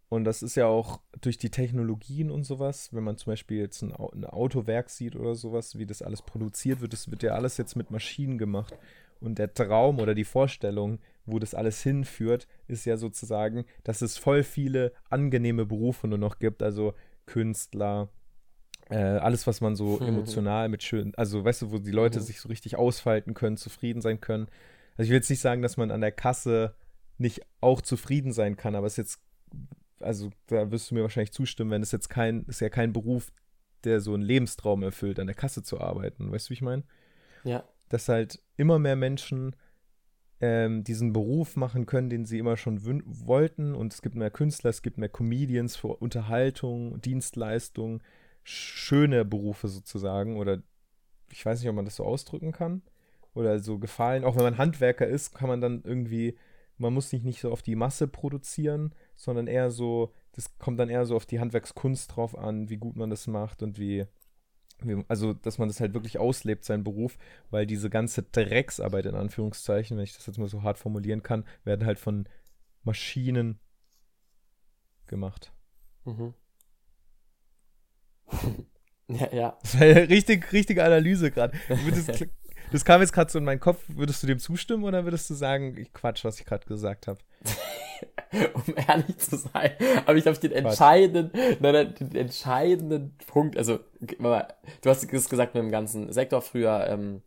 [0.10, 3.84] Und das ist ja auch durch die Technologien und sowas, wenn man zum Beispiel jetzt
[3.84, 7.58] ein, ein Autowerk sieht oder sowas, wie das alles produziert wird, das wird ja alles
[7.58, 8.76] jetzt mit Maschinen gemacht.
[9.22, 14.18] Und der Traum oder die Vorstellung, wo das alles hinführt, ist ja sozusagen, dass es
[14.18, 16.94] voll viele angenehme Berufe nur noch gibt, also
[17.28, 18.10] Künstler,
[18.90, 20.08] äh, alles, was man so mhm.
[20.08, 22.24] emotional mit schön, also weißt du, wo die Leute mhm.
[22.24, 24.48] sich so richtig ausfalten können, zufrieden sein können.
[24.98, 26.74] Also ich will jetzt nicht sagen, dass man an der Kasse
[27.20, 29.22] nicht auch zufrieden sein kann, aber es ist jetzt,
[30.00, 33.32] also da wirst du mir wahrscheinlich zustimmen, wenn es jetzt kein, ist ja kein Beruf,
[33.84, 36.32] der so einen Lebenstraum erfüllt, an der Kasse zu arbeiten.
[36.32, 36.84] Weißt du, wie ich meine?
[37.44, 37.64] Ja.
[37.90, 39.56] Dass halt immer mehr Menschen
[40.42, 43.76] ähm, diesen Beruf machen können, den sie immer schon wollten.
[43.76, 48.02] Und es gibt mehr Künstler, es gibt mehr Comedians für Unterhaltung, Dienstleistung,
[48.44, 50.38] schöne Berufe sozusagen.
[50.38, 50.62] Oder
[51.32, 52.82] ich weiß nicht, ob man das so ausdrücken kann.
[53.34, 54.24] Oder so gefallen.
[54.24, 56.38] Auch wenn man Handwerker ist, kann man dann irgendwie,
[56.80, 60.90] man muss sich nicht so auf die Masse produzieren, sondern eher so, das kommt dann
[60.90, 64.08] eher so auf die Handwerkskunst drauf an, wie gut man das macht und wie
[65.08, 67.18] also dass man das halt wirklich auslebt, seinen Beruf,
[67.50, 71.44] weil diese ganze Drecksarbeit in Anführungszeichen, wenn ich das jetzt mal so hart formulieren kann,
[71.64, 72.28] werden halt von
[72.84, 73.60] Maschinen
[75.08, 75.52] gemacht.
[76.06, 76.34] Mhm.
[79.08, 79.58] ja, ja.
[79.62, 81.58] Das war eine richtig, richtige Analyse gerade.
[82.72, 83.84] Das kam jetzt gerade so in meinen Kopf.
[83.88, 87.20] Würdest du dem zustimmen oder würdest du sagen, ich Quatsch, was ich gerade gesagt habe?
[88.54, 89.72] um ehrlich zu sein,
[90.06, 95.56] habe ich, glaube ich, den entscheidenden, nein, den entscheidenden Punkt, also, du hast es gesagt
[95.56, 97.22] mit dem ganzen Sektor früher, ähm,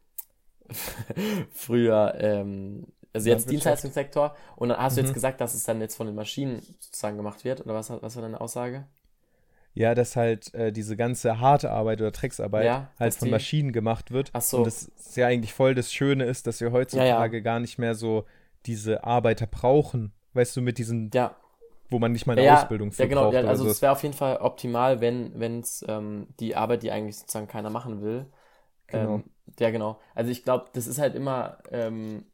[1.51, 5.15] früher, ähm, also jetzt Dienstleistungssektor und dann hast du jetzt mhm.
[5.15, 8.23] gesagt, dass es dann jetzt von den Maschinen sozusagen gemacht wird, oder was, was war
[8.23, 8.87] deine Aussage?
[9.75, 13.33] Ja, dass halt äh, diese ganze harte Arbeit oder Drecksarbeit ja, halt von die...
[13.33, 14.31] Maschinen gemacht wird.
[14.35, 14.59] Ach so.
[14.59, 17.41] Und das ja eigentlich voll das Schöne ist, dass wir heutzutage ja, ja.
[17.41, 18.27] gar nicht mehr so
[18.67, 21.35] diese Arbeiter brauchen, weißt du, mit diesen, ja.
[21.89, 23.35] wo man nicht mal eine Ausbildung für ja, genau, braucht.
[23.35, 27.19] Ja, also es wäre auf jeden Fall optimal, wenn es ähm, die Arbeit, die eigentlich
[27.19, 28.27] sozusagen keiner machen will,
[28.87, 29.17] genau.
[29.17, 29.25] Ähm,
[29.59, 29.99] ja genau.
[30.15, 32.25] Also ich glaube, das ist halt immer, ähm,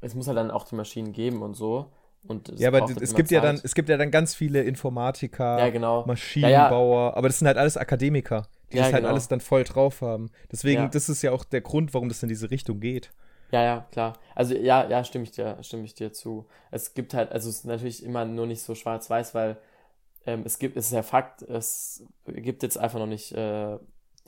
[0.00, 1.92] es muss halt dann auch die Maschinen geben und so.
[2.56, 3.36] Ja, aber halt es gibt Zeit.
[3.36, 6.04] ja dann, es gibt ja dann ganz viele Informatiker, ja, genau.
[6.06, 9.08] Maschinenbauer, ja, aber das sind halt alles Akademiker, die das halt genau.
[9.08, 10.30] alles dann voll drauf haben.
[10.52, 13.10] Deswegen, das ist ja auch der Grund, warum das in diese Richtung geht.
[13.52, 14.18] Ja, ja, klar.
[14.34, 16.46] Also ja, ja, stimme ich dir, stimme ich dir zu.
[16.70, 19.56] Es gibt halt, also es ist natürlich immer nur nicht so schwarz-weiß, weil
[20.26, 23.78] ähm, es gibt, es ist ja Fakt, es gibt jetzt einfach noch nicht äh,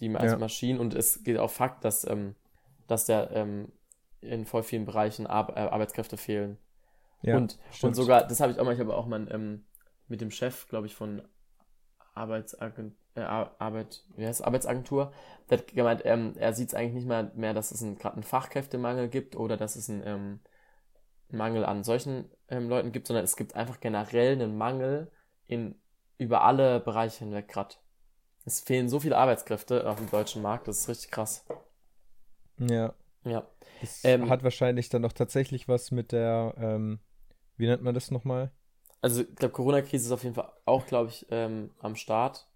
[0.01, 0.39] die also ja.
[0.39, 2.35] Maschinen und es geht auch Fakt, dass, ähm,
[2.89, 3.71] dass der ähm,
[4.21, 6.59] in voll vielen Bereichen Ar äh, Arbeitskräfte fehlen.
[7.23, 9.65] Ja, und, und sogar, das habe ich auch mal, ich habe auch mal ähm,
[10.09, 11.23] mit dem Chef, glaube ich, von
[12.15, 15.13] Arbeitsagentur äh, Arbeit, wie heißt Arbeitsagentur,
[15.51, 18.23] der hat gemeint, ähm, er sieht es eigentlich nicht mehr, mehr dass es gerade einen
[18.23, 20.41] Fachkräftemangel gibt oder dass es einen ähm,
[21.29, 25.11] Mangel an solchen ähm, Leuten gibt, sondern es gibt einfach generell einen Mangel
[25.47, 25.75] in
[26.19, 27.75] über alle Bereiche hinweg gerade.
[28.45, 31.45] Es fehlen so viele Arbeitskräfte auf dem deutschen Markt, das ist richtig krass.
[32.59, 32.95] Ja.
[33.25, 33.47] Ja.
[33.81, 37.01] Das ähm, hat wahrscheinlich dann noch tatsächlich was mit der, ähm,
[37.57, 38.51] wie nennt man das nochmal?
[39.01, 42.49] Also ich glaube, Corona-Krise ist auf jeden Fall auch, glaube ich, ähm, am Start.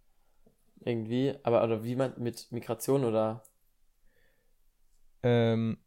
[0.80, 3.42] Irgendwie, aber oder wie man mit Migration oder?
[5.22, 5.78] Ähm,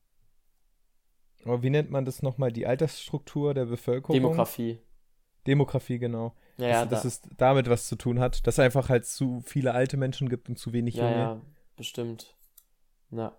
[1.45, 2.51] aber wie nennt man das nochmal?
[2.51, 4.13] Die Altersstruktur der Bevölkerung?
[4.13, 4.79] Demografie.
[5.47, 6.35] Demografie, genau.
[6.57, 6.95] Ja, ja, dass, da.
[6.95, 10.27] dass es damit was zu tun hat, dass es einfach halt zu viele alte Menschen
[10.27, 11.21] gibt und zu wenig ja, junge.
[11.21, 11.41] Ja,
[11.77, 12.35] bestimmt.
[13.11, 13.37] Ja.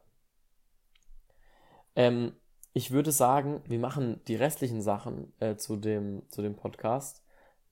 [1.95, 2.33] Ähm,
[2.73, 7.23] ich würde sagen, wir machen die restlichen Sachen äh, zu, dem, zu dem Podcast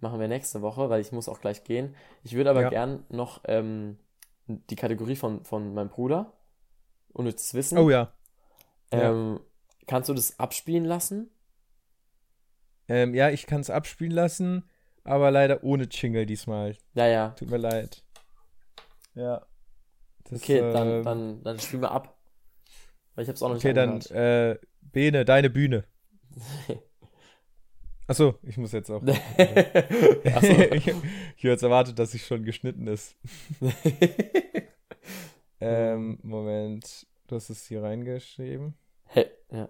[0.00, 1.94] machen wir nächste Woche, weil ich muss auch gleich gehen.
[2.22, 2.68] Ich würde aber ja.
[2.68, 3.98] gern noch ähm,
[4.46, 6.32] die Kategorie von, von meinem Bruder,
[7.12, 7.78] unnützes Wissen.
[7.78, 8.12] Oh ja.
[8.90, 9.40] Ähm, ja.
[9.86, 11.30] Kannst du das abspielen lassen?
[12.88, 14.68] Ähm, ja, ich kann es abspielen lassen,
[15.04, 16.76] aber leider ohne Jingle diesmal.
[16.94, 17.30] Ja, ja.
[17.30, 18.02] Tut mir leid.
[19.14, 19.46] Ja.
[20.24, 22.16] Das, okay, äh, dann, dann, dann spielen wir ab.
[23.14, 24.58] Weil ich hab's auch noch okay, nicht Okay, dann, äh,
[24.92, 25.84] Bene, deine Bühne.
[28.06, 29.02] Achso, ich muss jetzt auch.
[29.02, 29.12] Achso.
[30.72, 33.16] ich ich habe jetzt erwartet, dass es schon geschnitten ist.
[35.60, 37.06] ähm, Moment.
[37.26, 38.74] Du hast es hier reingeschrieben.
[39.04, 39.68] hey, ja.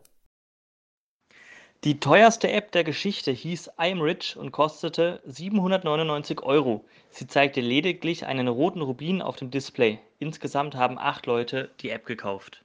[1.85, 6.85] Die teuerste App der Geschichte hieß I'm Rich und kostete 799 Euro.
[7.11, 10.01] Sie zeigte lediglich einen roten Rubin auf dem Display.
[10.19, 12.65] Insgesamt haben acht Leute die App gekauft.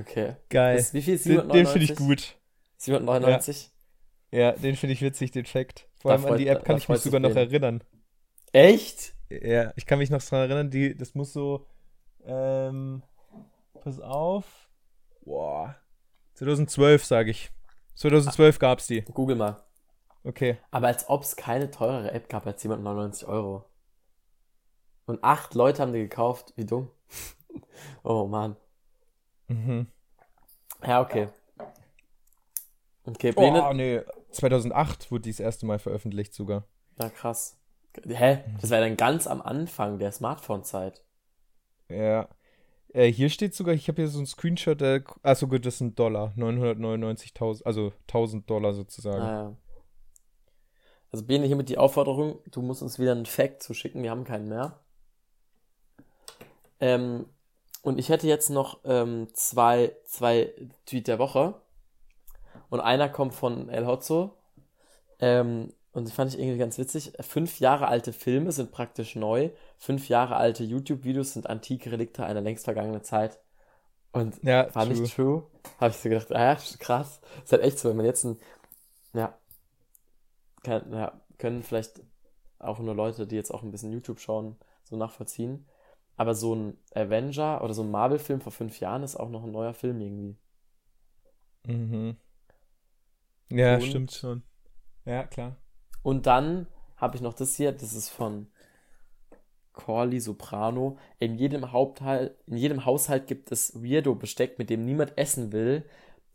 [0.00, 0.36] Okay.
[0.48, 0.76] Geil.
[0.76, 1.18] Das- wie viel?
[1.18, 1.96] Den, den finde ich 799?
[1.96, 2.36] gut.
[2.78, 3.70] 799?
[4.32, 5.88] Ja, den finde ich witzig, den Fact.
[6.00, 7.82] Vor Da allem an die freut- App kann ich freut mich sogar noch erinnern.
[8.52, 9.14] Echt?
[9.28, 11.66] Ja, ich kann mich noch dran erinnern, die, das muss so,
[12.24, 13.02] ähm,
[13.80, 14.68] pass auf.
[15.24, 15.76] Boah.
[16.34, 17.50] 2012, sage ich.
[17.94, 19.02] 2012 gab's die.
[19.02, 19.62] Google mal.
[20.24, 20.58] Okay.
[20.70, 23.64] Aber als ob es keine teurere App gab als 799 Euro.
[25.06, 26.52] Und acht Leute haben die gekauft.
[26.56, 26.90] Wie dumm.
[28.04, 28.56] oh Mann.
[29.50, 29.86] Mhm.
[30.86, 31.28] Ja, okay.
[33.04, 33.68] Okay, Bene.
[33.68, 34.00] Oh, nee.
[34.30, 36.64] 2008 wurde die das erste Mal veröffentlicht sogar.
[36.98, 37.56] Ja, krass.
[38.06, 38.44] Hä?
[38.60, 41.02] Das war dann ganz am Anfang der Smartphone-Zeit.
[41.88, 42.28] Ja.
[42.92, 45.98] Äh, hier steht sogar, ich habe hier so einen Screenshot, der, achso gut, das sind
[45.98, 46.32] Dollar.
[46.36, 49.22] 999.000, also 1000 Dollar sozusagen.
[49.22, 49.56] Ah, ja.
[51.10, 54.48] Also Bene, hiermit die Aufforderung, du musst uns wieder einen Fact zuschicken, wir haben keinen
[54.48, 54.78] mehr.
[56.78, 57.26] Ähm,
[57.82, 60.52] und ich hätte jetzt noch ähm, zwei, zwei
[60.86, 61.54] Tweet der Woche.
[62.68, 64.36] Und einer kommt von El Hotzo.
[65.18, 67.12] Ähm, und die fand ich irgendwie ganz witzig.
[67.20, 69.50] Fünf Jahre alte Filme sind praktisch neu.
[69.76, 73.40] Fünf Jahre alte YouTube-Videos sind antike Relikte einer längst vergangenen Zeit.
[74.12, 74.94] Und Ja, war true.
[74.94, 75.46] nicht true.
[75.80, 77.20] Habe ich so gedacht, ah, ja, krass.
[77.42, 78.38] Ist halt echt so, wenn man jetzt ein,
[79.14, 79.34] ja,
[80.62, 82.02] kann, ja, können vielleicht
[82.58, 85.66] auch nur Leute, die jetzt auch ein bisschen YouTube schauen, so nachvollziehen.
[86.20, 89.50] Aber so ein Avenger oder so ein Marvel-Film vor fünf Jahren ist auch noch ein
[89.52, 90.36] neuer Film irgendwie.
[91.66, 92.16] Mhm.
[93.48, 94.42] Ja, Und- stimmt schon.
[95.06, 95.56] Ja, klar.
[96.02, 96.66] Und dann
[96.98, 98.48] habe ich noch das hier, das ist von
[99.72, 100.98] Corley Soprano.
[101.20, 105.86] In jedem Haupthalt, in jedem Haushalt gibt es Weirdo-Besteck, mit dem niemand essen will,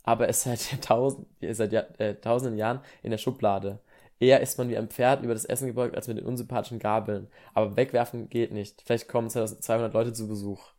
[0.02, 3.78] aber es seit tausend, seit Jahr, äh, tausenden Jahren in der Schublade.
[4.20, 7.28] Eher ist man wie ein Pferd über das Essen gebeugt, als mit den unsympathischen Gabeln.
[7.54, 8.82] Aber wegwerfen geht nicht.
[8.86, 10.72] Vielleicht kommen 2200 Leute zu Besuch.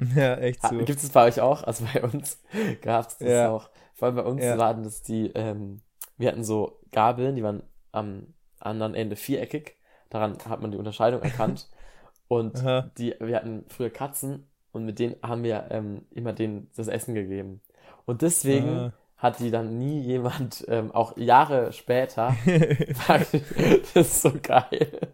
[0.14, 0.76] Ja, echt so.
[0.78, 1.64] Gibt es bei euch auch?
[1.64, 2.40] Also bei uns
[2.82, 3.50] gab es das Ja.
[3.50, 3.68] auch.
[3.94, 4.56] Vor allem bei uns Ja.
[4.56, 5.80] waren das die, ähm,
[6.16, 9.76] wir hatten so Gabeln, die waren am anderen Ende viereckig.
[10.08, 11.68] Daran hat man die Unterscheidung erkannt.
[12.28, 12.90] Und Aha.
[12.98, 17.14] die, wir hatten früher Katzen und mit denen haben wir ähm, immer denen das Essen
[17.14, 17.62] gegeben.
[18.04, 18.92] Und deswegen Ah.
[19.18, 22.36] Hat die dann nie jemand, ähm, auch Jahre später,
[23.08, 25.12] das ist so geil.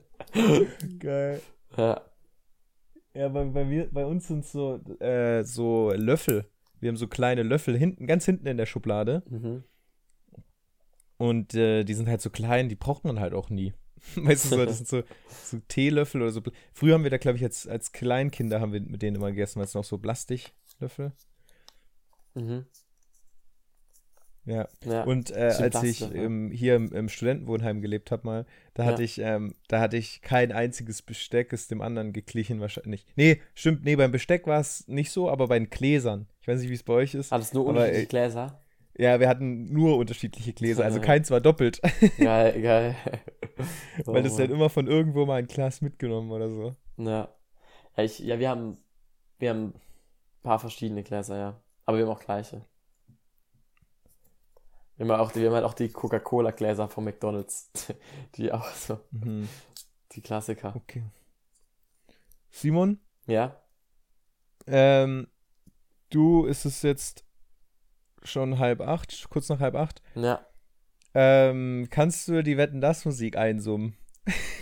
[0.99, 1.41] Geil.
[1.77, 2.03] Ja.
[3.15, 6.47] Ja, bei, bei, mir, bei uns sind so, äh, so Löffel.
[6.81, 9.23] Wir haben so kleine Löffel hinten, ganz hinten in der Schublade.
[9.31, 9.63] Mhm.
[11.17, 13.73] Und äh, die sind halt so klein, die braucht man halt auch nie.
[14.17, 16.43] Weißt du, so, das sind so, so Teelöffel oder so.
[16.73, 19.61] Früher haben wir da, glaube ich, als, als Kleinkinder haben wir mit denen immer gegessen,
[19.61, 21.13] weil es noch so Plastiklöffel.
[22.35, 22.67] Mhm.
[24.47, 24.69] Ja.
[24.85, 25.05] Ja.
[25.05, 26.13] Und äh, als ich ja.
[26.13, 28.91] ähm, hier im, im Studentenwohnheim gelebt habe mal, da Ja.
[28.93, 33.07] hatte ich, ähm, da hatte ich kein einziges Besteck ist dem anderen geglichen wahrscheinlich.
[33.17, 36.27] Nee, stimmt, nee, beim Besteck war es nicht so, aber bei den Gläsern.
[36.41, 37.33] Ich weiß nicht, wie es bei euch ist.
[37.33, 38.61] Hattest nur Aber, unterschiedliche äh, Gläser?
[38.97, 41.05] Ja, wir hatten nur unterschiedliche Gläser, also Ja.
[41.05, 41.81] keins war doppelt,
[42.19, 42.95] Geil, geil.
[44.05, 44.57] weil Oh das dann Mann.
[44.59, 46.77] immer von irgendwo mal ein Glas mitgenommen oder so.
[46.99, 47.29] Ja.
[47.97, 48.77] Ja, ich, ja, wir haben,
[49.39, 49.75] wir haben ein
[50.43, 51.61] paar verschiedene Gläser, ja.
[51.87, 52.65] Aber wir haben auch gleiche.
[54.97, 57.71] Wir haben auch, wir haben halt auch die Coca-Cola-Gläser von McDonalds.
[58.37, 59.49] Die auch so, Mhm.
[60.13, 60.75] die Klassiker.
[60.77, 61.03] Okay.
[62.51, 63.61] Simon, Ja?
[64.67, 65.27] ähm,
[66.11, 67.25] du ist es jetzt
[68.23, 70.01] schon halb acht, kurz nach halb acht.
[70.15, 70.47] Ja.
[71.15, 73.97] Ähm, kannst du die Wetten das Musik einsummen?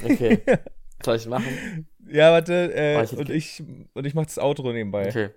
[0.04, 0.42] Okay.
[1.04, 1.86] Soll ich machen?
[2.06, 3.62] Ja, warte, äh, Oh, ich und ich
[3.94, 5.09] und ich mach das Outro nebenbei.
[5.09, 5.30] Okay.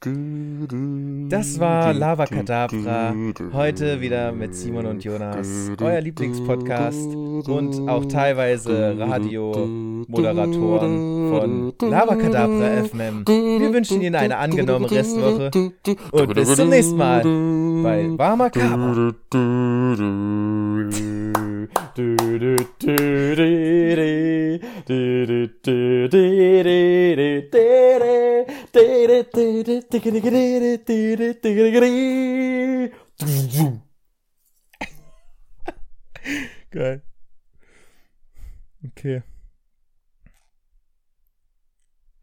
[0.00, 3.12] Das war Lava Kadabra.
[3.52, 7.16] Heute wieder mit Simon und Jonas, euer Lieblingspodcast
[7.48, 13.24] und auch teilweise Radiomoderatoren von Lava Kadabra FM.
[13.26, 15.50] Wir wünschen Ihnen eine angenommene Restwoche
[16.12, 17.24] und bis zum nächsten Mal
[17.82, 19.14] bei Warmer Kaba.
[36.70, 37.00] Geil.
[38.86, 39.22] Okay.